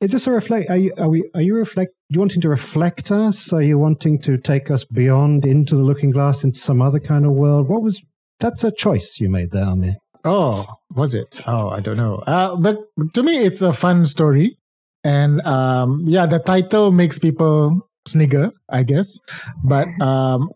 Is 0.05 0.13
this 0.13 0.27
a 0.27 0.33
reflect? 0.33 0.69
Are 0.69 0.77
you 0.77 0.93
are 0.99 1.09
we 1.09 1.31
are 1.35 1.41
you 1.41 1.57
reflect? 1.57 1.93
You 2.11 2.19
wanting 2.21 2.43
to 2.43 2.51
reflect 2.51 3.11
us? 3.11 3.55
Are 3.55 3.63
you 3.63 3.79
wanting 3.79 4.21
to 4.21 4.37
take 4.37 4.71
us 4.71 4.85
beyond 4.85 5.47
into 5.47 5.77
the 5.77 5.83
looking 5.83 6.11
glass 6.11 6.45
into 6.45 6.59
some 6.59 6.83
other 6.83 7.01
kind 7.01 7.25
of 7.25 7.33
world? 7.33 7.71
What 7.71 7.83
was? 7.83 8.03
That's 8.39 8.63
a 8.65 8.71
choice 8.71 9.19
you 9.19 9.31
made 9.31 9.53
there, 9.53 9.65
Amir. 9.65 9.95
Oh, 10.23 10.67
was 10.95 11.15
it? 11.15 11.41
Oh, 11.47 11.71
I 11.71 11.81
don't 11.81 11.97
know. 11.97 12.17
Uh, 12.17 12.55
but 12.57 12.81
to 13.15 13.23
me, 13.23 13.39
it's 13.39 13.63
a 13.63 13.73
fun 13.73 14.05
story, 14.05 14.59
and 15.05 15.41
um, 15.47 16.03
yeah, 16.05 16.27
the 16.27 16.39
title 16.39 16.93
makes 16.93 17.19
people 17.19 17.89
snigger, 18.07 18.51
I 18.69 18.83
guess. 18.83 19.19
But 19.65 19.89
um, 20.03 20.51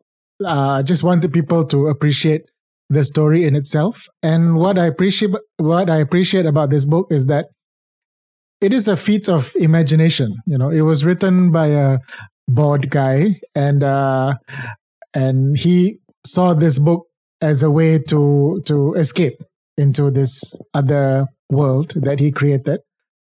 uh, 0.45 0.73
I 0.73 0.83
just 0.83 1.03
wanted 1.03 1.33
people 1.33 1.65
to 1.69 1.87
appreciate 1.87 2.43
the 2.91 3.03
story 3.03 3.45
in 3.45 3.57
itself. 3.57 4.09
And 4.23 4.57
what 4.57 4.79
I 4.79 4.85
appreciate, 4.85 5.31
what 5.57 5.89
I 5.89 5.97
appreciate 5.97 6.45
about 6.45 6.69
this 6.69 6.85
book 6.85 7.07
is 7.11 7.27
that 7.27 7.47
it 8.61 8.73
is 8.73 8.89
a 8.89 8.97
feat 8.97 9.29
of 9.29 9.55
imagination. 9.57 10.35
You 10.47 10.59
know, 10.59 10.71
it 10.71 10.83
was 10.83 11.05
written 11.05 11.51
by 11.51 11.69
a 11.69 11.99
bored 12.47 12.91
guy, 12.91 13.41
and 13.55 13.83
uh, 13.83 14.35
and 15.15 15.57
he 15.57 15.99
saw 16.27 16.55
this 16.55 16.79
book 16.79 17.07
as 17.41 17.63
a 17.63 17.71
way 17.71 17.99
to 17.99 18.63
to 18.67 18.95
escape 18.95 19.41
into 19.77 20.11
this 20.11 20.43
other 20.75 21.27
world 21.51 21.93
that 21.97 22.21
he 22.21 22.33
created. 22.33 22.81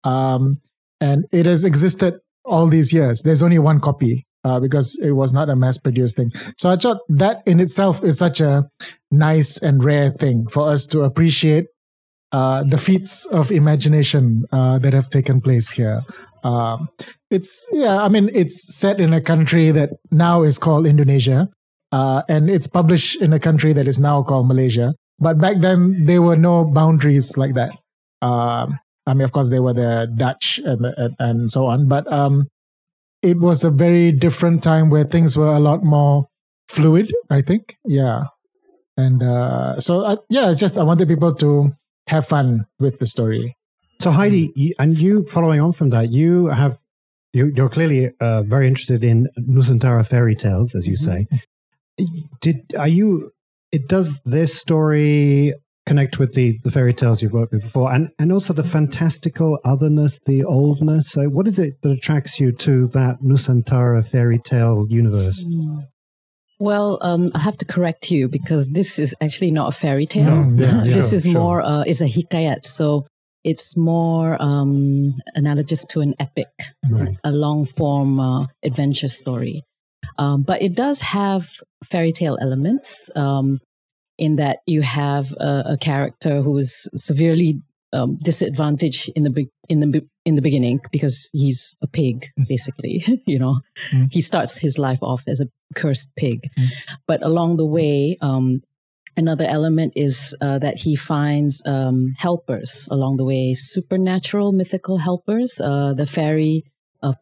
Um, 0.05 0.61
and 1.01 1.27
it 1.31 1.47
has 1.47 1.65
existed 1.65 2.19
all 2.45 2.67
these 2.67 2.93
years. 2.93 3.23
There's 3.23 3.43
only 3.43 3.59
one 3.59 3.81
copy 3.81 4.27
uh, 4.45 4.59
because 4.59 4.99
it 5.03 5.13
was 5.13 5.33
not 5.33 5.51
a 5.51 5.57
mass 5.57 5.77
produced 5.79 6.17
thing. 6.17 6.33
So 6.57 6.71
I 6.71 6.77
thought 6.77 6.99
that 7.11 7.43
in 7.47 7.61
itself 7.61 8.03
is 8.03 8.19
such 8.19 8.41
a 8.41 8.69
nice 9.11 9.59
and 9.59 9.85
rare 9.85 10.11
thing 10.11 10.47
for 10.49 10.69
us 10.69 10.87
to 10.87 11.03
appreciate 11.03 11.67
uh, 12.33 12.63
the 12.65 12.79
feats 12.79 13.25
of 13.27 13.51
imagination 13.51 14.45
uh, 14.53 14.79
that 14.79 14.93
have 14.93 15.09
taken 15.11 15.41
place 15.41 15.71
here. 15.71 16.03
Um, 16.45 16.89
it's, 17.31 17.69
yeah, 17.73 18.03
I 18.03 18.09
mean, 18.09 18.31
it's 18.35 18.75
set 18.75 19.01
in 19.01 19.13
a 19.13 19.21
country 19.21 19.71
that 19.71 19.91
now 20.11 20.43
is 20.43 20.59
called 20.59 20.87
Indonesia. 20.87 21.49
Uh, 21.91 22.23
and 22.29 22.51
it's 22.51 22.67
published 22.67 23.21
in 23.23 23.33
a 23.33 23.39
country 23.39 23.73
that 23.73 23.89
is 23.89 23.99
now 23.99 24.23
called 24.23 24.47
Malaysia. 24.47 24.95
But 25.19 25.41
back 25.41 25.61
then, 25.61 26.05
there 26.05 26.21
were 26.21 26.37
no 26.37 26.65
boundaries 26.65 27.37
like 27.37 27.55
that. 27.55 27.73
Um, 28.21 28.79
I 29.07 29.15
mean, 29.15 29.23
of 29.23 29.33
course, 29.33 29.49
there 29.49 29.63
were 29.63 29.73
the 29.73 30.13
Dutch 30.15 30.61
and, 30.65 30.85
and, 30.85 31.17
and 31.19 31.51
so 31.51 31.65
on, 31.65 31.89
but 31.89 32.11
um, 32.13 32.47
it 33.23 33.41
was 33.41 33.65
a 33.65 33.71
very 33.71 34.13
different 34.13 34.63
time 34.63 34.91
where 34.91 35.05
things 35.05 35.37
were 35.37 35.49
a 35.49 35.59
lot 35.59 35.83
more 35.83 36.27
fluid. 36.69 37.11
I 37.31 37.41
think, 37.41 37.77
yeah, 37.87 38.25
and 38.99 39.23
uh, 39.23 39.81
so 39.81 40.01
uh, 40.01 40.17
yeah, 40.29 40.51
it's 40.51 40.61
just 40.61 40.77
I 40.77 40.83
wanted 40.83 41.09
people 41.09 41.35
to 41.37 41.73
have 42.09 42.27
fun 42.27 42.67
with 42.79 42.99
the 42.99 43.07
story. 43.07 43.57
So 44.01 44.11
Heidi, 44.11 44.49
mm. 44.49 44.53
you, 44.55 44.75
and 44.79 44.99
you 44.99 45.27
following 45.27 45.61
on 45.61 45.73
from 45.73 45.91
that, 45.91 46.11
you 46.11 46.47
have 46.47 46.79
you, 47.33 47.53
you're 47.55 47.69
clearly 47.69 48.11
uh, 48.21 48.43
very 48.43 48.67
interested 48.67 49.05
in 49.05 49.29
Nusantara 49.39 50.07
fairy 50.07 50.35
tales, 50.35 50.75
as 50.75 50.87
you 50.87 50.97
mm-hmm. 50.97 51.23
say. 51.35 52.07
Did 52.41 52.75
are 52.77 52.89
you? 52.89 53.33
It 53.71 53.89
does 53.89 54.21
this 54.25 54.59
story 54.59 55.53
connect 55.87 56.19
with 56.19 56.35
the, 56.35 56.59
the 56.63 56.71
fairy 56.71 56.95
tales 56.95 57.23
you've 57.23 57.33
worked 57.33 57.53
with 57.53 57.63
before, 57.63 57.93
and, 57.93 58.11
and 58.19 58.31
also 58.31 58.53
the 58.53 58.63
fantastical 58.63 59.59
otherness, 59.65 60.21
the 60.27 60.45
oldness. 60.45 61.11
So, 61.11 61.25
what 61.25 61.49
is 61.49 61.59
it 61.59 61.83
that 61.83 61.91
attracts 61.91 62.39
you 62.39 62.53
to 62.53 62.87
that 62.89 63.17
Nusantara 63.23 64.07
fairy 64.07 64.39
tale 64.39 64.87
universe? 64.89 65.45
Mm. 65.45 65.87
Well, 66.61 66.99
um, 67.03 67.29
I 67.35 67.39
have 67.39 67.57
to 67.59 67.65
correct 67.65 68.11
you 68.11 68.29
because 68.29 68.73
this 68.73 68.99
is 68.99 69.15
actually 69.21 69.51
not 69.53 69.69
a 69.69 69.73
fairy 69.79 70.07
tale. 70.07 70.45
No, 70.45 70.63
yeah, 70.65 70.85
yeah, 70.85 70.95
this 70.95 71.13
is 71.13 71.23
sure. 71.23 71.33
more, 71.33 71.61
uh, 71.63 71.83
it's 71.87 72.01
a 72.01 72.05
hikayat. 72.07 72.65
So 72.65 73.07
it's 73.45 73.77
more 73.77 74.37
um, 74.41 75.13
analogous 75.35 75.85
to 75.87 76.01
an 76.01 76.15
epic, 76.19 76.49
Right. 76.91 77.15
a 77.23 77.31
long 77.31 77.65
form 77.65 78.19
uh, 78.19 78.47
adventure 78.65 79.09
story. 79.09 79.63
Um, 80.19 80.43
but 80.43 80.61
it 80.63 80.75
does 80.75 81.01
have 81.01 81.47
fairy 81.85 82.13
tale 82.13 82.39
elements 82.41 83.09
um, 83.15 83.61
in 84.19 84.37
that 84.37 84.59
you 84.67 84.83
have 84.83 85.31
a, 85.33 85.63
a 85.75 85.79
character 85.81 86.43
who 86.43 86.59
is 86.59 86.89
severely 86.95 87.63
um, 87.93 88.19
disadvantaged 88.23 89.11
in 89.17 89.23
the 89.23 89.31
be- 89.31 89.51
in 89.69 89.81
the 89.81 89.87
be- 89.87 90.09
in 90.25 90.35
the 90.35 90.43
beginning 90.43 90.81
because 90.93 91.29
he's 91.33 91.75
a 91.83 91.87
pig, 91.87 92.27
basically. 92.49 93.03
you 93.27 93.39
know, 93.39 93.61
Mm. 93.93 94.13
he 94.13 94.21
starts 94.21 94.57
his 94.59 94.77
life 94.79 95.03
off 95.03 95.23
as 95.27 95.41
a 95.41 95.47
cursed 95.75 96.11
pig, 96.17 96.41
Mm. 96.59 96.67
but 97.07 97.25
along 97.25 97.57
the 97.57 97.67
way, 97.67 98.17
um, 98.21 98.61
another 99.17 99.45
element 99.47 99.93
is 99.97 100.35
uh, 100.41 100.59
that 100.59 100.77
he 100.79 100.95
finds 100.97 101.63
um, 101.67 102.15
helpers 102.19 102.87
along 102.91 103.17
the 103.17 103.25
way, 103.25 103.55
supernatural, 103.55 104.53
mythical 104.53 104.99
helpers. 104.99 105.61
Uh, 105.61 105.95
the 105.95 106.07
fairy 106.07 106.65
of 107.03 107.17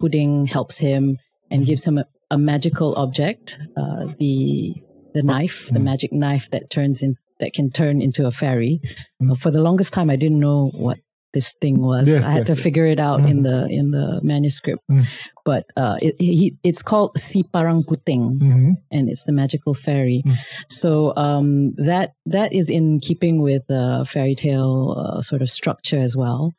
Pudding 0.00 0.46
helps 0.46 0.78
him 0.78 1.18
and 1.50 1.64
gives 1.66 1.84
him 1.84 1.96
a, 1.98 2.04
a 2.30 2.38
magical 2.38 2.94
object, 2.96 3.58
uh, 3.76 4.06
the 4.18 4.74
the 5.14 5.22
knife, 5.22 5.68
the 5.72 5.78
Mm. 5.80 5.84
magic 5.84 6.12
knife 6.12 6.50
that 6.50 6.68
turns 6.70 7.02
in 7.02 7.16
that 7.40 7.52
can 7.52 7.70
turn 7.70 8.00
into 8.00 8.26
a 8.26 8.30
fairy. 8.30 8.80
Mm. 9.22 9.32
Uh, 9.32 9.34
for 9.34 9.50
the 9.50 9.62
longest 9.62 9.92
time, 9.92 10.10
I 10.10 10.16
didn't 10.16 10.40
know 10.40 10.70
what 10.74 10.98
this 11.34 11.52
thing 11.60 11.82
was. 11.82 12.08
Yes, 12.08 12.24
I 12.24 12.30
had 12.30 12.48
yes, 12.48 12.56
to 12.56 12.56
figure 12.56 12.86
it 12.86 12.98
out 12.98 13.20
in 13.20 13.40
Mm. 13.40 13.44
the 13.44 13.68
in 13.68 13.90
the 13.90 14.20
manuscript. 14.22 14.82
Mm. 14.90 15.04
But 15.44 15.64
uh, 15.76 15.98
it, 16.00 16.16
he, 16.18 16.56
it's 16.64 16.80
called 16.82 17.18
Si 17.18 17.42
Parang 17.52 17.84
Puting 17.84 18.40
Mhm. 18.40 18.72
and 18.90 19.08
it's 19.10 19.24
the 19.24 19.32
magical 19.32 19.74
fairy. 19.74 20.22
Mm. 20.24 20.36
So 20.70 21.12
um, 21.16 21.74
that 21.76 22.14
that 22.26 22.52
is 22.54 22.70
in 22.70 22.98
keeping 23.00 23.42
with 23.42 23.62
the 23.68 24.06
fairy 24.08 24.34
tale 24.34 24.94
uh, 24.96 25.20
sort 25.20 25.42
of 25.42 25.50
structure 25.50 25.98
as 25.98 26.16
well. 26.16 26.54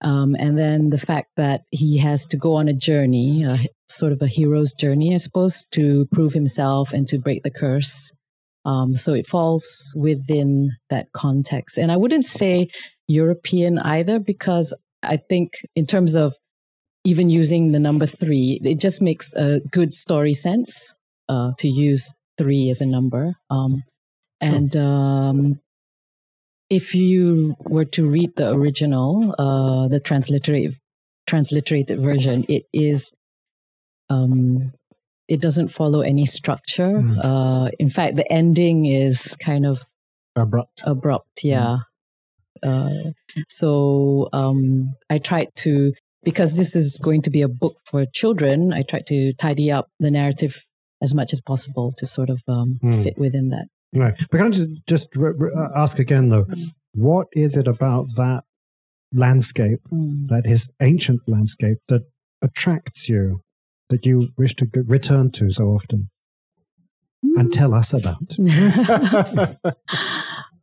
Um, 0.00 0.34
and 0.38 0.58
then 0.58 0.90
the 0.90 0.98
fact 0.98 1.30
that 1.36 1.62
he 1.70 1.98
has 1.98 2.26
to 2.26 2.36
go 2.36 2.54
on 2.54 2.68
a 2.68 2.72
journey, 2.72 3.44
uh, 3.44 3.56
sort 3.88 4.12
of 4.12 4.22
a 4.22 4.26
hero's 4.28 4.72
journey, 4.72 5.14
I 5.14 5.18
suppose, 5.18 5.66
to 5.72 6.06
prove 6.12 6.34
himself 6.34 6.92
and 6.92 7.06
to 7.08 7.18
break 7.18 7.42
the 7.42 7.50
curse. 7.50 8.12
Um, 8.68 8.94
so 8.94 9.10
it 9.14 9.26
falls 9.26 9.64
within 9.96 10.70
that 10.90 11.06
context. 11.12 11.78
And 11.78 11.90
I 11.90 11.96
wouldn't 11.96 12.26
say 12.26 12.68
European 13.06 13.78
either, 13.78 14.18
because 14.20 14.74
I 15.02 15.16
think 15.28 15.48
in 15.74 15.86
terms 15.86 16.14
of 16.14 16.34
even 17.04 17.30
using 17.30 17.72
the 17.72 17.80
number 17.88 18.06
three, 18.06 18.60
it 18.62 18.78
just 18.86 19.00
makes 19.00 19.34
a 19.34 19.60
good 19.72 19.92
story 19.94 20.34
sense 20.34 20.70
uh, 21.28 21.50
to 21.60 21.68
use 21.68 22.04
three 22.36 22.70
as 22.70 22.80
a 22.80 22.86
number. 22.86 23.34
Um. 23.50 23.82
And 24.40 24.76
um, 24.76 25.58
if 26.70 26.94
you 26.94 27.56
were 27.58 27.86
to 27.96 28.08
read 28.08 28.30
the 28.36 28.52
original, 28.52 29.34
uh, 29.36 29.88
the 29.88 29.98
transliterated 29.98 30.78
transliterated 31.26 31.98
version, 31.98 32.44
it 32.48 32.62
is 32.72 33.10
um, 34.08 34.72
it 35.28 35.40
doesn't 35.40 35.68
follow 35.68 36.00
any 36.00 36.26
structure. 36.26 37.00
Mm. 37.00 37.20
Uh, 37.22 37.70
in 37.78 37.90
fact, 37.90 38.16
the 38.16 38.30
ending 38.32 38.86
is 38.86 39.22
kind 39.44 39.66
of 39.66 39.80
Abrupt. 40.36 40.82
abrupt. 40.84 41.44
Yeah. 41.44 41.78
Uh, 42.62 43.12
so 43.48 44.28
um, 44.32 44.94
I 45.10 45.18
tried 45.18 45.48
to 45.56 45.92
because 46.24 46.56
this 46.56 46.74
is 46.74 46.98
going 47.02 47.22
to 47.22 47.30
be 47.30 47.42
a 47.42 47.48
book 47.48 47.76
for 47.88 48.04
children. 48.12 48.72
I 48.72 48.82
tried 48.82 49.06
to 49.06 49.32
tidy 49.34 49.70
up 49.70 49.86
the 50.00 50.10
narrative 50.10 50.56
as 51.00 51.14
much 51.14 51.32
as 51.32 51.40
possible 51.40 51.92
to 51.98 52.06
sort 52.06 52.28
of 52.30 52.42
um, 52.48 52.78
Hmm. 52.82 53.02
fit 53.02 53.16
within 53.18 53.50
that. 53.50 53.66
Right. 53.94 54.14
But 54.30 54.38
can 54.38 54.46
I 54.48 54.50
just, 54.50 54.68
just 54.88 55.08
re- 55.16 55.32
re- 55.36 55.52
uh, 55.56 55.68
ask 55.76 55.98
again, 55.98 56.28
though, 56.30 56.46
what 56.92 57.28
is 57.32 57.56
it 57.56 57.68
about 57.68 58.06
that 58.16 58.42
landscape, 59.12 59.80
Mm. 59.92 60.28
that 60.28 60.44
his 60.46 60.70
ancient 60.82 61.20
landscape, 61.28 61.78
that 61.88 62.02
attracts 62.42 63.08
you, 63.08 63.40
that 63.88 64.04
you 64.06 64.28
wish 64.36 64.54
to 64.56 64.66
return 64.86 65.30
to 65.32 65.50
so 65.50 65.64
often 65.68 66.10
and 67.36 67.52
tell 67.52 67.74
us 67.74 67.92
about? 67.92 68.36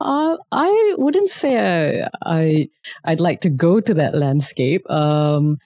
Uh, 0.02 0.36
I 0.52 0.96
wouldn't 0.98 1.30
say 1.30 1.58
I, 1.58 2.10
I 2.26 2.70
I'd 3.06 3.22
like 3.22 3.40
to 3.42 3.50
go 3.50 3.80
to 3.80 3.94
that 3.94 4.14
landscape. 4.14 4.88
Um, 4.92 5.58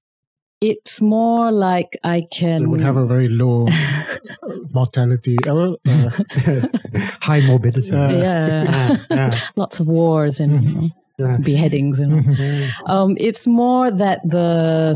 it's 0.62 1.02
more 1.02 1.52
like 1.52 1.98
I 2.04 2.28
can. 2.32 2.62
It 2.64 2.68
would 2.68 2.82
have 2.82 2.96
a 2.98 3.06
very 3.08 3.28
low 3.28 3.68
mortality. 4.72 5.36
Uh, 5.48 5.74
uh, 5.88 6.12
High 7.22 7.42
morbidity. 7.42 7.92
Uh, 7.92 8.12
yeah, 8.20 8.98
Yeah, 9.10 9.40
lots 9.56 9.80
of 9.80 9.88
wars 9.88 10.40
and 10.40 10.70
you 10.70 10.76
know, 10.76 10.90
yeah. 11.18 11.38
beheadings 11.38 12.00
and. 12.00 12.24
mhm. 12.24 12.70
Um, 12.86 13.18
it's 13.20 13.48
more 13.48 13.90
that 13.90 14.20
the 14.24 14.94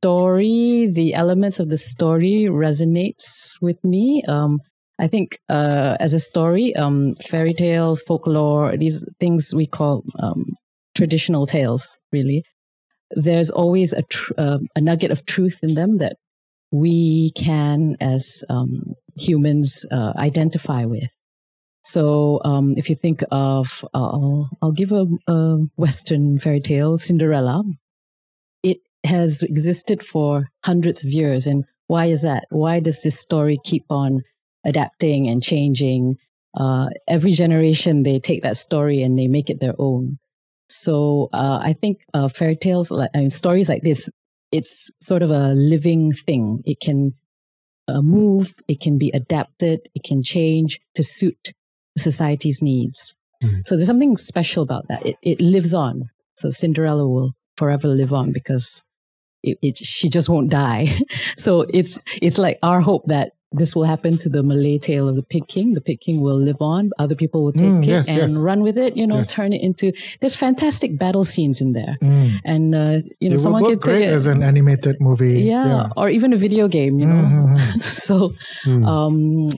story, 0.00 0.88
the 0.90 1.12
elements 1.12 1.60
of 1.60 1.68
the 1.68 1.76
story 1.76 2.48
resonates 2.48 3.52
with 3.60 3.76
me. 3.84 4.22
Um, 4.26 4.58
I 4.98 5.08
think 5.08 5.38
uh, 5.50 5.98
as 6.00 6.14
a 6.14 6.18
story, 6.18 6.74
um, 6.74 7.16
fairy 7.28 7.52
tales, 7.52 8.02
folklore, 8.02 8.78
these 8.78 9.04
things 9.18 9.52
we 9.54 9.66
call 9.66 10.02
um, 10.18 10.44
traditional 10.94 11.44
tales, 11.44 11.98
really. 12.12 12.44
There's 13.10 13.50
always 13.50 13.92
a, 13.92 14.02
tr- 14.02 14.32
uh, 14.38 14.58
a 14.74 14.80
nugget 14.80 15.10
of 15.10 15.26
truth 15.26 15.58
in 15.62 15.74
them 15.74 15.98
that 15.98 16.16
we 16.70 17.32
can, 17.36 17.96
as 18.00 18.42
um, 18.48 18.94
humans, 19.18 19.84
uh, 19.90 20.14
identify 20.16 20.86
with. 20.86 21.10
So, 21.82 22.40
um, 22.44 22.74
if 22.76 22.88
you 22.88 22.96
think 22.96 23.22
of, 23.30 23.84
I'll, 23.92 24.48
I'll 24.62 24.72
give 24.72 24.92
a, 24.92 25.06
a 25.26 25.58
Western 25.76 26.38
fairy 26.38 26.60
tale, 26.60 26.96
Cinderella. 26.96 27.64
Has 29.04 29.42
existed 29.42 30.02
for 30.02 30.48
hundreds 30.64 31.02
of 31.02 31.10
years. 31.10 31.46
And 31.46 31.64
why 31.86 32.06
is 32.06 32.22
that? 32.22 32.44
Why 32.50 32.80
does 32.80 33.02
this 33.02 33.18
story 33.18 33.58
keep 33.64 33.84
on 33.90 34.22
adapting 34.64 35.28
and 35.28 35.42
changing? 35.42 36.16
Uh, 36.56 36.88
every 37.08 37.32
generation, 37.32 38.02
they 38.02 38.18
take 38.18 38.42
that 38.42 38.56
story 38.56 39.02
and 39.02 39.18
they 39.18 39.26
make 39.28 39.48
it 39.50 39.60
their 39.60 39.74
own. 39.78 40.18
So, 40.68 41.28
uh, 41.32 41.60
I 41.62 41.72
think 41.72 42.02
uh, 42.14 42.28
fairy 42.28 42.56
tales, 42.56 42.90
like 42.90 43.10
I 43.14 43.18
mean, 43.18 43.30
stories 43.30 43.68
like 43.68 43.82
this, 43.82 44.08
it's 44.52 44.90
sort 45.00 45.22
of 45.22 45.30
a 45.30 45.48
living 45.54 46.12
thing. 46.12 46.62
It 46.64 46.80
can 46.80 47.14
uh, 47.88 48.02
move, 48.02 48.54
it 48.68 48.80
can 48.80 48.98
be 48.98 49.10
adapted, 49.12 49.80
it 49.94 50.02
can 50.04 50.22
change 50.22 50.80
to 50.94 51.02
suit 51.02 51.52
society's 51.98 52.60
needs. 52.62 53.16
Mhm. 53.42 53.66
So 53.66 53.76
there's 53.76 53.88
something 53.88 54.16
special 54.16 54.62
about 54.62 54.86
that. 54.88 55.04
It, 55.06 55.16
it 55.22 55.40
lives 55.40 55.72
on. 55.74 56.10
So 56.36 56.50
Cinderella 56.50 57.08
will 57.08 57.32
forever 57.56 57.88
live 57.88 58.12
on 58.12 58.32
because 58.32 58.82
it, 59.42 59.58
it, 59.62 59.76
she 59.78 60.08
just 60.08 60.28
won't 60.28 60.50
die. 60.50 60.96
so 61.36 61.62
it's 61.72 61.98
it's 62.20 62.38
like 62.38 62.58
our 62.62 62.80
hope 62.80 63.04
that 63.06 63.32
this 63.52 63.74
will 63.74 63.82
happen 63.82 64.16
to 64.16 64.28
the 64.28 64.44
Malay 64.44 64.78
tale 64.78 65.08
of 65.08 65.16
the 65.16 65.24
Pig 65.24 65.48
King. 65.48 65.74
The 65.74 65.80
Pig 65.80 66.00
King 66.00 66.20
will 66.20 66.38
live 66.38 66.60
on. 66.60 66.90
Other 67.00 67.16
people 67.16 67.42
will 67.44 67.52
take 67.52 67.68
Mm, 67.68 67.82
it 67.82 67.88
yes, 67.88 68.06
and 68.08 68.16
yes. 68.18 68.32
run 68.36 68.62
with 68.62 68.78
it. 68.78 68.96
You 68.96 69.08
know, 69.08 69.16
Yes. 69.16 69.32
turn 69.32 69.52
it 69.52 69.60
into. 69.60 69.92
There's 70.20 70.36
fantastic 70.36 70.96
battle 70.98 71.24
scenes 71.24 71.60
in 71.60 71.72
there, 71.72 71.96
Mm. 72.00 72.30
and 72.44 72.74
uh, 72.74 72.98
you 73.18 73.28
know, 73.28 73.34
it 73.34 73.38
someone 73.38 73.64
could 73.64 73.82
take 73.82 74.04
it. 74.04 74.12
as 74.12 74.26
an 74.26 74.42
animated 74.44 74.96
movie. 75.00 75.42
yeah, 75.42 75.88
or 75.96 76.08
even 76.08 76.32
a 76.32 76.36
video 76.36 76.68
game. 76.68 77.00
You 77.00 77.06
know, 77.06 77.24
Mhm. 77.24 77.82
so 78.06 78.32
Hmm. 78.62 78.84
um, 78.84 79.48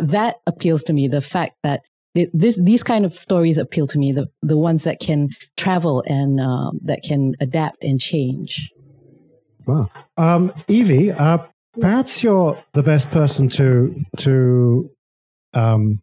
that 0.00 0.36
appeals 0.46 0.82
to 0.84 0.94
me. 0.94 1.06
The 1.08 1.20
fact 1.20 1.56
that 1.62 1.82
this 2.14 2.58
these 2.62 2.82
kind 2.82 3.04
of 3.04 3.12
stories 3.12 3.58
appeal 3.58 3.86
to 3.88 3.98
me. 3.98 4.12
The 4.12 4.28
the 4.42 4.56
ones 4.56 4.84
that 4.84 4.98
can 5.00 5.28
travel 5.58 6.02
and 6.06 6.40
um, 6.40 6.78
that 6.84 7.02
can 7.02 7.34
adapt 7.40 7.84
and 7.84 8.00
change. 8.00 8.71
Wow. 9.66 9.90
Um, 10.16 10.50
Evi, 10.68 11.18
uh, 11.18 11.38
perhaps 11.80 12.22
you're 12.22 12.62
the 12.72 12.82
best 12.82 13.10
person 13.10 13.48
to 13.50 13.94
to 14.18 14.90
um, 15.54 16.02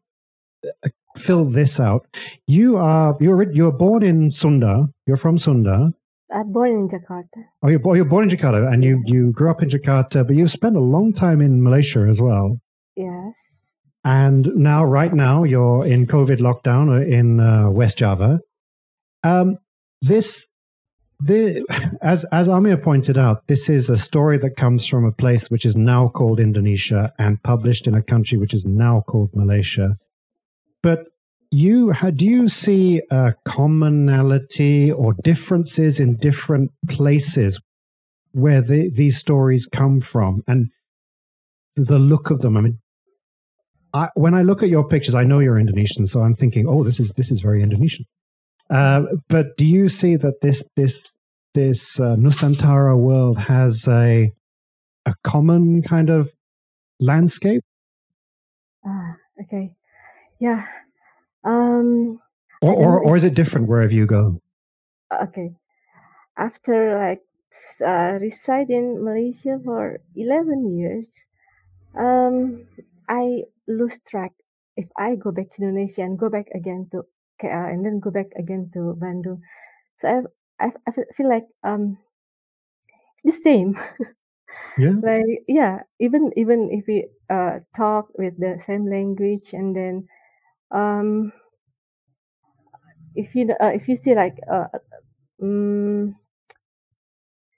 fill 1.17 1.45
this 1.45 1.79
out. 1.79 2.07
You 2.47 2.77
are 2.77 3.15
you're 3.19 3.51
you're 3.51 3.71
born 3.71 4.03
in 4.03 4.31
Sunda. 4.31 4.89
You're 5.05 5.17
from 5.17 5.37
Sunda. 5.37 5.93
I'm 6.31 6.51
born 6.51 6.69
in 6.69 6.87
Jakarta. 6.87 7.43
Oh, 7.63 7.69
you're, 7.69 7.95
you're 7.95 8.05
born 8.05 8.29
in 8.29 8.29
Jakarta, 8.29 8.71
and 8.71 8.83
you 8.83 9.01
you 9.05 9.31
grew 9.31 9.49
up 9.49 9.63
in 9.63 9.69
Jakarta, 9.69 10.25
but 10.25 10.35
you've 10.35 10.51
spent 10.51 10.75
a 10.75 10.79
long 10.79 11.13
time 11.13 11.41
in 11.41 11.63
Malaysia 11.63 12.05
as 12.07 12.21
well. 12.21 12.59
Yes. 12.95 13.33
And 14.03 14.45
now, 14.55 14.85
right 14.85 15.13
now, 15.13 15.43
you're 15.43 15.85
in 15.85 16.07
COVID 16.07 16.39
lockdown 16.39 16.89
uh, 16.89 17.05
in 17.05 17.39
uh, 17.39 17.69
West 17.69 17.97
Java. 17.97 18.39
Um, 19.23 19.57
this, 20.01 20.47
as 22.01 22.23
as 22.31 22.47
Amir 22.47 22.77
pointed 22.77 23.17
out, 23.17 23.47
this 23.47 23.67
is 23.69 23.89
a 23.89 23.97
story 23.97 24.37
that 24.37 24.55
comes 24.55 24.85
from 24.85 25.03
a 25.03 25.11
place 25.11 25.49
which 25.49 25.65
is 25.65 25.75
now 25.75 26.07
called 26.07 26.39
Indonesia 26.39 27.11
and 27.19 27.43
published 27.43 27.87
in 27.87 27.93
a 27.93 28.01
country 28.01 28.37
which 28.37 28.53
is 28.53 28.65
now 28.65 29.01
called 29.05 29.31
Malaysia. 29.33 29.97
But 30.81 30.99
you 31.51 31.93
do 32.15 32.25
you 32.25 32.47
see 32.47 33.01
a 33.11 33.33
commonality 33.45 34.91
or 34.91 35.13
differences 35.23 35.99
in 35.99 36.15
different 36.15 36.71
places 36.87 37.59
where 38.31 38.61
the, 38.61 38.89
these 38.93 39.17
stories 39.17 39.65
come 39.65 39.99
from 39.99 40.41
and 40.47 40.67
the 41.75 41.99
look 41.99 42.29
of 42.29 42.39
them? 42.39 42.55
I 42.55 42.61
mean, 42.61 42.79
I, 43.93 44.09
when 44.15 44.35
I 44.35 44.43
look 44.43 44.63
at 44.63 44.69
your 44.69 44.87
pictures, 44.87 45.15
I 45.15 45.23
know 45.23 45.39
you're 45.39 45.59
Indonesian, 45.59 46.07
so 46.07 46.21
I'm 46.21 46.33
thinking, 46.33 46.65
oh, 46.67 46.83
this 46.83 46.99
is 46.99 47.11
this 47.17 47.29
is 47.29 47.41
very 47.41 47.61
Indonesian. 47.61 48.05
Uh, 48.69 49.03
but 49.27 49.57
do 49.57 49.65
you 49.65 49.89
see 49.89 50.15
that 50.15 50.41
this 50.41 50.67
this 50.75 51.11
this 51.53 51.99
uh, 51.99 52.15
Nusantara 52.15 52.97
world 52.97 53.39
has 53.49 53.87
a 53.87 54.31
a 55.05 55.15
common 55.23 55.81
kind 55.81 56.09
of 56.09 56.33
landscape? 56.99 57.63
Ah, 58.85 59.15
okay, 59.41 59.73
yeah. 60.39 60.65
Um, 61.43 62.19
or, 62.61 62.73
or 62.73 62.99
or 63.01 63.17
is 63.17 63.23
it 63.23 63.33
different 63.33 63.67
wherever 63.67 63.93
you 63.93 64.05
go? 64.05 64.39
Okay, 65.11 65.55
after 66.37 66.95
like 66.97 67.23
uh, 67.81 68.19
reside 68.21 68.69
in 68.69 69.03
Malaysia 69.03 69.57
for 69.63 69.99
eleven 70.15 70.77
years, 70.77 71.09
um, 71.97 72.67
I 73.07 73.49
lose 73.67 73.99
track 74.05 74.33
if 74.77 74.87
I 74.95 75.15
go 75.15 75.31
back 75.31 75.51
to 75.55 75.63
Indonesia 75.63 76.03
and 76.03 76.19
go 76.19 76.29
back 76.29 76.47
again 76.53 76.87
to 76.91 77.03
and 77.47 77.85
then 77.85 77.99
go 77.99 78.11
back 78.11 78.27
again 78.37 78.69
to 78.73 78.95
Bandung. 78.99 79.41
So 79.97 80.07
I 80.59 80.65
I, 80.67 80.71
I 80.87 80.91
feel 81.15 81.29
like 81.29 81.47
um 81.63 81.97
the 83.23 83.31
same. 83.31 83.77
Yeah. 84.77 84.95
like 85.01 85.43
yeah, 85.47 85.83
even 85.99 86.31
even 86.35 86.69
if 86.71 86.85
we 86.87 87.07
uh 87.29 87.59
talk 87.75 88.09
with 88.17 88.39
the 88.39 88.61
same 88.65 88.89
language 88.89 89.53
and 89.53 89.75
then 89.75 90.07
um 90.71 91.31
if 93.15 93.35
you 93.35 93.49
uh, 93.61 93.71
if 93.73 93.87
you 93.87 93.95
see 93.95 94.15
like 94.15 94.37
uh 94.51 94.67
um, 95.41 96.15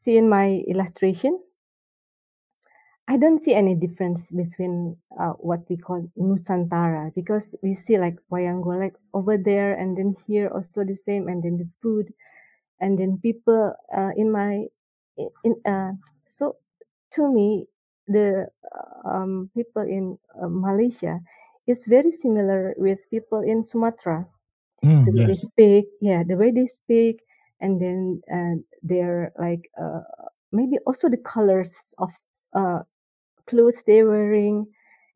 see 0.01 0.17
in 0.17 0.27
my 0.27 0.63
illustration 0.67 1.39
I 3.11 3.17
don't 3.17 3.43
see 3.43 3.53
any 3.53 3.75
difference 3.75 4.31
between 4.31 4.95
uh, 5.19 5.35
what 5.43 5.67
we 5.67 5.75
call 5.75 6.07
Nusantara 6.17 7.13
because 7.13 7.53
we 7.61 7.73
see 7.73 7.99
like 7.99 8.15
wayang 8.31 8.63
golek 8.63 8.95
over 9.13 9.35
there 9.35 9.73
and 9.73 9.97
then 9.97 10.15
here 10.27 10.47
also 10.47 10.85
the 10.85 10.95
same 10.95 11.27
and 11.27 11.43
then 11.43 11.57
the 11.57 11.67
food 11.81 12.13
and 12.79 12.97
then 12.97 13.19
people 13.19 13.75
uh, 13.91 14.11
in 14.15 14.31
my 14.31 14.63
in 15.43 15.59
uh, 15.67 15.91
so 16.23 16.55
to 17.11 17.27
me 17.27 17.67
the 18.07 18.47
um, 19.03 19.51
people 19.53 19.83
in 19.83 20.17
uh, 20.41 20.47
Malaysia 20.47 21.19
is 21.67 21.83
very 21.83 22.13
similar 22.13 22.73
with 22.77 22.99
people 23.11 23.41
in 23.43 23.65
Sumatra. 23.65 24.25
Mm, 24.85 25.03
the 25.03 25.11
way 25.19 25.25
they 25.27 25.33
speak, 25.33 25.85
yeah, 25.99 26.23
the 26.23 26.35
way 26.39 26.49
they 26.49 26.65
speak, 26.65 27.27
and 27.59 27.75
then 27.75 28.21
uh, 28.31 28.55
they're 28.81 29.33
like 29.37 29.69
uh, 29.75 29.99
maybe 30.53 30.79
also 30.87 31.09
the 31.09 31.19
colors 31.19 31.75
of 31.99 32.09
uh, 32.55 32.79
clothes 33.51 33.83
they're 33.83 34.07
wearing, 34.07 34.63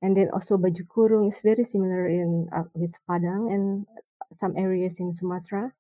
and 0.03 0.11
then 0.17 0.27
also 0.35 0.59
baju 0.59 0.83
kurung 0.91 1.31
is 1.31 1.39
very 1.39 1.63
similar 1.63 2.11
in 2.11 2.51
uh, 2.51 2.67
with 2.75 2.91
Padang 3.07 3.47
and 3.55 3.87
some 4.35 4.53
areas 4.59 4.99
in 4.99 5.15
Sumatra. 5.15 5.71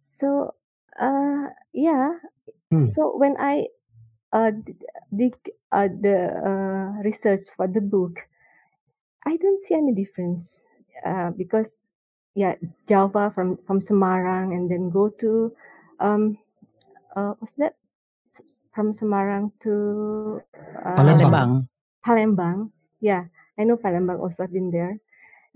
So 0.00 0.56
uh, 0.98 1.52
yeah, 1.76 2.18
Hmm. 2.70 2.84
so 2.94 3.12
when 3.16 3.36
I 3.38 3.68
uh, 4.32 4.52
did 5.14 5.34
uh, 5.72 5.88
the 5.88 6.32
uh, 6.32 7.02
research 7.04 7.52
for 7.56 7.68
the 7.68 7.80
book, 7.80 8.24
I 9.26 9.36
don't 9.36 9.60
see 9.60 9.74
any 9.74 9.92
difference 9.92 10.62
uh, 11.04 11.30
because 11.30 11.80
yeah, 12.34 12.54
Java 12.88 13.30
from 13.34 13.58
from 13.66 13.80
Semarang 13.80 14.54
and 14.56 14.70
then 14.70 14.90
go 14.90 15.10
to 15.20 15.52
um 16.00 16.38
uh, 17.16 17.34
what's 17.38 17.54
that 17.54 17.74
from 18.78 18.94
Semarang 18.94 19.50
to 19.58 20.38
uh, 20.86 20.94
Palembang. 20.94 21.66
Palembang. 21.98 22.70
Yeah, 23.02 23.26
I 23.58 23.66
know 23.66 23.74
Palembang 23.74 24.22
also. 24.22 24.46
I've 24.46 24.54
been 24.54 24.70
there, 24.70 24.94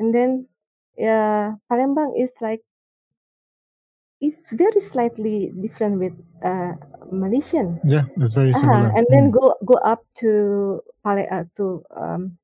and 0.03 0.11
then 0.11 0.51
yeah, 0.99 1.55
Palembang 1.71 2.19
is 2.19 2.35
like 2.43 2.67
it's 4.19 4.51
very 4.51 4.83
slightly 4.83 5.55
different 5.55 6.03
with 6.03 6.19
uh, 6.43 6.75
Malaysian. 7.15 7.79
Yeah, 7.87 8.11
it's 8.19 8.35
very 8.35 8.51
Uh-huh, 8.51 8.91
similar. 8.91 8.91
and 8.91 9.07
then 9.07 9.31
Mm. 9.31 9.39
go 9.39 9.55
go 9.63 9.79
up 9.87 10.03
to 10.27 10.83
Pale 11.07 11.31
uh, 11.31 11.47
to 11.63 11.87
um, 11.95 12.35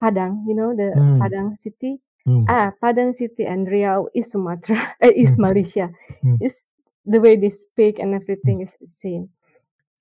Padang. 0.00 0.48
You 0.48 0.56
know 0.56 0.72
the 0.72 0.96
Mm. 0.96 1.20
Padang 1.20 1.48
city. 1.60 2.00
Mm. 2.24 2.48
Ah, 2.48 2.72
Padang 2.80 3.12
city 3.12 3.44
and 3.44 3.68
Riau 3.68 4.08
is 4.16 4.32
Sumatra. 4.32 4.96
Uh, 5.04 5.12
is 5.20 5.36
Mm. 5.36 5.52
Malaysia. 5.52 5.92
Mm. 6.24 6.40
Is 6.40 6.64
the 7.04 7.20
way 7.20 7.36
they 7.36 7.52
speak 7.52 8.00
and 8.00 8.16
everything 8.16 8.64
is 8.64 8.72
the 8.80 8.88
same. 8.88 9.28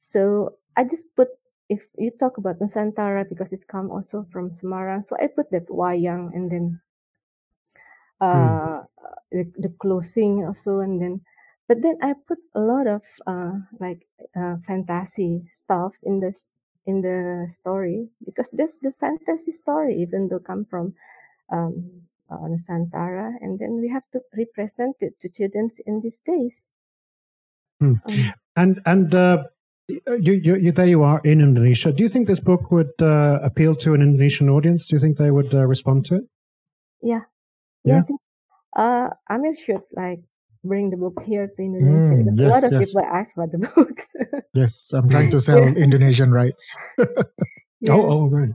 So 0.06 0.58
I 0.78 0.84
just 0.86 1.10
put 1.16 1.30
if 1.68 1.82
you 1.98 2.12
talk 2.12 2.38
about 2.38 2.60
Nusantara 2.62 3.28
because 3.28 3.52
it's 3.52 3.66
come 3.66 3.90
also 3.90 4.22
from 4.30 4.52
Semarang, 4.54 5.02
so 5.02 5.18
I 5.18 5.28
put 5.28 5.50
that 5.50 5.66
wayang 5.66 6.30
and 6.38 6.46
then 6.52 6.80
uh 8.22 8.86
the, 9.32 9.44
the 9.58 9.74
clothing 9.82 10.46
also 10.46 10.80
and 10.80 11.02
then 11.02 11.22
but 11.68 11.82
then 11.82 11.98
I 12.02 12.14
put 12.14 12.38
a 12.54 12.62
lot 12.62 12.86
of 12.86 13.02
uh 13.26 13.66
like 13.82 14.06
uh 14.38 14.62
fantasy 14.68 15.50
stuff 15.52 15.98
in 16.04 16.22
the 16.22 16.38
in 16.86 17.02
the 17.02 17.50
story 17.50 18.08
because 18.24 18.50
that's 18.54 18.78
the 18.86 18.94
fantasy 19.02 19.52
story 19.52 19.98
even 20.00 20.30
though 20.30 20.40
come 20.40 20.66
from 20.70 20.94
um 21.50 22.06
uh, 22.30 22.46
Nusantara 22.46 23.34
and 23.42 23.58
then 23.58 23.82
we 23.82 23.90
have 23.90 24.06
to 24.14 24.22
represent 24.38 24.96
it 25.02 25.20
to 25.22 25.30
students 25.30 25.80
in 25.86 26.02
these 26.02 26.22
days. 26.22 26.66
Hmm. 27.82 27.98
Um, 28.06 28.34
And 28.56 28.80
and 28.86 29.14
uh, 29.14 29.44
you, 29.88 30.34
you, 30.34 30.56
you 30.56 30.72
there 30.72 30.86
you 30.88 31.04
are 31.04 31.22
in 31.24 31.42
Indonesia. 31.42 31.92
Do 31.92 32.04
you 32.04 32.10
think 32.10 32.28
this 32.28 32.40
book 32.40 32.72
would 32.72 32.92
uh, 33.02 33.40
appeal 33.44 33.76
to 33.78 33.94
an 33.94 34.02
Indonesian 34.02 34.50
audience? 34.50 34.88
Do 34.88 34.96
you 34.96 35.00
think 35.00 35.18
they 35.18 35.32
would 35.32 35.54
uh, 35.54 35.66
respond 35.66 36.06
to 36.08 36.16
it? 36.16 36.24
Yeah. 37.02 37.22
Yeah? 37.84 37.94
Yeah. 37.94 38.00
I 38.00 38.02
think, 38.04 38.20
uh, 38.76 39.10
Amir 39.30 39.56
should 39.56 39.82
like 39.96 40.20
bring 40.64 40.90
the 40.90 40.98
book 40.98 41.22
here 41.26 41.48
to 41.48 41.62
Indonesia. 41.62 42.24
Mm, 42.24 42.36
because 42.36 42.40
a 42.40 42.50
lot 42.50 42.64
of 42.64 42.72
yes. 42.72 42.90
people 42.90 43.10
ask 43.12 43.36
for 43.36 43.48
the 43.48 43.58
books. 43.76 44.08
Yes, 44.54 44.92
I'm 44.94 45.10
trying 45.10 45.30
to 45.30 45.40
sell 45.40 45.60
Yeah. 45.60 45.74
Indonesian 45.86 46.32
rights. 46.32 46.76
yeah. 47.80 47.94
Oh, 47.94 48.26
oh, 48.26 48.30
right. 48.30 48.50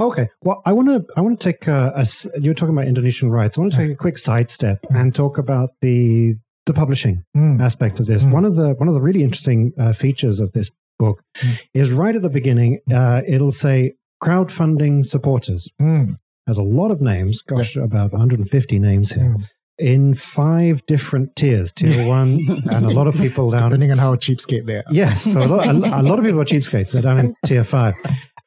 Okay. 0.00 0.28
Well, 0.42 0.62
I 0.64 0.72
want 0.72 0.88
to. 0.88 1.04
I 1.16 1.20
want 1.22 1.40
to 1.40 1.44
take 1.52 1.66
a, 1.66 1.92
a 1.96 2.00
s- 2.00 2.26
You're 2.38 2.54
talking 2.54 2.74
about 2.74 2.86
Indonesian 2.86 3.30
rights. 3.30 3.58
I 3.58 3.62
want 3.62 3.72
to 3.72 3.78
take 3.78 3.90
a 3.90 3.96
quick 3.96 4.16
sidestep 4.16 4.78
and 4.90 5.12
talk 5.12 5.38
about 5.38 5.70
the 5.80 6.36
the 6.68 6.74
publishing 6.82 7.22
Mm. 7.36 7.60
aspect 7.60 7.98
of 8.00 8.06
this. 8.06 8.22
Mm. 8.22 8.32
One 8.32 8.44
of 8.44 8.54
the 8.54 8.68
one 8.80 8.88
of 8.88 8.94
the 8.94 9.00
really 9.08 9.22
interesting 9.28 9.72
uh, 9.78 9.92
features 9.92 10.38
of 10.40 10.52
this 10.52 10.70
book 10.98 11.16
Mm. 11.42 11.58
is 11.74 11.90
right 11.90 12.14
at 12.14 12.22
the 12.22 12.28
beginning. 12.40 12.78
Uh, 13.00 13.22
it'll 13.26 13.52
say 13.66 13.76
crowdfunding 14.22 15.04
supporters. 15.06 15.68
Mm. 15.80 16.16
Has 16.46 16.56
a 16.58 16.62
lot 16.62 16.90
of 16.90 17.00
names. 17.00 17.42
Gosh, 17.42 17.76
Yes. 17.76 17.84
about 17.84 18.12
150 18.12 18.78
names 18.78 19.10
here. 19.12 19.34
Mm. 19.36 19.44
In 19.78 20.14
five 20.14 20.84
different 20.86 21.36
tiers, 21.36 21.72
tier 21.72 22.04
one, 22.18 22.40
and 22.70 22.84
a 22.84 22.90
lot 22.90 23.06
of 23.06 23.14
people 23.14 23.50
down 23.50 23.70
Depending 23.70 23.92
on 23.92 23.98
how 23.98 24.16
cheapskate 24.16 24.64
they 24.66 24.76
are. 24.78 24.84
Yes, 24.90 25.22
so 25.22 25.38
a, 25.40 25.46
lot, 25.46 25.66
a, 25.68 26.00
a 26.00 26.02
lot 26.10 26.18
of 26.18 26.24
people 26.24 26.40
are 26.40 26.44
cheapskates. 26.44 26.90
They're 26.92 27.02
down 27.02 27.18
in 27.18 27.34
tier 27.46 27.62
five, 27.64 27.94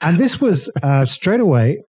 and 0.02 0.18
this 0.18 0.42
was 0.42 0.70
uh, 0.84 1.06
straight 1.06 1.40
away. 1.40 1.84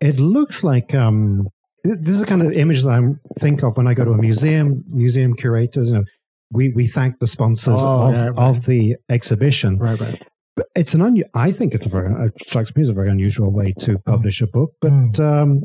It 0.00 0.20
looks 0.20 0.62
like 0.62 0.94
um, 0.94 1.48
this 1.84 2.08
is 2.14 2.20
the 2.20 2.26
kind 2.26 2.42
of 2.42 2.52
image 2.52 2.82
that 2.82 2.90
I 2.90 3.00
think 3.40 3.62
of 3.62 3.76
when 3.76 3.86
I 3.86 3.94
go 3.94 4.04
to 4.04 4.12
a 4.12 4.18
museum. 4.18 4.84
Museum 4.88 5.34
curators, 5.34 5.88
you 5.90 5.94
know, 5.98 6.04
we 6.52 6.70
we 6.70 6.86
thank 6.86 7.18
the 7.20 7.26
sponsors 7.26 7.76
Oh, 7.78 8.08
of, 8.08 8.14
yeah, 8.14 8.26
right. 8.26 8.38
of 8.38 8.64
the 8.66 8.96
exhibition. 9.08 9.78
Right, 9.78 10.00
right. 10.00 10.22
But 10.56 10.66
it's 10.74 10.92
an 10.94 11.02
un- 11.02 11.22
I 11.34 11.50
think 11.52 11.74
it's 11.74 11.86
a 11.86 11.88
very 11.88 12.12
it 12.26 12.32
strikes 12.42 12.74
me 12.74 12.82
as 12.82 12.88
a 12.88 12.92
very 12.92 13.10
unusual 13.10 13.50
way 13.52 13.72
to 13.80 13.98
publish 13.98 14.40
a 14.40 14.46
book. 14.46 14.72
But 14.80 14.90
Mm. 14.92 15.20
um, 15.20 15.60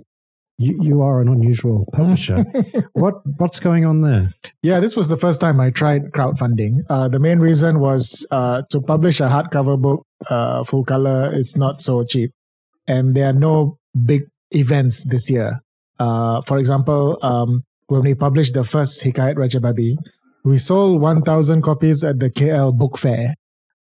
you 0.60 0.78
you 0.84 1.02
are 1.02 1.20
an 1.20 1.28
unusual 1.30 1.88
publisher. 1.94 2.44
what 2.94 3.16
what's 3.38 3.60
going 3.60 3.86
on 3.86 4.02
there? 4.02 4.30
Yeah, 4.62 4.80
this 4.80 4.96
was 4.96 5.08
the 5.08 5.18
first 5.18 5.40
time 5.42 5.60
I 5.60 5.72
tried 5.72 6.12
crowdfunding. 6.12 6.82
Uh, 6.90 7.08
the 7.10 7.20
main 7.20 7.40
reason 7.40 7.80
was 7.80 8.24
uh, 8.30 8.62
to 8.70 8.80
publish 8.82 9.20
a 9.20 9.24
hardcover 9.24 9.82
book, 9.82 10.06
uh, 10.30 10.64
full 10.64 10.84
color, 10.84 11.34
is 11.34 11.58
not 11.58 11.82
so 11.82 12.04
cheap. 12.04 12.32
And 12.88 13.16
there 13.16 13.30
are 13.30 13.34
no 13.34 13.78
big 14.06 14.24
events 14.52 15.04
this 15.06 15.28
year. 15.30 15.62
Uh, 16.00 16.42
for 16.42 16.58
example, 16.58 17.18
um, 17.22 17.64
when 17.88 18.02
we 18.02 18.16
published 18.16 18.54
the 18.54 18.64
first 18.64 19.02
Hikayat 19.04 19.38
Raja 19.38 19.60
Babi, 19.60 19.98
we 20.44 20.58
sold 20.58 21.02
1,000 21.02 21.62
copies 21.62 22.04
at 22.04 22.20
the 22.20 22.30
KL 22.30 22.76
Book 22.78 22.98
Fair. 22.98 23.36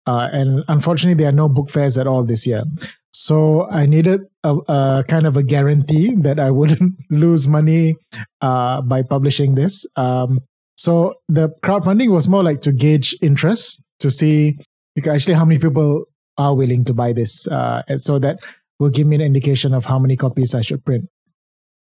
Uh, 0.06 0.28
and 0.32 0.64
unfortunately, 0.68 1.14
there 1.14 1.28
are 1.28 1.36
no 1.36 1.48
book 1.48 1.70
fairs 1.70 1.96
at 1.96 2.06
all 2.06 2.24
this 2.24 2.46
year. 2.46 2.64
So 3.12 3.68
I 3.70 3.86
needed 3.86 4.22
a, 4.44 4.56
a 4.68 5.04
kind 5.08 5.26
of 5.26 5.36
a 5.36 5.42
guarantee 5.42 6.14
that 6.16 6.38
I 6.38 6.50
wouldn't 6.50 6.94
lose 7.10 7.46
money 7.46 7.96
uh, 8.40 8.82
by 8.82 9.02
publishing 9.02 9.54
this. 9.54 9.86
Um, 9.96 10.40
so 10.76 11.14
the 11.28 11.50
crowdfunding 11.62 12.10
was 12.10 12.26
more 12.26 12.42
like 12.42 12.62
to 12.62 12.72
gauge 12.72 13.14
interest 13.20 13.82
to 13.98 14.10
see 14.10 14.58
actually 15.06 15.34
how 15.34 15.44
many 15.44 15.60
people 15.60 16.04
are 16.38 16.54
willing 16.54 16.84
to 16.86 16.94
buy 16.94 17.12
this, 17.12 17.46
uh, 17.48 17.82
so 17.96 18.18
that 18.18 18.38
will 18.78 18.88
give 18.88 19.06
me 19.06 19.16
an 19.16 19.22
indication 19.22 19.74
of 19.74 19.84
how 19.84 19.98
many 19.98 20.16
copies 20.16 20.54
I 20.54 20.62
should 20.62 20.84
print. 20.84 21.04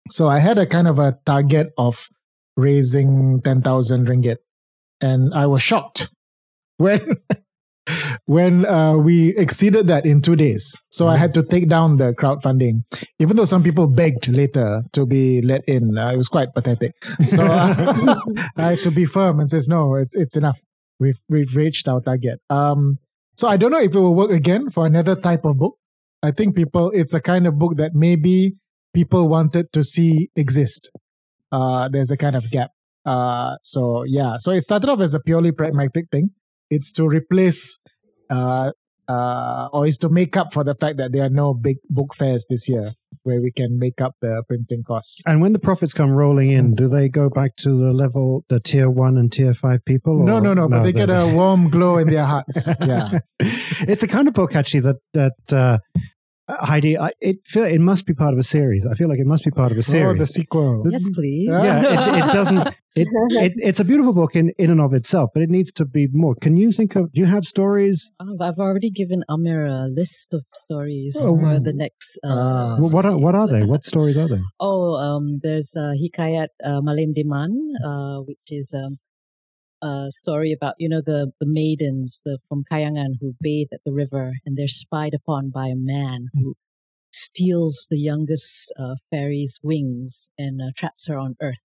So 0.09 0.27
I 0.27 0.39
had 0.39 0.57
a 0.57 0.65
kind 0.65 0.87
of 0.87 0.99
a 0.99 1.19
target 1.25 1.71
of 1.77 2.09
raising 2.57 3.41
10,000 3.41 4.07
ringgit. 4.07 4.37
And 5.01 5.33
I 5.33 5.45
was 5.45 5.61
shocked 5.61 6.09
when 6.77 7.17
when 8.25 8.65
uh, 8.65 8.97
we 8.97 9.35
exceeded 9.37 9.87
that 9.87 10.05
in 10.05 10.21
two 10.21 10.35
days. 10.35 10.75
So 10.91 11.07
I 11.07 11.17
had 11.17 11.33
to 11.35 11.43
take 11.43 11.67
down 11.67 11.97
the 11.97 12.13
crowdfunding, 12.13 12.83
even 13.17 13.37
though 13.37 13.45
some 13.45 13.63
people 13.63 13.87
begged 13.87 14.27
later 14.27 14.83
to 14.91 15.05
be 15.05 15.41
let 15.41 15.63
in. 15.67 15.97
Uh, 15.97 16.11
it 16.11 16.17
was 16.17 16.27
quite 16.27 16.53
pathetic. 16.53 16.93
So 17.25 17.43
uh, 17.43 18.15
I 18.57 18.71
had 18.71 18.83
to 18.83 18.91
be 18.91 19.05
firm 19.05 19.39
and 19.39 19.49
says, 19.49 19.67
no, 19.67 19.95
it's 19.95 20.15
it's 20.15 20.35
enough. 20.35 20.59
We've 20.99 21.19
we've 21.29 21.55
reached 21.55 21.87
our 21.87 22.01
target. 22.01 22.41
Um, 22.49 22.99
so 23.35 23.47
I 23.47 23.55
don't 23.55 23.71
know 23.71 23.79
if 23.79 23.95
it 23.95 23.99
will 23.99 24.15
work 24.15 24.31
again 24.31 24.69
for 24.69 24.85
another 24.85 25.15
type 25.15 25.45
of 25.45 25.57
book. 25.57 25.77
I 26.21 26.31
think 26.31 26.57
people, 26.57 26.91
it's 26.91 27.13
a 27.13 27.21
kind 27.21 27.47
of 27.47 27.57
book 27.57 27.77
that 27.77 27.95
maybe 27.95 28.55
people 28.93 29.27
wanted 29.27 29.71
to 29.73 29.83
see 29.83 30.29
exist. 30.35 30.89
Uh, 31.51 31.89
there's 31.89 32.11
a 32.11 32.17
kind 32.17 32.35
of 32.35 32.49
gap. 32.49 32.71
Uh, 33.05 33.57
so 33.63 34.03
yeah, 34.05 34.37
so 34.37 34.51
it 34.51 34.61
started 34.61 34.89
off 34.89 34.99
as 34.99 35.13
a 35.13 35.19
purely 35.19 35.51
pragmatic 35.51 36.05
thing. 36.11 36.31
It's 36.69 36.91
to 36.93 37.07
replace, 37.07 37.79
uh, 38.29 38.71
uh, 39.07 39.69
or 39.73 39.87
is 39.87 39.97
to 39.99 40.09
make 40.09 40.37
up 40.37 40.53
for 40.53 40.63
the 40.63 40.75
fact 40.75 40.97
that 40.97 41.11
there 41.11 41.23
are 41.23 41.29
no 41.29 41.53
big 41.53 41.77
book 41.89 42.13
fairs 42.13 42.45
this 42.49 42.69
year 42.69 42.93
where 43.23 43.41
we 43.41 43.51
can 43.51 43.79
make 43.79 44.01
up 44.01 44.15
the 44.21 44.43
printing 44.47 44.83
costs. 44.83 45.21
And 45.25 45.41
when 45.41 45.53
the 45.53 45.59
profits 45.59 45.93
come 45.93 46.11
rolling 46.11 46.51
in, 46.51 46.75
do 46.75 46.87
they 46.87 47.09
go 47.09 47.29
back 47.29 47.55
to 47.57 47.69
the 47.69 47.91
level, 47.91 48.45
the 48.49 48.59
tier 48.59 48.89
one 48.89 49.17
and 49.17 49.31
tier 49.31 49.53
five 49.53 49.83
people? 49.85 50.23
No, 50.23 50.37
or- 50.37 50.41
no, 50.41 50.53
no, 50.53 50.69
but 50.69 50.83
they 50.83 50.91
get 50.91 51.09
a 51.09 51.27
warm 51.33 51.69
glow 51.69 51.97
in 51.97 52.09
their 52.09 52.25
hearts. 52.25 52.67
Yeah. 52.79 53.19
it's 53.39 54.03
a 54.03 54.07
kind 54.07 54.27
of 54.27 54.33
book 54.33 54.55
actually 54.55 54.81
that 54.81 54.97
that 55.13 55.53
uh, 55.53 55.79
Heidi, 56.49 56.97
I, 56.97 57.11
it 57.21 57.45
feel 57.45 57.63
it 57.63 57.79
must 57.79 58.05
be 58.05 58.13
part 58.13 58.33
of 58.33 58.39
a 58.39 58.43
series. 58.43 58.85
I 58.85 58.95
feel 58.95 59.07
like 59.07 59.19
it 59.19 59.27
must 59.27 59.43
be 59.45 59.51
part 59.51 59.71
of 59.71 59.77
a 59.77 59.83
series. 59.83 60.15
Oh, 60.15 60.17
the 60.17 60.25
sequel. 60.25 60.83
Yes, 60.89 61.05
please. 61.13 61.47
yeah, 61.49 61.79
it, 61.79 62.29
it 62.29 62.33
doesn't. 62.39 62.67
It, 62.95 63.07
it, 63.45 63.53
it's 63.57 63.79
a 63.79 63.83
beautiful 63.85 64.13
book 64.13 64.35
in, 64.35 64.51
in 64.57 64.71
and 64.71 64.81
of 64.81 64.93
itself, 64.93 65.29
but 65.33 65.43
it 65.43 65.49
needs 65.49 65.71
to 65.73 65.85
be 65.85 66.07
more. 66.11 66.33
Can 66.35 66.57
you 66.57 66.71
think 66.71 66.95
of? 66.95 67.13
Do 67.13 67.21
you 67.21 67.27
have 67.27 67.45
stories? 67.45 68.11
Oh, 68.19 68.35
I've 68.41 68.57
already 68.57 68.89
given 68.89 69.23
Amir 69.29 69.65
a 69.65 69.87
list 69.87 70.33
of 70.33 70.43
stories 70.55 71.15
Oh, 71.19 71.37
for 71.39 71.59
the 71.59 71.73
next. 71.73 72.17
Uh, 72.23 72.27
Ah. 72.29 72.77
Well, 72.79 72.89
what 72.89 73.05
are 73.05 73.17
what 73.17 73.35
are 73.35 73.47
they? 73.47 73.61
What 73.73 73.85
stories 73.85 74.17
are 74.17 74.27
they? 74.27 74.41
Oh, 74.59 74.95
um, 74.95 75.39
there's 75.43 75.71
uh, 75.77 75.93
Hikayat 76.01 76.47
uh, 76.63 76.81
Malim 76.81 77.13
Deman, 77.13 77.51
uh, 77.85 78.21
which 78.25 78.47
is 78.49 78.73
um, 78.73 78.97
a 79.81 80.07
story 80.09 80.51
about 80.51 80.75
you 80.77 80.89
know 80.89 81.01
the 81.05 81.31
the 81.39 81.47
maidens 81.47 82.19
the, 82.25 82.39
from 82.47 82.63
Kayangan 82.71 83.15
who 83.21 83.35
bathe 83.39 83.69
at 83.73 83.81
the 83.85 83.93
river 83.93 84.33
and 84.45 84.57
they're 84.57 84.67
spied 84.67 85.13
upon 85.13 85.49
by 85.49 85.67
a 85.67 85.75
man 85.75 86.27
who 86.33 86.55
steals 87.11 87.87
the 87.89 87.99
youngest 87.99 88.71
uh, 88.77 88.95
fairy's 89.11 89.59
wings 89.63 90.29
and 90.37 90.61
uh, 90.61 90.71
traps 90.75 91.07
her 91.07 91.17
on 91.17 91.35
Earth. 91.41 91.59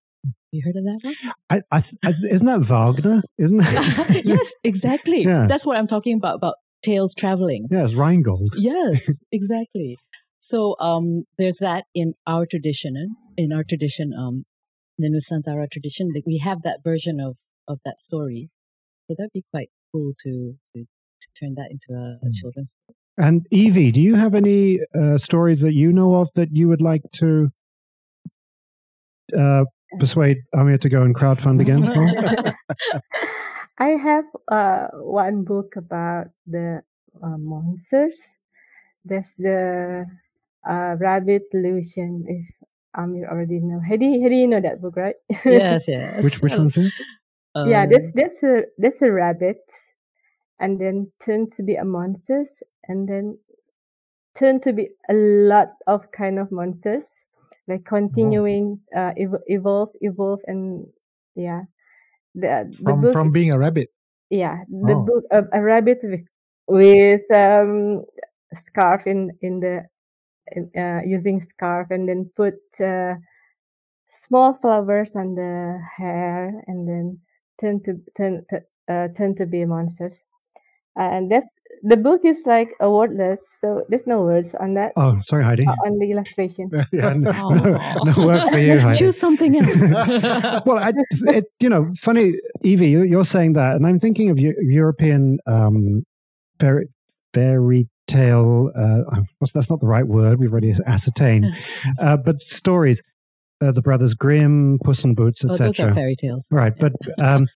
You 0.53 0.63
heard 0.65 0.77
of 0.77 0.85
that 0.85 1.01
one? 1.03 1.15
I, 1.51 1.61
I, 1.71 1.85
I, 2.05 2.15
isn't 2.31 2.47
that 2.47 2.61
Wagner? 2.61 3.23
Isn't 3.39 3.59
that? 3.59 4.23
yes, 4.25 4.53
exactly. 4.63 5.23
Yeah. 5.27 5.47
That's 5.49 5.67
what 5.67 5.77
I'm 5.77 5.87
talking 5.87 6.17
about 6.17 6.37
about 6.37 6.55
tales 6.83 7.15
traveling. 7.15 7.67
yes, 7.71 7.95
Rheingold. 7.95 8.55
Yes, 8.57 9.23
exactly. 9.33 9.97
So 10.41 10.77
um, 10.79 11.25
there's 11.39 11.57
that 11.57 11.85
in 11.95 12.15
our 12.27 12.47
tradition. 12.47 13.17
In 13.37 13.53
our 13.53 13.65
tradition, 13.65 14.13
um, 14.17 14.45
the 14.99 15.09
Nusantara 15.09 15.69
tradition, 15.71 16.11
that 16.15 16.23
we 16.27 16.39
have 16.39 16.63
that 16.63 16.81
version 16.85 17.19
of 17.21 17.37
of 17.69 17.79
that 17.85 17.99
story. 18.01 18.51
So 19.09 19.15
that'd 19.19 19.33
be 19.33 19.45
quite 19.53 19.71
cool 19.93 20.13
to 20.25 20.55
to, 20.75 20.85
to 20.85 21.29
turn 21.39 21.55
that 21.55 21.69
into 21.71 21.93
a, 21.93 22.19
a 22.25 22.29
Mm. 22.29 22.35
children's. 22.35 22.73
And 23.17 23.47
Evi, 23.53 23.93
do 23.93 24.01
you 24.01 24.17
have 24.17 24.35
any 24.35 24.81
uh, 24.99 25.19
stories 25.19 25.61
that 25.61 25.73
you 25.75 25.93
know 25.93 26.17
of 26.17 26.31
that 26.35 26.49
you 26.51 26.69
would 26.69 26.83
like 26.83 27.03
to 27.13 27.51
uh, 29.39 29.65
persuade 30.01 30.39
Amir 30.53 30.79
to 30.79 30.89
go 30.89 31.03
and 31.03 31.15
crowdfund 31.15 31.61
again? 31.61 31.85
I 33.79 33.89
have 33.91 34.25
uh, 34.49 34.89
one 34.95 35.45
book 35.45 35.75
about 35.77 36.29
the 36.47 36.83
uh, 37.23 37.39
monsters. 37.39 38.15
That's 39.05 39.31
the 39.39 40.07
uh, 40.69 40.97
Rabbit 40.99 41.43
Illusion. 41.53 42.25
If 42.27 42.47
Amir 42.97 43.29
already 43.31 43.61
know, 43.61 43.81
Heidi, 43.87 44.23
Heidi, 44.23 44.39
you 44.39 44.47
know 44.49 44.61
that 44.61 44.81
book, 44.81 44.97
right? 44.97 45.17
yes, 45.45 45.85
yes. 45.89 46.23
which 46.25 46.41
which 46.41 46.57
one's 46.57 46.75
this? 46.75 46.93
Yeah, 47.63 47.87
Um, 47.87 47.91
that's 47.91 48.11
that's 48.15 48.43
a 48.43 48.65
that's 48.79 49.03
a 49.03 49.11
rabbit, 49.11 49.61
and 50.61 50.81
then 50.81 51.11
turn 51.25 51.51
to 51.51 51.63
be 51.63 51.75
a 51.77 51.85
monsters, 51.85 52.51
and 52.89 53.09
then 53.09 53.39
turn 54.35 54.61
to 54.61 54.73
be 54.73 54.89
a 55.09 55.15
lot 55.15 55.73
of 55.87 56.11
kind 56.13 56.39
of 56.39 56.51
monsters, 56.51 57.07
like 57.69 57.85
continuing 57.85 58.81
uh, 58.97 59.13
ev- 59.19 59.43
evolve, 59.47 59.91
evolve, 60.01 60.41
and 60.47 60.87
yeah, 61.37 61.63
the 62.35 62.71
the 62.81 62.93
From 62.93 63.01
book 63.01 63.13
from 63.13 63.33
being 63.33 63.51
a 63.51 63.59
rabbit. 63.59 63.91
yeah 64.31 64.65
the 64.69 64.95
Oh. 64.95 65.05
book 65.07 65.25
a, 65.31 65.45
a 65.53 65.63
rabbit 65.63 66.01
with, 66.03 66.21
with 66.67 67.23
um 67.37 68.05
scarf 68.67 69.07
in 69.07 69.31
in 69.43 69.61
the 69.61 69.83
uh, 70.77 71.01
using 71.05 71.41
scarf 71.41 71.89
and 71.91 72.09
then 72.09 72.31
put 72.37 72.55
uh, 72.81 73.15
small 74.07 74.55
flowers 74.55 75.17
on 75.17 75.35
the 75.35 75.81
hair 75.97 76.63
and 76.67 76.89
then 76.89 77.19
turn 77.61 77.81
to 77.85 78.01
tend 78.17 78.43
to, 78.51 78.61
uh, 78.93 79.09
tend 79.17 79.37
to 79.37 79.47
be 79.47 79.65
monsters 79.65 80.23
and 80.97 81.31
that's 81.31 81.47
the 81.83 81.97
book 81.97 82.21
is 82.25 82.39
like 82.47 82.71
a 82.81 82.89
wordless 82.91 83.41
so 83.61 83.85
there's 83.89 84.07
no 84.07 84.23
words 84.23 84.55
on 84.61 84.75
that 84.75 84.93
Oh, 84.97 85.19
sorry, 85.25 85.45
Heidi. 85.45 85.67
uh, 85.67 85.73
on 85.87 85.99
the 85.99 86.11
illustration 86.11 86.71
yeah, 86.93 87.13
no, 87.15 87.31
no, 87.51 87.79
no 88.05 88.27
work 88.27 88.51
for 88.51 88.59
you, 88.59 88.79
Heidi. 88.85 88.99
Choose 88.99 89.19
something 89.19 89.57
else. 89.59 90.65
well, 90.67 90.79
I, 90.79 90.93
it, 91.37 91.45
you 91.61 91.69
know, 91.69 91.93
funny, 92.01 92.35
Evi, 92.65 92.91
you, 92.91 93.03
you're 93.03 93.25
saying 93.25 93.55
that, 93.55 93.77
and 93.77 93.87
I'm 93.87 93.99
thinking 94.01 94.31
of 94.31 94.39
European 94.39 95.39
um, 95.47 96.05
fairy, 96.61 96.87
fairy 97.35 97.89
tale. 98.07 98.71
Uh, 98.77 99.21
what's- 99.39 99.53
that's 99.53 99.69
not 99.69 99.81
the 99.81 99.87
right 99.89 100.07
word. 100.07 100.39
We've 100.39 100.53
already 100.53 100.73
ascertained, 100.87 101.47
uh, 102.01 102.17
but 102.17 102.41
stories. 102.41 103.03
Uh, 103.61 103.73
the 103.73 103.81
Brothers 103.83 104.15
Grimm, 104.15 104.79
Puss 104.85 105.05
in 105.05 105.15
Boots, 105.15 105.45
oh, 105.45 105.49
those 105.49 105.61
are 105.61 105.67
etc. 105.67 105.95
fairy 105.95 106.17
tales. 106.17 106.47
right, 106.51 106.73
but 106.79 106.93
um, 107.19 107.47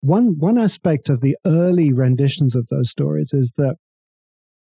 one 0.00 0.36
one 0.38 0.58
aspect 0.58 1.08
of 1.08 1.20
the 1.20 1.36
early 1.46 1.92
renditions 1.92 2.54
of 2.54 2.66
those 2.70 2.90
stories 2.90 3.32
is 3.32 3.52
that 3.56 3.76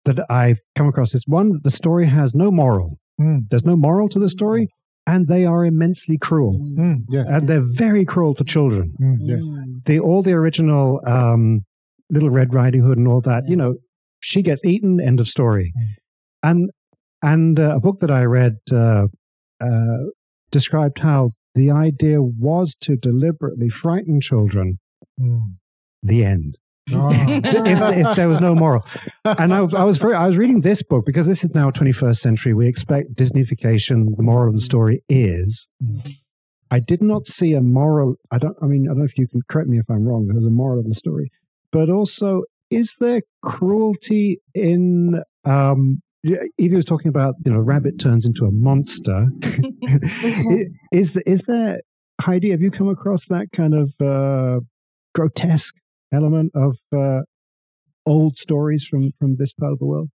that 0.05 0.25
I've 0.31 0.59
come 0.75 0.87
across 0.87 1.13
is 1.13 1.23
one 1.27 1.51
that 1.51 1.63
the 1.63 1.71
story 1.71 2.07
has 2.07 2.33
no 2.33 2.51
moral. 2.51 2.97
Mm, 3.21 3.41
There's 3.49 3.65
no 3.65 3.75
moral 3.75 4.09
to 4.09 4.19
the 4.19 4.29
story, 4.29 4.67
and 5.05 5.27
they 5.27 5.45
are 5.45 5.63
immensely 5.65 6.17
cruel, 6.17 6.59
mm, 6.77 6.99
yes. 7.09 7.29
and 7.29 7.47
they're 7.47 7.63
very 7.75 8.05
cruel 8.05 8.33
to 8.35 8.43
children 8.43 8.93
Mm, 9.01 9.17
yes. 9.21 9.45
Mm. 9.53 9.83
the 9.85 9.99
all 9.99 10.21
the 10.23 10.33
original 10.33 11.01
um, 11.05 11.61
Little 12.09 12.29
Red 12.31 12.53
Riding 12.53 12.81
Hood 12.81 12.97
and 12.97 13.07
all 13.07 13.21
that. 13.21 13.43
You 13.47 13.55
know, 13.55 13.75
she 14.21 14.41
gets 14.41 14.63
eaten. 14.65 14.99
End 14.99 15.19
of 15.19 15.27
story. 15.27 15.71
Mm. 15.77 15.85
And 16.49 16.69
and 17.21 17.59
uh, 17.59 17.75
a 17.75 17.79
book 17.79 17.99
that 17.99 18.09
I 18.11 18.23
read 18.23 18.55
uh, 18.71 19.07
uh, 19.61 19.97
described 20.51 20.99
how 20.99 21.31
the 21.55 21.71
idea 21.71 22.21
was 22.21 22.75
to 22.81 22.95
deliberately 22.95 23.69
frighten 23.69 24.21
children. 24.21 24.79
Mm. 25.19 25.53
The 26.01 26.23
end. 26.23 26.57
Oh. 26.93 27.09
if, 27.11 28.07
if 28.07 28.15
there 28.15 28.27
was 28.27 28.39
no 28.39 28.55
moral. 28.55 28.85
And 29.25 29.53
I, 29.53 29.59
I 29.59 29.83
was 29.83 29.97
very, 29.97 30.15
I 30.15 30.27
was 30.27 30.37
reading 30.37 30.61
this 30.61 30.81
book 30.81 31.05
because 31.05 31.27
this 31.27 31.43
is 31.43 31.51
now 31.53 31.69
21st 31.71 32.17
century. 32.17 32.53
We 32.53 32.67
expect 32.67 33.15
Disneyfication. 33.15 34.15
The 34.15 34.23
moral 34.23 34.49
of 34.49 34.55
the 34.55 34.61
story 34.61 35.03
is. 35.09 35.69
I 36.71 36.79
did 36.79 37.01
not 37.01 37.27
see 37.27 37.53
a 37.53 37.61
moral. 37.61 38.15
I 38.31 38.37
don't. 38.37 38.55
I 38.61 38.65
mean, 38.65 38.85
I 38.87 38.91
don't 38.91 38.99
know 38.99 39.05
if 39.05 39.17
you 39.17 39.27
can 39.27 39.41
correct 39.49 39.69
me 39.69 39.77
if 39.77 39.89
I'm 39.89 40.07
wrong. 40.07 40.27
There's 40.27 40.45
a 40.45 40.51
moral 40.51 40.79
of 40.79 40.85
the 40.85 40.93
story, 40.93 41.31
but 41.71 41.89
also, 41.89 42.43
is 42.69 42.95
there 42.99 43.21
cruelty 43.41 44.39
in? 44.53 45.23
Um, 45.45 46.01
Evi 46.25 46.75
was 46.75 46.85
talking 46.85 47.09
about 47.09 47.35
you 47.45 47.53
know, 47.53 47.59
rabbit 47.59 47.99
turns 47.99 48.25
into 48.25 48.45
a 48.45 48.51
monster. 48.51 49.27
Is 50.91 51.13
the, 51.13 51.23
is 51.25 51.43
there 51.43 51.81
Heidi? 52.19 52.51
Have 52.51 52.61
you 52.61 52.71
come 52.71 52.89
across 52.89 53.27
that 53.27 53.47
kind 53.53 53.73
of 53.73 53.93
uh, 54.01 54.59
grotesque 55.13 55.75
element 56.11 56.51
of 56.55 56.77
uh, 56.95 57.21
old 58.05 58.37
stories 58.37 58.83
from 58.83 59.11
from 59.19 59.37
this 59.37 59.53
part 59.53 59.71
of 59.73 59.79
the 59.79 59.85
world? 59.85 60.09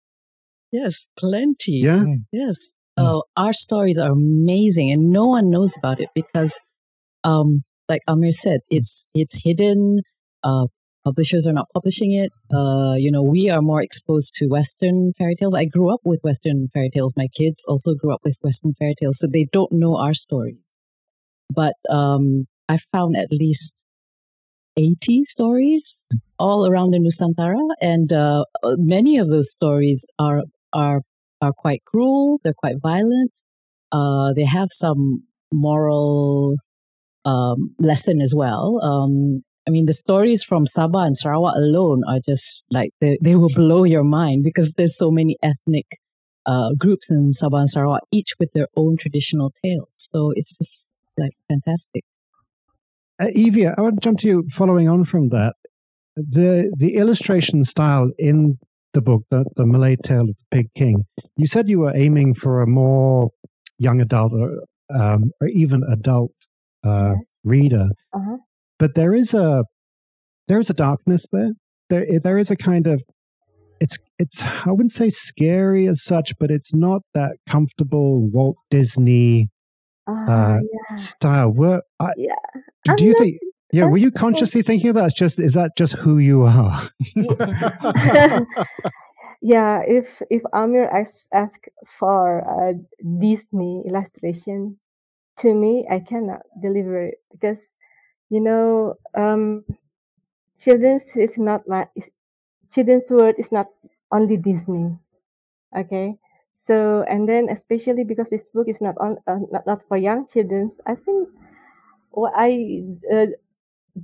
Yes, 0.72 1.06
plenty. 1.18 1.82
Yeah. 1.84 2.04
Yes. 2.32 2.56
Mm. 2.98 3.04
Oh, 3.04 3.22
our 3.36 3.52
stories 3.52 3.98
are 3.98 4.10
amazing, 4.10 4.90
and 4.90 5.10
no 5.10 5.26
one 5.26 5.50
knows 5.50 5.76
about 5.76 6.00
it 6.00 6.08
because, 6.14 6.58
um, 7.24 7.62
like 7.88 8.02
Amir 8.08 8.32
said, 8.32 8.60
it's 8.70 9.06
it's 9.14 9.44
hidden. 9.44 10.00
Uh, 10.42 10.66
publishers 11.04 11.46
are 11.46 11.52
not 11.52 11.66
publishing 11.74 12.12
it. 12.12 12.30
Uh, 12.54 12.94
you 12.96 13.10
know, 13.10 13.22
we 13.22 13.50
are 13.50 13.60
more 13.60 13.82
exposed 13.82 14.34
to 14.36 14.46
Western 14.46 15.12
fairy 15.18 15.34
tales. 15.34 15.54
I 15.54 15.64
grew 15.64 15.92
up 15.92 16.00
with 16.04 16.20
Western 16.22 16.68
fairy 16.72 16.90
tales. 16.90 17.12
My 17.16 17.28
kids 17.28 17.64
also 17.68 17.94
grew 17.94 18.12
up 18.12 18.20
with 18.24 18.36
Western 18.42 18.72
fairy 18.74 18.94
tales, 19.00 19.18
so 19.18 19.26
they 19.26 19.46
don't 19.52 19.72
know 19.72 19.96
our 19.96 20.14
story. 20.14 20.58
But 21.54 21.74
um, 21.90 22.46
I 22.68 22.76
found 22.78 23.16
at 23.16 23.28
least 23.30 23.74
eighty 24.76 25.24
stories 25.24 26.04
all 26.38 26.66
around 26.66 26.90
the 26.90 26.98
Nusantara, 26.98 27.60
and 27.80 28.12
uh, 28.12 28.44
many 28.78 29.18
of 29.18 29.28
those 29.28 29.50
stories 29.50 30.06
are 30.18 30.42
are 30.72 31.02
are 31.40 31.52
quite 31.52 31.82
cruel. 31.84 32.38
They're 32.42 32.54
quite 32.56 32.76
violent. 32.82 33.32
Uh, 33.90 34.32
they 34.34 34.44
have 34.44 34.68
some 34.70 35.24
moral 35.52 36.56
um, 37.24 37.74
lesson 37.78 38.20
as 38.20 38.32
well. 38.34 38.80
Um, 38.82 39.42
I 39.66 39.70
mean, 39.70 39.86
the 39.86 39.92
stories 39.92 40.42
from 40.42 40.64
Sabah 40.64 41.06
and 41.06 41.16
Sarawak 41.16 41.54
alone 41.56 42.02
are 42.08 42.18
just 42.24 42.64
like 42.70 42.90
they, 43.00 43.18
they 43.22 43.36
will 43.36 43.52
blow 43.54 43.84
your 43.84 44.02
mind 44.02 44.42
because 44.42 44.72
there's 44.72 44.96
so 44.96 45.10
many 45.10 45.36
ethnic 45.42 45.86
uh, 46.46 46.70
groups 46.76 47.10
in 47.10 47.30
Sabah 47.30 47.60
and 47.60 47.70
Sarawak, 47.70 48.02
each 48.10 48.34
with 48.40 48.52
their 48.52 48.66
own 48.76 48.96
traditional 48.96 49.52
tales. 49.62 49.88
So 49.96 50.32
it's 50.34 50.56
just 50.56 50.90
like 51.16 51.32
fantastic. 51.48 52.04
Uh, 53.20 53.26
Evi, 53.26 53.72
I 53.76 53.80
want 53.80 54.00
to 54.02 54.04
jump 54.04 54.18
to 54.20 54.26
you 54.26 54.44
following 54.50 54.88
on 54.88 55.04
from 55.04 55.28
that. 55.28 55.54
The 56.16 56.74
the 56.76 56.96
illustration 56.96 57.64
style 57.64 58.10
in 58.18 58.58
the 58.92 59.00
book, 59.00 59.22
the, 59.30 59.44
the 59.56 59.64
Malay 59.64 59.96
Tale 59.96 60.22
of 60.22 60.36
the 60.36 60.44
Pig 60.50 60.74
King, 60.74 61.04
you 61.36 61.46
said 61.46 61.68
you 61.68 61.80
were 61.80 61.96
aiming 61.96 62.34
for 62.34 62.60
a 62.60 62.66
more 62.66 63.30
young 63.78 64.00
adult 64.00 64.32
or, 64.32 64.64
um, 64.94 65.30
or 65.40 65.48
even 65.48 65.82
adult 65.90 66.32
uh, 66.84 67.14
reader. 67.44 67.88
Uh-huh. 68.12 68.36
But 68.82 68.96
there 68.96 69.14
is 69.14 69.32
a 69.32 69.62
there 70.48 70.58
is 70.58 70.68
a 70.68 70.74
darkness 70.74 71.24
there. 71.30 71.52
There 71.88 72.04
there 72.20 72.36
is 72.36 72.50
a 72.50 72.56
kind 72.56 72.88
of 72.88 73.00
it's 73.80 73.96
it's 74.18 74.42
I 74.42 74.72
wouldn't 74.72 74.90
say 74.90 75.08
scary 75.08 75.86
as 75.86 76.02
such, 76.02 76.32
but 76.40 76.50
it's 76.50 76.74
not 76.74 77.02
that 77.14 77.36
comfortable 77.48 78.28
Walt 78.28 78.56
Disney 78.70 79.50
Ah, 80.08 80.12
uh, 80.54 80.58
yeah. 80.72 80.94
style. 80.96 81.52
Were 81.52 81.82
I, 82.00 82.10
Yeah. 82.16 82.34
do 82.84 82.90
I'm 82.90 82.96
you 82.98 83.10
not- 83.12 83.18
think? 83.18 83.36
Yeah, 83.72 83.84
were 83.86 83.98
you 83.98 84.10
consciously 84.10 84.62
thinking 84.62 84.88
of 84.88 84.94
that? 84.96 85.06
It's 85.10 85.14
just 85.14 85.38
is 85.38 85.54
that 85.54 85.70
just 85.78 85.92
who 85.92 86.18
you 86.18 86.42
are? 86.42 86.82
yeah, 89.40 89.80
if 89.86 90.22
if 90.28 90.42
Amir 90.52 90.86
asks 90.90 91.26
ask 91.32 91.60
for 91.86 92.38
a 92.40 92.74
Disney 93.20 93.84
illustration, 93.86 94.78
to 95.38 95.54
me 95.54 95.86
I 95.88 96.00
cannot 96.00 96.42
deliver 96.60 97.00
it 97.06 97.14
because 97.30 97.58
you 98.32 98.40
know 98.40 98.96
um, 99.14 99.64
children's 100.58 101.16
is 101.16 101.36
not 101.36 101.68
like 101.68 101.88
children's 102.72 103.10
world 103.10 103.36
is 103.38 103.52
not 103.52 103.68
only 104.12 104.36
Disney, 104.36 104.96
okay. 105.76 106.16
So 106.56 107.04
and 107.08 107.28
then 107.28 107.48
especially 107.50 108.04
because 108.04 108.30
this 108.30 108.48
book 108.50 108.68
is 108.68 108.80
not 108.80 108.96
on 108.98 109.18
uh, 109.26 109.40
not 109.50 109.66
not 109.66 109.82
for 109.88 109.96
young 109.96 110.26
children, 110.26 110.72
I 110.86 110.94
think 110.96 111.28
what 112.10 112.32
I 112.36 112.84
uh, 113.12 113.26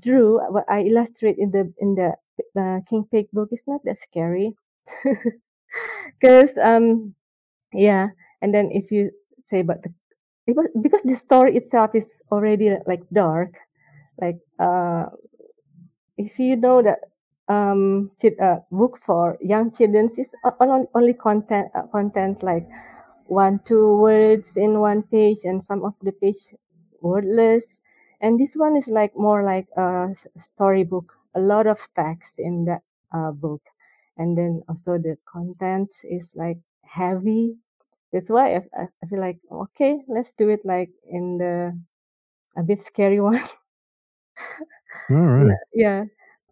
drew, 0.01 0.41
what 0.51 0.65
I 0.69 0.83
illustrate 0.85 1.39
in 1.39 1.51
the 1.53 1.73
in 1.79 1.95
the 1.95 2.15
uh, 2.57 2.81
King 2.89 3.07
Pig 3.11 3.29
book 3.33 3.51
is 3.53 3.63
not 3.67 3.85
that 3.85 3.99
scary, 4.01 4.55
because 6.21 6.57
um 6.59 7.15
yeah, 7.73 8.11
and 8.43 8.55
then 8.55 8.71
if 8.73 8.91
you 8.93 9.11
say 9.47 9.61
about 9.61 9.83
the 9.83 9.93
was, 10.53 10.69
because 10.81 11.03
the 11.05 11.17
story 11.17 11.57
itself 11.57 11.95
is 11.95 12.23
already 12.33 12.77
like 12.87 13.03
dark, 13.13 13.55
like 14.21 14.39
uh 14.59 15.07
if 16.17 16.39
you 16.39 16.57
know 16.57 16.83
that 16.83 16.99
um 17.49 18.11
uh, 18.43 18.57
book 18.71 18.99
for 19.05 19.39
young 19.41 19.71
children 19.71 20.07
is 20.19 20.31
only 20.95 21.15
content 21.15 21.69
uh, 21.75 21.83
content 21.93 22.43
like 22.43 22.67
one 23.27 23.61
two 23.65 23.97
words 23.99 24.57
in 24.57 24.81
one 24.81 25.03
page 25.03 25.39
and 25.45 25.63
some 25.63 25.85
of 25.85 25.95
the 26.03 26.13
page 26.13 26.55
wordless. 27.01 27.79
And 28.21 28.41
this 28.41 28.55
one 28.57 28.77
is 28.77 28.89
like 28.89 29.17
more 29.17 29.45
like 29.45 29.69
a 29.77 30.15
storybook 30.41 31.13
a 31.35 31.41
lot 31.41 31.67
of 31.67 31.79
text 31.95 32.39
in 32.39 32.65
that 32.65 32.83
uh, 33.15 33.31
book. 33.33 33.63
And 34.17 34.37
then 34.37 34.63
also 34.69 34.99
the 34.99 35.17
content 35.31 35.91
is 36.05 36.31
like 36.35 36.59
heavy. 36.85 37.57
That's 38.13 38.31
why 38.31 38.57
I 38.57 38.89
I 39.03 39.07
feel 39.09 39.21
like 39.21 39.39
okay 39.53 40.03
let's 40.09 40.33
do 40.33 40.49
it 40.51 40.61
like 40.65 40.91
in 41.09 41.39
the 41.39 41.79
a 42.57 42.63
bit 42.63 42.81
scary 42.83 43.21
one 43.31 43.43
All 45.11 45.17
right. 45.27 45.59
yeah. 45.75 46.05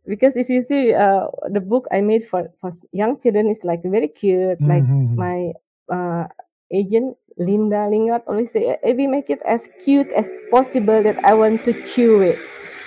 Because 0.06 0.36
if 0.36 0.48
you 0.48 0.62
see 0.62 0.94
uh 0.94 1.26
the 1.50 1.60
book 1.60 1.86
i 1.90 2.00
made 2.00 2.22
for 2.26 2.48
for 2.60 2.70
young 2.92 3.18
children 3.18 3.50
is 3.50 3.64
like 3.64 3.82
very 3.82 4.08
cute. 4.08 4.62
Like 4.66 4.86
Mhm. 4.86 5.16
my 5.16 5.52
uh 5.90 6.26
agent 6.70 7.16
linda 7.38 7.86
lingard 7.88 8.22
always 8.26 8.50
say 8.52 8.78
if 8.82 8.96
we 8.96 9.06
make 9.06 9.30
it 9.30 9.40
as 9.44 9.68
cute 9.84 10.08
as 10.16 10.26
possible 10.50 11.02
that 11.02 11.14
i 11.24 11.34
want 11.34 11.64
to 11.64 11.72
chew 11.86 12.20
it. 12.22 12.38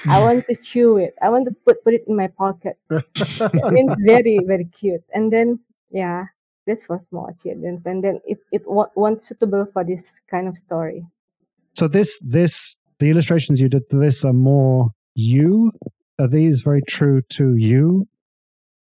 I 0.10 0.20
want 0.20 0.48
to 0.50 0.56
chew 0.56 0.98
it. 0.98 1.14
I 1.22 1.30
want 1.30 1.46
to 1.46 1.54
put 1.66 1.84
put 1.84 1.94
it 1.94 2.04
in 2.08 2.16
my 2.16 2.28
pocket. 2.28 2.80
It 3.54 3.70
means 3.70 3.96
very 4.00 4.44
very 4.48 4.66
cute. 4.66 5.04
And 5.14 5.32
then 5.34 5.62
yeah 5.92 6.26
this 6.68 6.86
for 6.88 7.00
small 7.00 7.34
children 7.40 7.78
and 7.86 8.04
then 8.04 8.22
it 8.26 8.40
it 8.52 8.64
wa- 8.68 8.92
was 8.96 9.26
suitable 9.26 9.66
for 9.74 9.84
this 9.86 10.20
kind 10.30 10.48
of 10.48 10.58
story. 10.58 11.06
So 11.78 11.88
this 11.88 12.20
this 12.20 12.78
the 13.00 13.10
illustrations 13.10 13.60
you 13.62 13.70
did 13.70 13.88
to 13.90 13.98
this 13.98 14.24
are 14.24 14.34
more 14.34 14.90
you. 15.16 15.72
Are 16.20 16.28
these 16.28 16.62
very 16.62 16.82
true 16.82 17.22
to 17.30 17.56
you? 17.56 18.08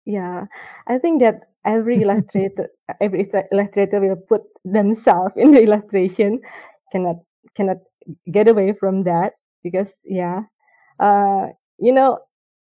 Yeah, 0.06 0.46
I 0.88 0.98
think 0.98 1.22
that 1.22 1.42
every 1.66 2.02
illustrator, 2.02 2.70
every 3.00 3.30
illustrator 3.52 4.00
will 4.00 4.18
put 4.18 4.42
themselves 4.66 5.34
in 5.38 5.52
the 5.52 5.62
illustration. 5.62 6.42
Cannot 6.92 7.18
cannot 7.56 7.78
get 8.32 8.50
away 8.50 8.74
from 8.74 9.02
that 9.04 9.34
because 9.64 9.96
yeah, 10.04 10.42
uh, 11.00 11.48
you 11.80 11.94
know, 11.94 12.20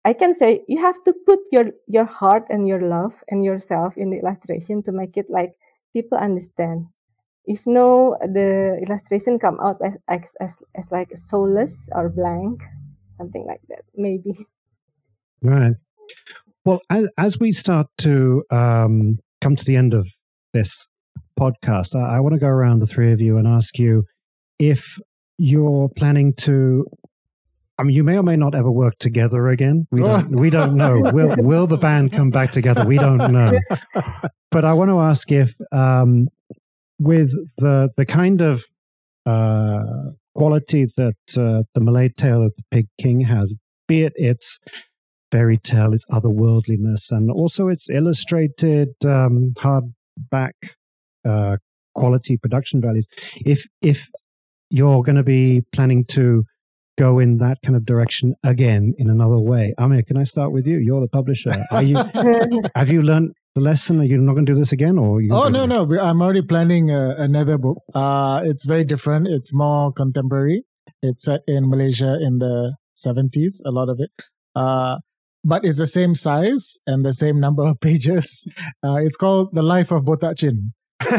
I 0.04 0.12
can 0.12 0.34
say 0.34 0.62
you 0.68 0.80
have 0.80 0.96
to 1.04 1.12
put 1.26 1.40
your 1.50 1.70
your 1.88 2.04
heart 2.04 2.44
and 2.50 2.68
your 2.68 2.82
love 2.82 3.12
and 3.28 3.44
yourself 3.44 3.94
in 3.96 4.10
the 4.10 4.18
illustration 4.18 4.82
to 4.84 4.92
make 4.92 5.16
it 5.16 5.26
like 5.28 5.52
people 5.92 6.18
understand. 6.18 6.86
If 7.44 7.66
no, 7.66 8.16
the 8.22 8.78
illustration 8.86 9.38
come 9.38 9.58
out 9.60 9.80
as 9.84 9.94
as 10.08 10.20
as, 10.40 10.56
as 10.76 10.90
like 10.90 11.16
soulless 11.16 11.88
or 11.92 12.08
blank, 12.08 12.62
something 13.18 13.44
like 13.46 13.60
that, 13.68 13.84
maybe. 13.96 14.46
Right. 15.42 15.74
Well, 16.64 16.80
as 16.88 17.08
as 17.18 17.38
we 17.40 17.52
start 17.52 17.86
to 17.98 18.44
um, 18.50 19.18
come 19.40 19.56
to 19.56 19.64
the 19.64 19.76
end 19.76 19.94
of 19.94 20.06
this 20.52 20.86
podcast, 21.38 21.96
I, 21.96 22.16
I 22.16 22.20
want 22.20 22.34
to 22.34 22.38
go 22.38 22.46
around 22.46 22.78
the 22.78 22.86
three 22.86 23.12
of 23.12 23.20
you 23.20 23.36
and 23.38 23.48
ask 23.48 23.78
you 23.78 24.04
if 24.58 24.98
you're 25.38 25.88
planning 25.96 26.34
to. 26.42 26.86
I 27.78 27.84
mean, 27.84 27.96
you 27.96 28.04
may 28.04 28.18
or 28.18 28.22
may 28.22 28.36
not 28.36 28.54
ever 28.54 28.70
work 28.70 28.94
together 29.00 29.48
again. 29.48 29.88
We 29.90 30.00
don't. 30.04 30.36
we 30.36 30.50
don't 30.50 30.76
know. 30.76 31.00
Will 31.12 31.34
Will 31.38 31.66
the 31.66 31.78
band 31.78 32.12
come 32.12 32.30
back 32.30 32.52
together? 32.52 32.84
We 32.84 32.98
don't 32.98 33.32
know. 33.32 33.58
But 34.52 34.66
I 34.66 34.74
want 34.74 34.90
to 34.90 35.00
ask 35.00 35.32
if, 35.32 35.54
um, 35.72 36.28
with 37.02 37.32
the 37.56 37.90
the 37.96 38.06
kind 38.06 38.40
of 38.40 38.64
uh, 39.26 39.82
quality 40.34 40.86
that 40.96 41.16
uh, 41.36 41.62
the 41.74 41.80
Malay 41.80 42.08
Tale 42.08 42.42
of 42.42 42.52
the 42.56 42.62
Pig 42.70 42.86
King 43.00 43.22
has, 43.22 43.54
be 43.88 44.02
it 44.02 44.12
its 44.16 44.60
fairy 45.30 45.58
tale, 45.58 45.92
its 45.92 46.04
otherworldliness, 46.10 47.10
and 47.10 47.30
also 47.30 47.68
its 47.68 47.88
illustrated 47.90 48.90
um, 49.04 49.52
hardback 49.58 50.52
uh, 51.28 51.56
quality 51.94 52.36
production 52.36 52.80
values. 52.80 53.06
If 53.44 53.66
if 53.80 54.08
you're 54.70 55.02
going 55.02 55.16
to 55.16 55.22
be 55.22 55.62
planning 55.72 56.04
to 56.06 56.44
go 56.98 57.18
in 57.18 57.38
that 57.38 57.58
kind 57.64 57.74
of 57.74 57.84
direction 57.84 58.34
again 58.44 58.94
in 58.96 59.10
another 59.10 59.40
way, 59.40 59.74
Amir, 59.78 60.02
can 60.02 60.16
I 60.16 60.24
start 60.24 60.52
with 60.52 60.66
you? 60.66 60.78
You're 60.78 61.00
the 61.00 61.08
publisher. 61.08 61.54
Are 61.70 61.82
you 61.82 61.96
have 62.76 62.90
you 62.90 63.02
learned 63.02 63.32
the 63.54 63.60
lesson? 63.60 64.00
Are 64.00 64.04
you 64.04 64.18
not 64.18 64.34
going 64.34 64.46
to 64.46 64.52
do 64.52 64.58
this 64.58 64.72
again, 64.72 64.98
or 64.98 65.20
you 65.20 65.30
Oh 65.32 65.48
no 65.48 65.66
no! 65.66 65.88
I'm 66.00 66.22
already 66.22 66.42
planning 66.42 66.90
uh, 66.90 67.14
another 67.18 67.58
book. 67.58 67.78
Uh, 67.94 68.42
it's 68.44 68.64
very 68.64 68.84
different. 68.84 69.26
It's 69.28 69.52
more 69.52 69.92
contemporary. 69.92 70.64
It's 71.02 71.24
set 71.24 71.40
in 71.46 71.68
Malaysia 71.68 72.18
in 72.20 72.38
the 72.38 72.76
70s. 72.96 73.54
A 73.66 73.70
lot 73.70 73.88
of 73.88 73.98
it, 73.98 74.10
uh, 74.54 74.98
but 75.44 75.64
it's 75.64 75.78
the 75.78 75.86
same 75.86 76.14
size 76.14 76.78
and 76.86 77.04
the 77.04 77.12
same 77.12 77.40
number 77.40 77.64
of 77.64 77.80
pages. 77.88 78.48
Uh, 78.84 78.96
it's 78.96 79.16
called 79.16 79.50
The 79.52 79.62
Life 79.62 79.90
of 79.90 80.02
Botak 80.04 80.38
Chin. 80.38 80.72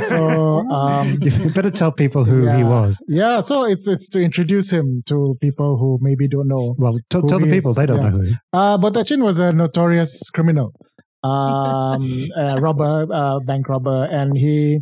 So 0.08 0.60
um, 0.72 1.20
You 1.22 1.50
better 1.52 1.70
tell 1.72 1.92
people 1.92 2.24
who 2.24 2.48
he 2.48 2.64
was. 2.64 3.04
yeah, 3.08 3.42
so 3.42 3.66
it's 3.66 3.88
it's 3.88 4.08
to 4.10 4.22
introduce 4.22 4.70
him 4.72 5.04
to 5.08 5.36
people 5.42 5.78
who 5.78 5.98
maybe 6.02 6.28
don't 6.28 6.48
know. 6.48 6.74
Well, 6.78 6.94
t- 7.10 7.22
tell 7.28 7.40
the 7.40 7.52
people 7.52 7.72
is, 7.72 7.78
they 7.78 7.86
don't 7.86 7.98
yeah. 7.98 8.10
know 8.10 8.18
who. 8.18 8.22
he 8.24 8.30
is. 8.32 8.38
Uh, 8.54 8.78
Botak 8.78 9.08
Chin 9.08 9.22
was 9.24 9.40
a 9.40 9.52
notorious 9.52 10.30
criminal, 10.30 10.72
um, 11.24 12.28
a 12.36 12.60
robber, 12.60 13.08
uh, 13.12 13.40
bank 13.40 13.70
robber, 13.70 14.08
and 14.12 14.38
he 14.38 14.82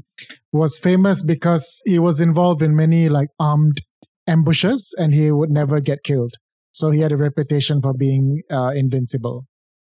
was 0.51 0.79
famous 0.79 1.21
because 1.21 1.81
he 1.85 1.99
was 1.99 2.19
involved 2.19 2.61
in 2.61 2.75
many 2.75 3.09
like 3.09 3.29
armed 3.39 3.81
ambushes, 4.27 4.93
and 4.97 5.13
he 5.13 5.31
would 5.31 5.51
never 5.51 5.79
get 5.79 6.03
killed. 6.03 6.33
So 6.73 6.89
he 6.91 7.01
had 7.01 7.11
a 7.11 7.17
reputation 7.17 7.81
for 7.81 7.93
being 7.93 8.41
uh, 8.51 8.71
invincible. 8.75 9.45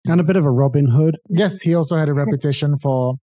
And 0.06 0.20
a 0.20 0.24
bit 0.24 0.36
of 0.36 0.46
a 0.46 0.50
Robin 0.50 0.86
Hood. 0.86 1.18
Yes, 1.28 1.60
he 1.60 1.74
also 1.74 1.96
had 1.96 2.08
a 2.08 2.14
reputation 2.14 2.78
for 2.78 3.16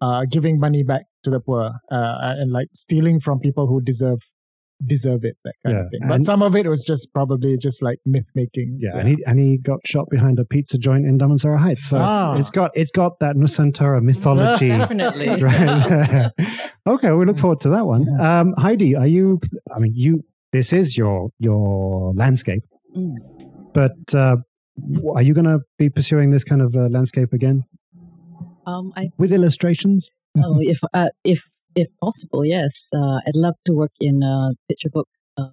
uh, 0.00 0.24
giving 0.30 0.58
money 0.58 0.82
back 0.82 1.02
to 1.22 1.30
the 1.30 1.40
poor 1.40 1.70
uh, 1.90 2.34
and 2.38 2.52
like 2.52 2.68
stealing 2.74 3.20
from 3.20 3.38
people 3.38 3.68
who 3.68 3.80
deserve 3.80 4.18
deserve 4.84 5.24
it, 5.24 5.36
that 5.44 5.54
kind 5.64 5.76
Yeah, 5.76 5.84
of 5.84 5.90
thing. 5.90 6.00
But 6.08 6.14
and- 6.16 6.24
some 6.24 6.42
of 6.42 6.54
it 6.56 6.66
was 6.66 6.82
just 6.84 7.12
probably 7.14 7.56
just 7.56 7.82
like 7.82 7.98
myth 8.04 8.26
making. 8.34 8.78
Yeah, 8.80 8.96
and 8.98 9.08
he 9.08 9.16
and 9.26 9.38
he 9.38 9.58
got 9.58 9.86
shot 9.86 10.06
behind 10.10 10.38
a 10.38 10.44
pizza 10.44 10.78
joint 10.78 11.06
in 11.06 11.18
Damansara 11.18 11.58
Heights. 11.58 11.84
So 11.88 11.98
Ah. 12.00 12.32
it's, 12.32 12.40
it's 12.40 12.50
got 12.50 12.70
it's 12.74 12.90
got 12.90 13.18
that 13.20 13.36
Nusantara 13.36 14.02
mythology. 14.02 14.68
Definitely. 14.68 15.28
right 15.42 16.30
okay, 16.86 17.12
we 17.12 17.24
look 17.24 17.38
forward 17.38 17.60
to 17.60 17.70
that 17.70 17.86
one. 17.86 18.08
Um, 18.20 18.54
Heidi, 18.58 18.94
are 18.96 19.06
you? 19.06 19.40
I 19.74 19.78
mean, 19.78 19.92
you 19.94 20.22
this 20.52 20.72
is 20.72 20.96
your 20.96 21.30
your 21.38 22.12
landscape. 22.14 22.62
Mm. 22.96 23.14
But 23.74 24.14
uh, 24.14 24.36
are 25.14 25.22
you 25.22 25.34
going 25.34 25.44
to 25.46 25.60
be 25.78 25.90
pursuing 25.90 26.30
this 26.30 26.44
kind 26.44 26.62
of 26.62 26.74
uh, 26.74 26.88
landscape 26.88 27.32
again 27.34 27.64
Um, 28.66 28.92
I 28.96 29.10
with 29.18 29.32
illustrations? 29.32 30.08
oh, 30.38 30.58
if 30.60 30.78
uh, 30.94 31.08
if 31.24 31.42
if 31.76 31.88
possible, 32.02 32.44
yes. 32.44 32.88
Uh, 32.92 33.20
I'd 33.26 33.36
love 33.36 33.54
to 33.66 33.74
work 33.74 33.92
in 34.00 34.22
a 34.22 34.52
picture 34.68 34.88
book, 34.90 35.08
uh, 35.36 35.50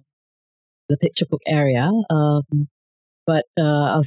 the 0.88 0.96
picture 0.96 1.26
book 1.30 1.42
area. 1.46 1.90
Um, 2.10 2.68
but 3.26 3.44
uh, 3.58 4.00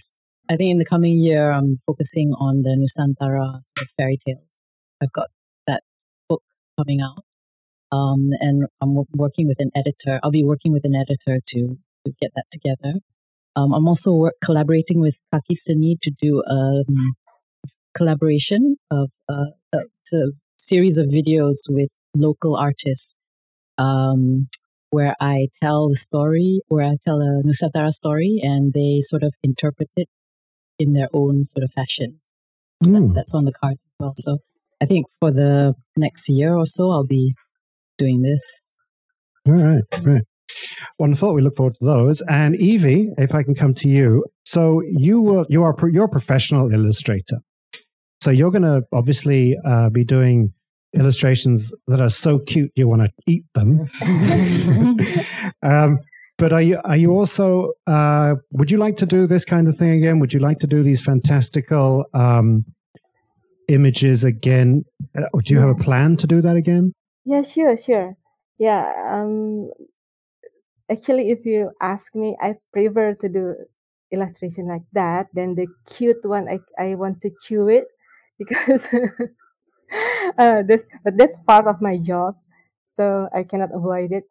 I, 0.50 0.56
think 0.58 0.72
in 0.72 0.80
the 0.80 0.86
coming 0.86 1.18
year, 1.18 1.52
I'm 1.52 1.78
focusing 1.86 2.34
on 2.38 2.64
the 2.64 2.76
Nusantara 2.76 3.62
fairy 3.98 4.18
tale. 4.26 4.44
I've 5.02 5.14
got 5.14 5.28
that 5.68 5.84
book 6.28 6.42
coming 6.78 7.02
out, 7.02 7.24
um, 7.96 8.30
and 8.40 8.68
I'm 8.82 8.96
wo- 8.96 9.08
working 9.14 9.48
with 9.48 9.58
an 9.60 9.70
editor. 9.76 10.20
I'll 10.24 10.32
be 10.32 10.44
working 10.44 10.72
with 10.72 10.86
an 10.86 10.96
editor 10.96 11.40
to 11.46 11.78
to 12.06 12.14
get 12.20 12.32
that 12.36 12.46
together. 12.52 13.00
Um, 13.56 13.74
I'm 13.74 13.88
also 13.88 14.14
work, 14.14 14.36
collaborating 14.44 15.00
with 15.02 15.20
Kaki 15.34 15.56
Seni 15.56 15.98
to 16.02 16.12
do 16.12 16.44
a 16.48 16.84
um, 16.88 17.14
collaboration 17.96 18.78
of 18.92 19.12
uh, 19.30 19.52
uh, 19.74 19.86
it's 20.02 20.14
a 20.14 20.32
series 20.60 20.98
of 20.98 21.08
videos 21.08 21.58
with 21.70 21.92
local 22.20 22.56
artists 22.56 23.16
um, 23.78 24.48
where 24.90 25.16
I 25.20 25.48
tell 25.62 25.90
the 25.90 25.96
story, 25.96 26.62
where 26.68 26.86
I 26.86 26.96
tell 27.06 27.20
a 27.22 27.42
Nusantara 27.46 27.92
story 27.92 28.40
and 28.42 28.74
they 28.74 29.00
sort 29.02 29.24
of 29.24 29.34
interpret 29.44 29.90
it 29.96 30.08
in 30.80 30.94
their 30.94 31.10
own 31.14 31.44
sort 31.44 31.64
of 31.64 31.72
fashion. 31.72 32.20
That- 32.82 32.90
Mm. 32.90 33.14
that's 33.16 33.34
on 33.34 33.46
the 33.46 33.52
cards 33.54 33.84
as 33.86 33.92
well. 34.00 34.14
So 34.18 34.38
I 34.80 34.86
think 34.86 35.08
for 35.20 35.32
the 35.32 35.74
next 35.98 36.30
year 36.30 36.56
or 36.56 36.66
so, 36.68 36.92
I'll 36.92 37.08
be 37.08 37.34
doing 37.98 38.22
this. 38.22 38.70
All 39.48 39.54
right, 39.54 39.84
right. 40.04 40.22
Wonderful. 41.00 41.34
We 41.34 41.42
look 41.42 41.56
forward 41.58 41.76
to 41.80 41.86
those. 41.86 42.22
And 42.30 42.54
Evi, 42.56 43.08
if 43.18 43.34
I 43.34 43.42
can 43.44 43.56
come 43.56 43.74
to 43.76 43.90
you, 43.90 44.26
so 44.46 44.82
you 44.88 45.20
will 45.22 45.46
you 45.50 45.64
are 45.64 45.76
you're 45.92 46.06
a 46.06 46.10
professional 46.10 46.72
illustrator. 46.72 47.40
So 48.22 48.30
you're 48.32 48.52
going 48.52 48.64
to 48.64 48.84
obviously 48.94 49.58
uh, 49.66 49.90
be 49.90 50.04
doing 50.04 50.54
illustrations 50.96 51.74
that 51.88 52.00
are 52.00 52.10
so 52.10 52.40
cute 52.40 52.72
you 52.76 52.88
want 52.88 53.02
to 53.02 53.12
eat 53.26 53.46
them. 53.54 53.88
um, 55.64 56.00
but 56.38 56.54
are 56.54 56.62
you 56.62 56.80
are 56.86 56.96
you 56.96 57.12
also 57.12 57.74
uh, 57.88 58.36
would 58.52 58.70
you 58.70 58.78
like 58.78 58.98
to 58.98 59.06
do 59.06 59.26
this 59.26 59.44
kind 59.44 59.68
of 59.68 59.76
thing 59.76 59.90
again? 59.90 60.20
Would 60.20 60.34
you 60.34 60.40
like 60.40 60.60
to 60.60 60.68
do 60.68 60.84
these 60.84 61.02
fantastical 61.02 62.06
um, 62.14 62.66
images 63.68 64.24
again? 64.24 64.86
Uh, 65.18 65.24
do 65.44 65.54
you 65.54 65.60
have 65.60 65.70
a 65.70 65.76
plan 65.76 66.16
to 66.18 66.28
do 66.28 66.42
that 66.42 66.56
again? 66.56 66.94
Yeah, 67.26 67.42
sure, 67.42 67.76
sure. 67.76 68.16
Yeah, 68.60 68.86
um, 69.12 69.70
actually, 70.90 71.32
if 71.32 71.46
you 71.46 71.72
ask 71.82 72.16
me, 72.16 72.38
I 72.42 72.56
prefer 72.72 73.16
to 73.16 73.30
do 73.30 73.56
illustration 74.12 74.68
like 74.68 74.86
that 74.94 75.28
than 75.34 75.56
the 75.56 75.68
cute 75.88 76.24
one. 76.24 76.48
I 76.48 76.60
I 76.82 76.96
want 76.96 77.22
to 77.22 77.32
chew 77.42 77.68
it 77.68 77.86
because 78.38 78.88
uh, 80.38 80.64
this, 80.64 80.84
but 81.04 81.18
that's 81.18 81.38
part 81.48 81.68
of 81.68 81.82
my 81.82 81.98
job, 81.98 82.36
so 82.86 83.30
I 83.34 83.44
cannot 83.44 83.74
avoid 83.74 84.12
it. 84.12 84.26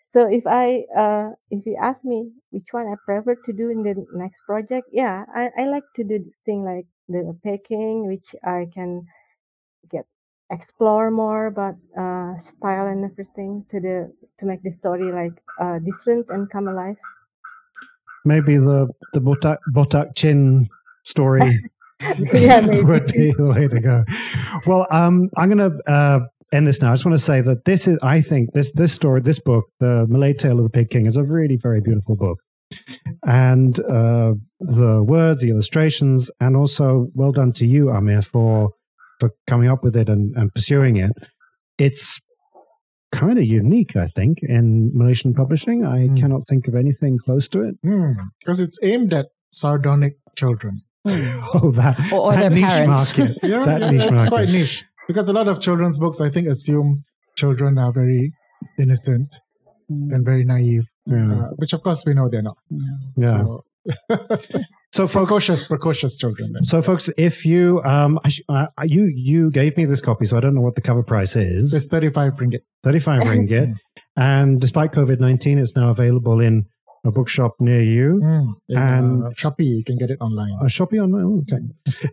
So 0.00 0.28
if 0.30 0.46
I 0.46 0.84
uh, 0.96 1.30
if 1.50 1.66
you 1.66 1.76
ask 1.80 2.04
me 2.04 2.30
which 2.50 2.72
one 2.72 2.86
I 2.86 2.94
prefer 3.04 3.34
to 3.34 3.52
do 3.52 3.70
in 3.70 3.82
the 3.82 4.06
next 4.14 4.42
project, 4.46 4.88
yeah, 4.92 5.24
I, 5.34 5.50
I 5.58 5.64
like 5.66 5.84
to 5.96 6.04
do 6.04 6.24
thing 6.44 6.64
like 6.64 6.86
the 7.08 7.36
Pig 7.42 7.64
King, 7.64 8.06
which 8.06 8.34
I 8.44 8.68
can 8.72 9.06
get 9.90 10.06
explore 10.50 11.10
more 11.10 11.46
about 11.46 11.74
uh, 11.98 12.38
style 12.38 12.86
and 12.86 13.04
everything 13.04 13.66
to 13.70 13.80
the 13.80 14.12
to 14.38 14.46
make 14.46 14.62
the 14.62 14.70
story 14.70 15.10
like 15.12 15.34
uh, 15.60 15.78
different 15.80 16.26
and 16.30 16.48
come 16.50 16.68
alive. 16.68 16.96
maybe 18.26 18.58
the 18.58 18.90
the 19.14 19.20
botak 19.22 19.58
botak 19.70 20.14
chin 20.18 20.68
story 21.06 21.62
yeah, 22.32 22.60
maybe. 22.66 22.82
would 22.82 23.06
be 23.12 23.32
the 23.36 23.48
way 23.48 23.68
to 23.68 23.80
go. 23.80 24.04
Well, 24.66 24.86
um, 24.90 25.28
I'm 25.36 25.50
going 25.50 25.70
to 25.70 25.90
uh, 25.90 26.20
end 26.52 26.66
this 26.66 26.80
now. 26.82 26.92
I 26.92 26.94
just 26.94 27.04
want 27.04 27.18
to 27.18 27.24
say 27.24 27.40
that 27.40 27.64
this 27.64 27.86
is, 27.86 27.98
I 28.02 28.20
think, 28.20 28.52
this 28.54 28.70
this 28.74 28.92
story, 28.92 29.20
this 29.20 29.38
book, 29.38 29.64
the 29.80 30.06
Malay 30.08 30.34
Tale 30.34 30.58
of 30.58 30.64
the 30.64 30.70
Pig 30.70 30.90
King, 30.90 31.06
is 31.06 31.16
a 31.16 31.24
really 31.24 31.56
very 31.60 31.80
beautiful 31.80 32.16
book, 32.16 32.38
and 33.26 33.78
uh, 33.80 34.32
the 34.60 35.02
words, 35.06 35.42
the 35.42 35.50
illustrations, 35.50 36.30
and 36.40 36.56
also 36.56 37.08
well 37.14 37.32
done 37.32 37.52
to 37.54 37.66
you, 37.66 37.90
Amir, 37.90 38.22
for 38.22 38.70
for 39.20 39.30
coming 39.46 39.68
up 39.70 39.82
with 39.82 39.96
it 39.96 40.08
and, 40.08 40.36
and 40.36 40.52
pursuing 40.54 40.96
it. 40.96 41.10
It's 41.78 42.20
kind 43.12 43.38
of 43.38 43.44
unique, 43.44 43.96
I 43.96 44.06
think, 44.08 44.38
in 44.42 44.90
Malaysian 44.92 45.32
publishing. 45.32 45.84
I 45.86 46.08
Mm. 46.08 46.20
cannot 46.20 46.42
think 46.48 46.68
of 46.68 46.74
anything 46.74 47.16
close 47.24 47.48
to 47.48 47.62
it. 47.62 47.76
Because 48.40 48.60
it's 48.60 48.78
aimed 48.82 49.14
at 49.14 49.26
sardonic 49.50 50.14
children. 50.36 50.80
Oh, 51.54 51.70
that, 51.72 52.12
Or- 52.12 52.20
or 52.20 52.32
that 52.32 52.40
their 52.40 52.50
niche 52.50 52.64
parents. 52.64 52.88
market. 53.18 53.38
Yeah, 53.42 53.64
That 53.64 53.80
yeah 53.80 53.90
niche 53.90 54.00
that's 54.00 54.12
market. 54.12 54.28
quite 54.30 54.48
niche. 54.48 54.84
Because 55.08 55.28
a 55.28 55.32
lot 55.32 55.48
of 55.48 55.60
children's 55.60 55.98
books, 55.98 56.20
I 56.20 56.30
think, 56.30 56.48
assume 56.48 56.96
children 57.36 57.78
are 57.78 57.92
very 57.92 58.32
innocent 58.78 59.28
Mm. 59.88 60.12
and 60.12 60.24
very 60.24 60.44
naive, 60.44 60.88
Yeah. 61.06 61.32
uh, 61.32 61.48
which 61.58 61.72
of 61.72 61.80
course 61.80 62.02
we 62.04 62.12
know 62.12 62.28
they're 62.28 62.42
not. 62.42 62.56
Yeah. 63.16 63.44
So, 63.44 63.60
So, 64.92 65.06
folks, 65.06 65.12
precocious, 65.28 65.64
precocious 65.68 66.16
children. 66.16 66.52
Then. 66.54 66.64
so 66.64 66.80
folks, 66.82 67.08
if 67.16 67.44
you 67.44 67.82
um, 67.84 68.18
I 68.24 68.30
sh- 68.30 68.42
uh, 68.48 68.66
you 68.84 69.04
you 69.14 69.50
gave 69.52 69.76
me 69.76 69.84
this 69.84 70.00
copy, 70.00 70.26
so 70.26 70.36
I 70.36 70.40
don't 70.40 70.54
know 70.54 70.60
what 70.60 70.74
the 70.74 70.80
cover 70.80 71.02
price 71.04 71.36
is. 71.36 71.72
It's 71.74 71.86
35 71.86 72.32
ringgit. 72.34 72.60
Thirty 72.82 72.98
five 72.98 73.22
ringgit, 73.22 73.74
and 74.16 74.60
despite 74.60 74.90
COVID 74.92 75.20
nineteen, 75.20 75.58
it's 75.58 75.76
now 75.76 75.90
available 75.90 76.40
in 76.40 76.64
a 77.06 77.12
bookshop 77.12 77.54
near 77.60 77.82
you. 77.82 78.20
Mm. 78.22 78.52
In, 78.68 78.76
And- 78.78 79.24
uh, 79.24 79.30
Shopee, 79.30 79.64
you 79.78 79.84
can 79.84 79.96
get 79.96 80.10
it 80.10 80.18
online. 80.20 80.52
A 80.60 80.64
Shopee 80.66 81.02
on 81.02 81.14
oh, 81.14 81.40
okay, 81.40 81.62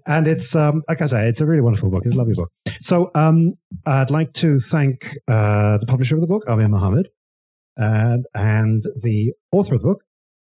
and 0.08 0.28
it's 0.28 0.56
um, 0.56 0.84
like 0.88 1.02
I 1.02 1.06
say, 1.08 1.28
it's 1.28 1.41
a 1.41 1.46
really 1.46 1.62
wonderful 1.62 1.89
book. 1.89 2.04
It's 2.06 2.14
a 2.14 2.18
lovely 2.18 2.34
book. 2.34 2.52
So 2.80 3.12
um, 3.16 3.54
I'd 3.86 4.12
like 4.12 4.34
to 4.34 4.60
thank 4.60 5.18
uh, 5.28 5.78
the 5.78 5.86
publisher 5.88 6.16
of 6.16 6.22
the 6.22 6.28
book, 6.28 6.44
Amir 6.48 6.68
Muhammad, 6.70 7.10
and 7.78 8.26
and 8.34 8.84
the 9.02 9.34
author 9.52 9.76
of 9.76 9.82
the 9.82 9.88
book, 9.88 10.04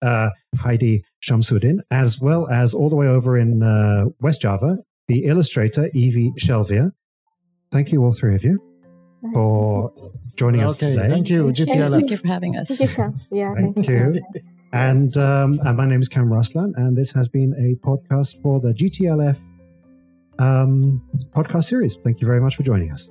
uh, 0.02 0.30
Heidi 0.58 1.04
Shamsuddin, 1.24 1.80
as 1.92 2.20
well 2.20 2.48
as 2.50 2.74
all 2.74 2.90
the 2.90 2.96
way 2.96 3.08
over 3.08 3.38
in 3.38 3.64
uh, 3.64 4.06
West 4.20 4.42
Java, 4.42 4.78
the 5.08 5.26
illustrator 5.26 5.90
Evi 5.96 6.32
Shelvia. 6.40 6.92
Thank 7.72 7.92
you, 7.92 8.04
all 8.04 8.12
three 8.12 8.36
of 8.36 8.44
you, 8.44 8.60
for 9.34 9.94
joining 10.36 10.62
us 10.62 10.74
Okay, 10.74 10.96
today. 10.96 11.10
thank 11.10 11.30
you, 11.30 11.46
Thank 11.54 11.60
you. 11.60 11.66
GTLF. 11.66 11.92
Thank 11.92 12.12
you 12.12 12.18
for 12.18 12.28
having 12.28 12.58
us. 12.58 12.68
Thank 12.70 12.98
you, 12.98 13.14
Yeah, 13.32 13.54
Thank 13.54 13.76
thank, 13.76 13.88
you. 13.90 14.22
And, 14.74 15.16
um, 15.18 15.60
and 15.66 15.76
my 15.78 15.86
name 15.86 16.02
is 16.02 16.08
Kam 16.08 16.30
Raslan, 16.30 16.72
and 16.78 16.96
this 16.98 17.12
has 17.12 17.28
been 17.28 17.54
a 17.60 17.76
podcast 17.86 18.42
for 18.42 18.60
the 18.62 18.74
GTLF 18.74 19.38
um, 20.40 21.02
podcast 21.36 21.66
series. 21.66 21.98
Thank 22.04 22.22
you 22.22 22.28
very 22.28 22.40
much 22.40 22.56
for 22.56 22.64
joining 22.64 22.92
us. 22.92 23.10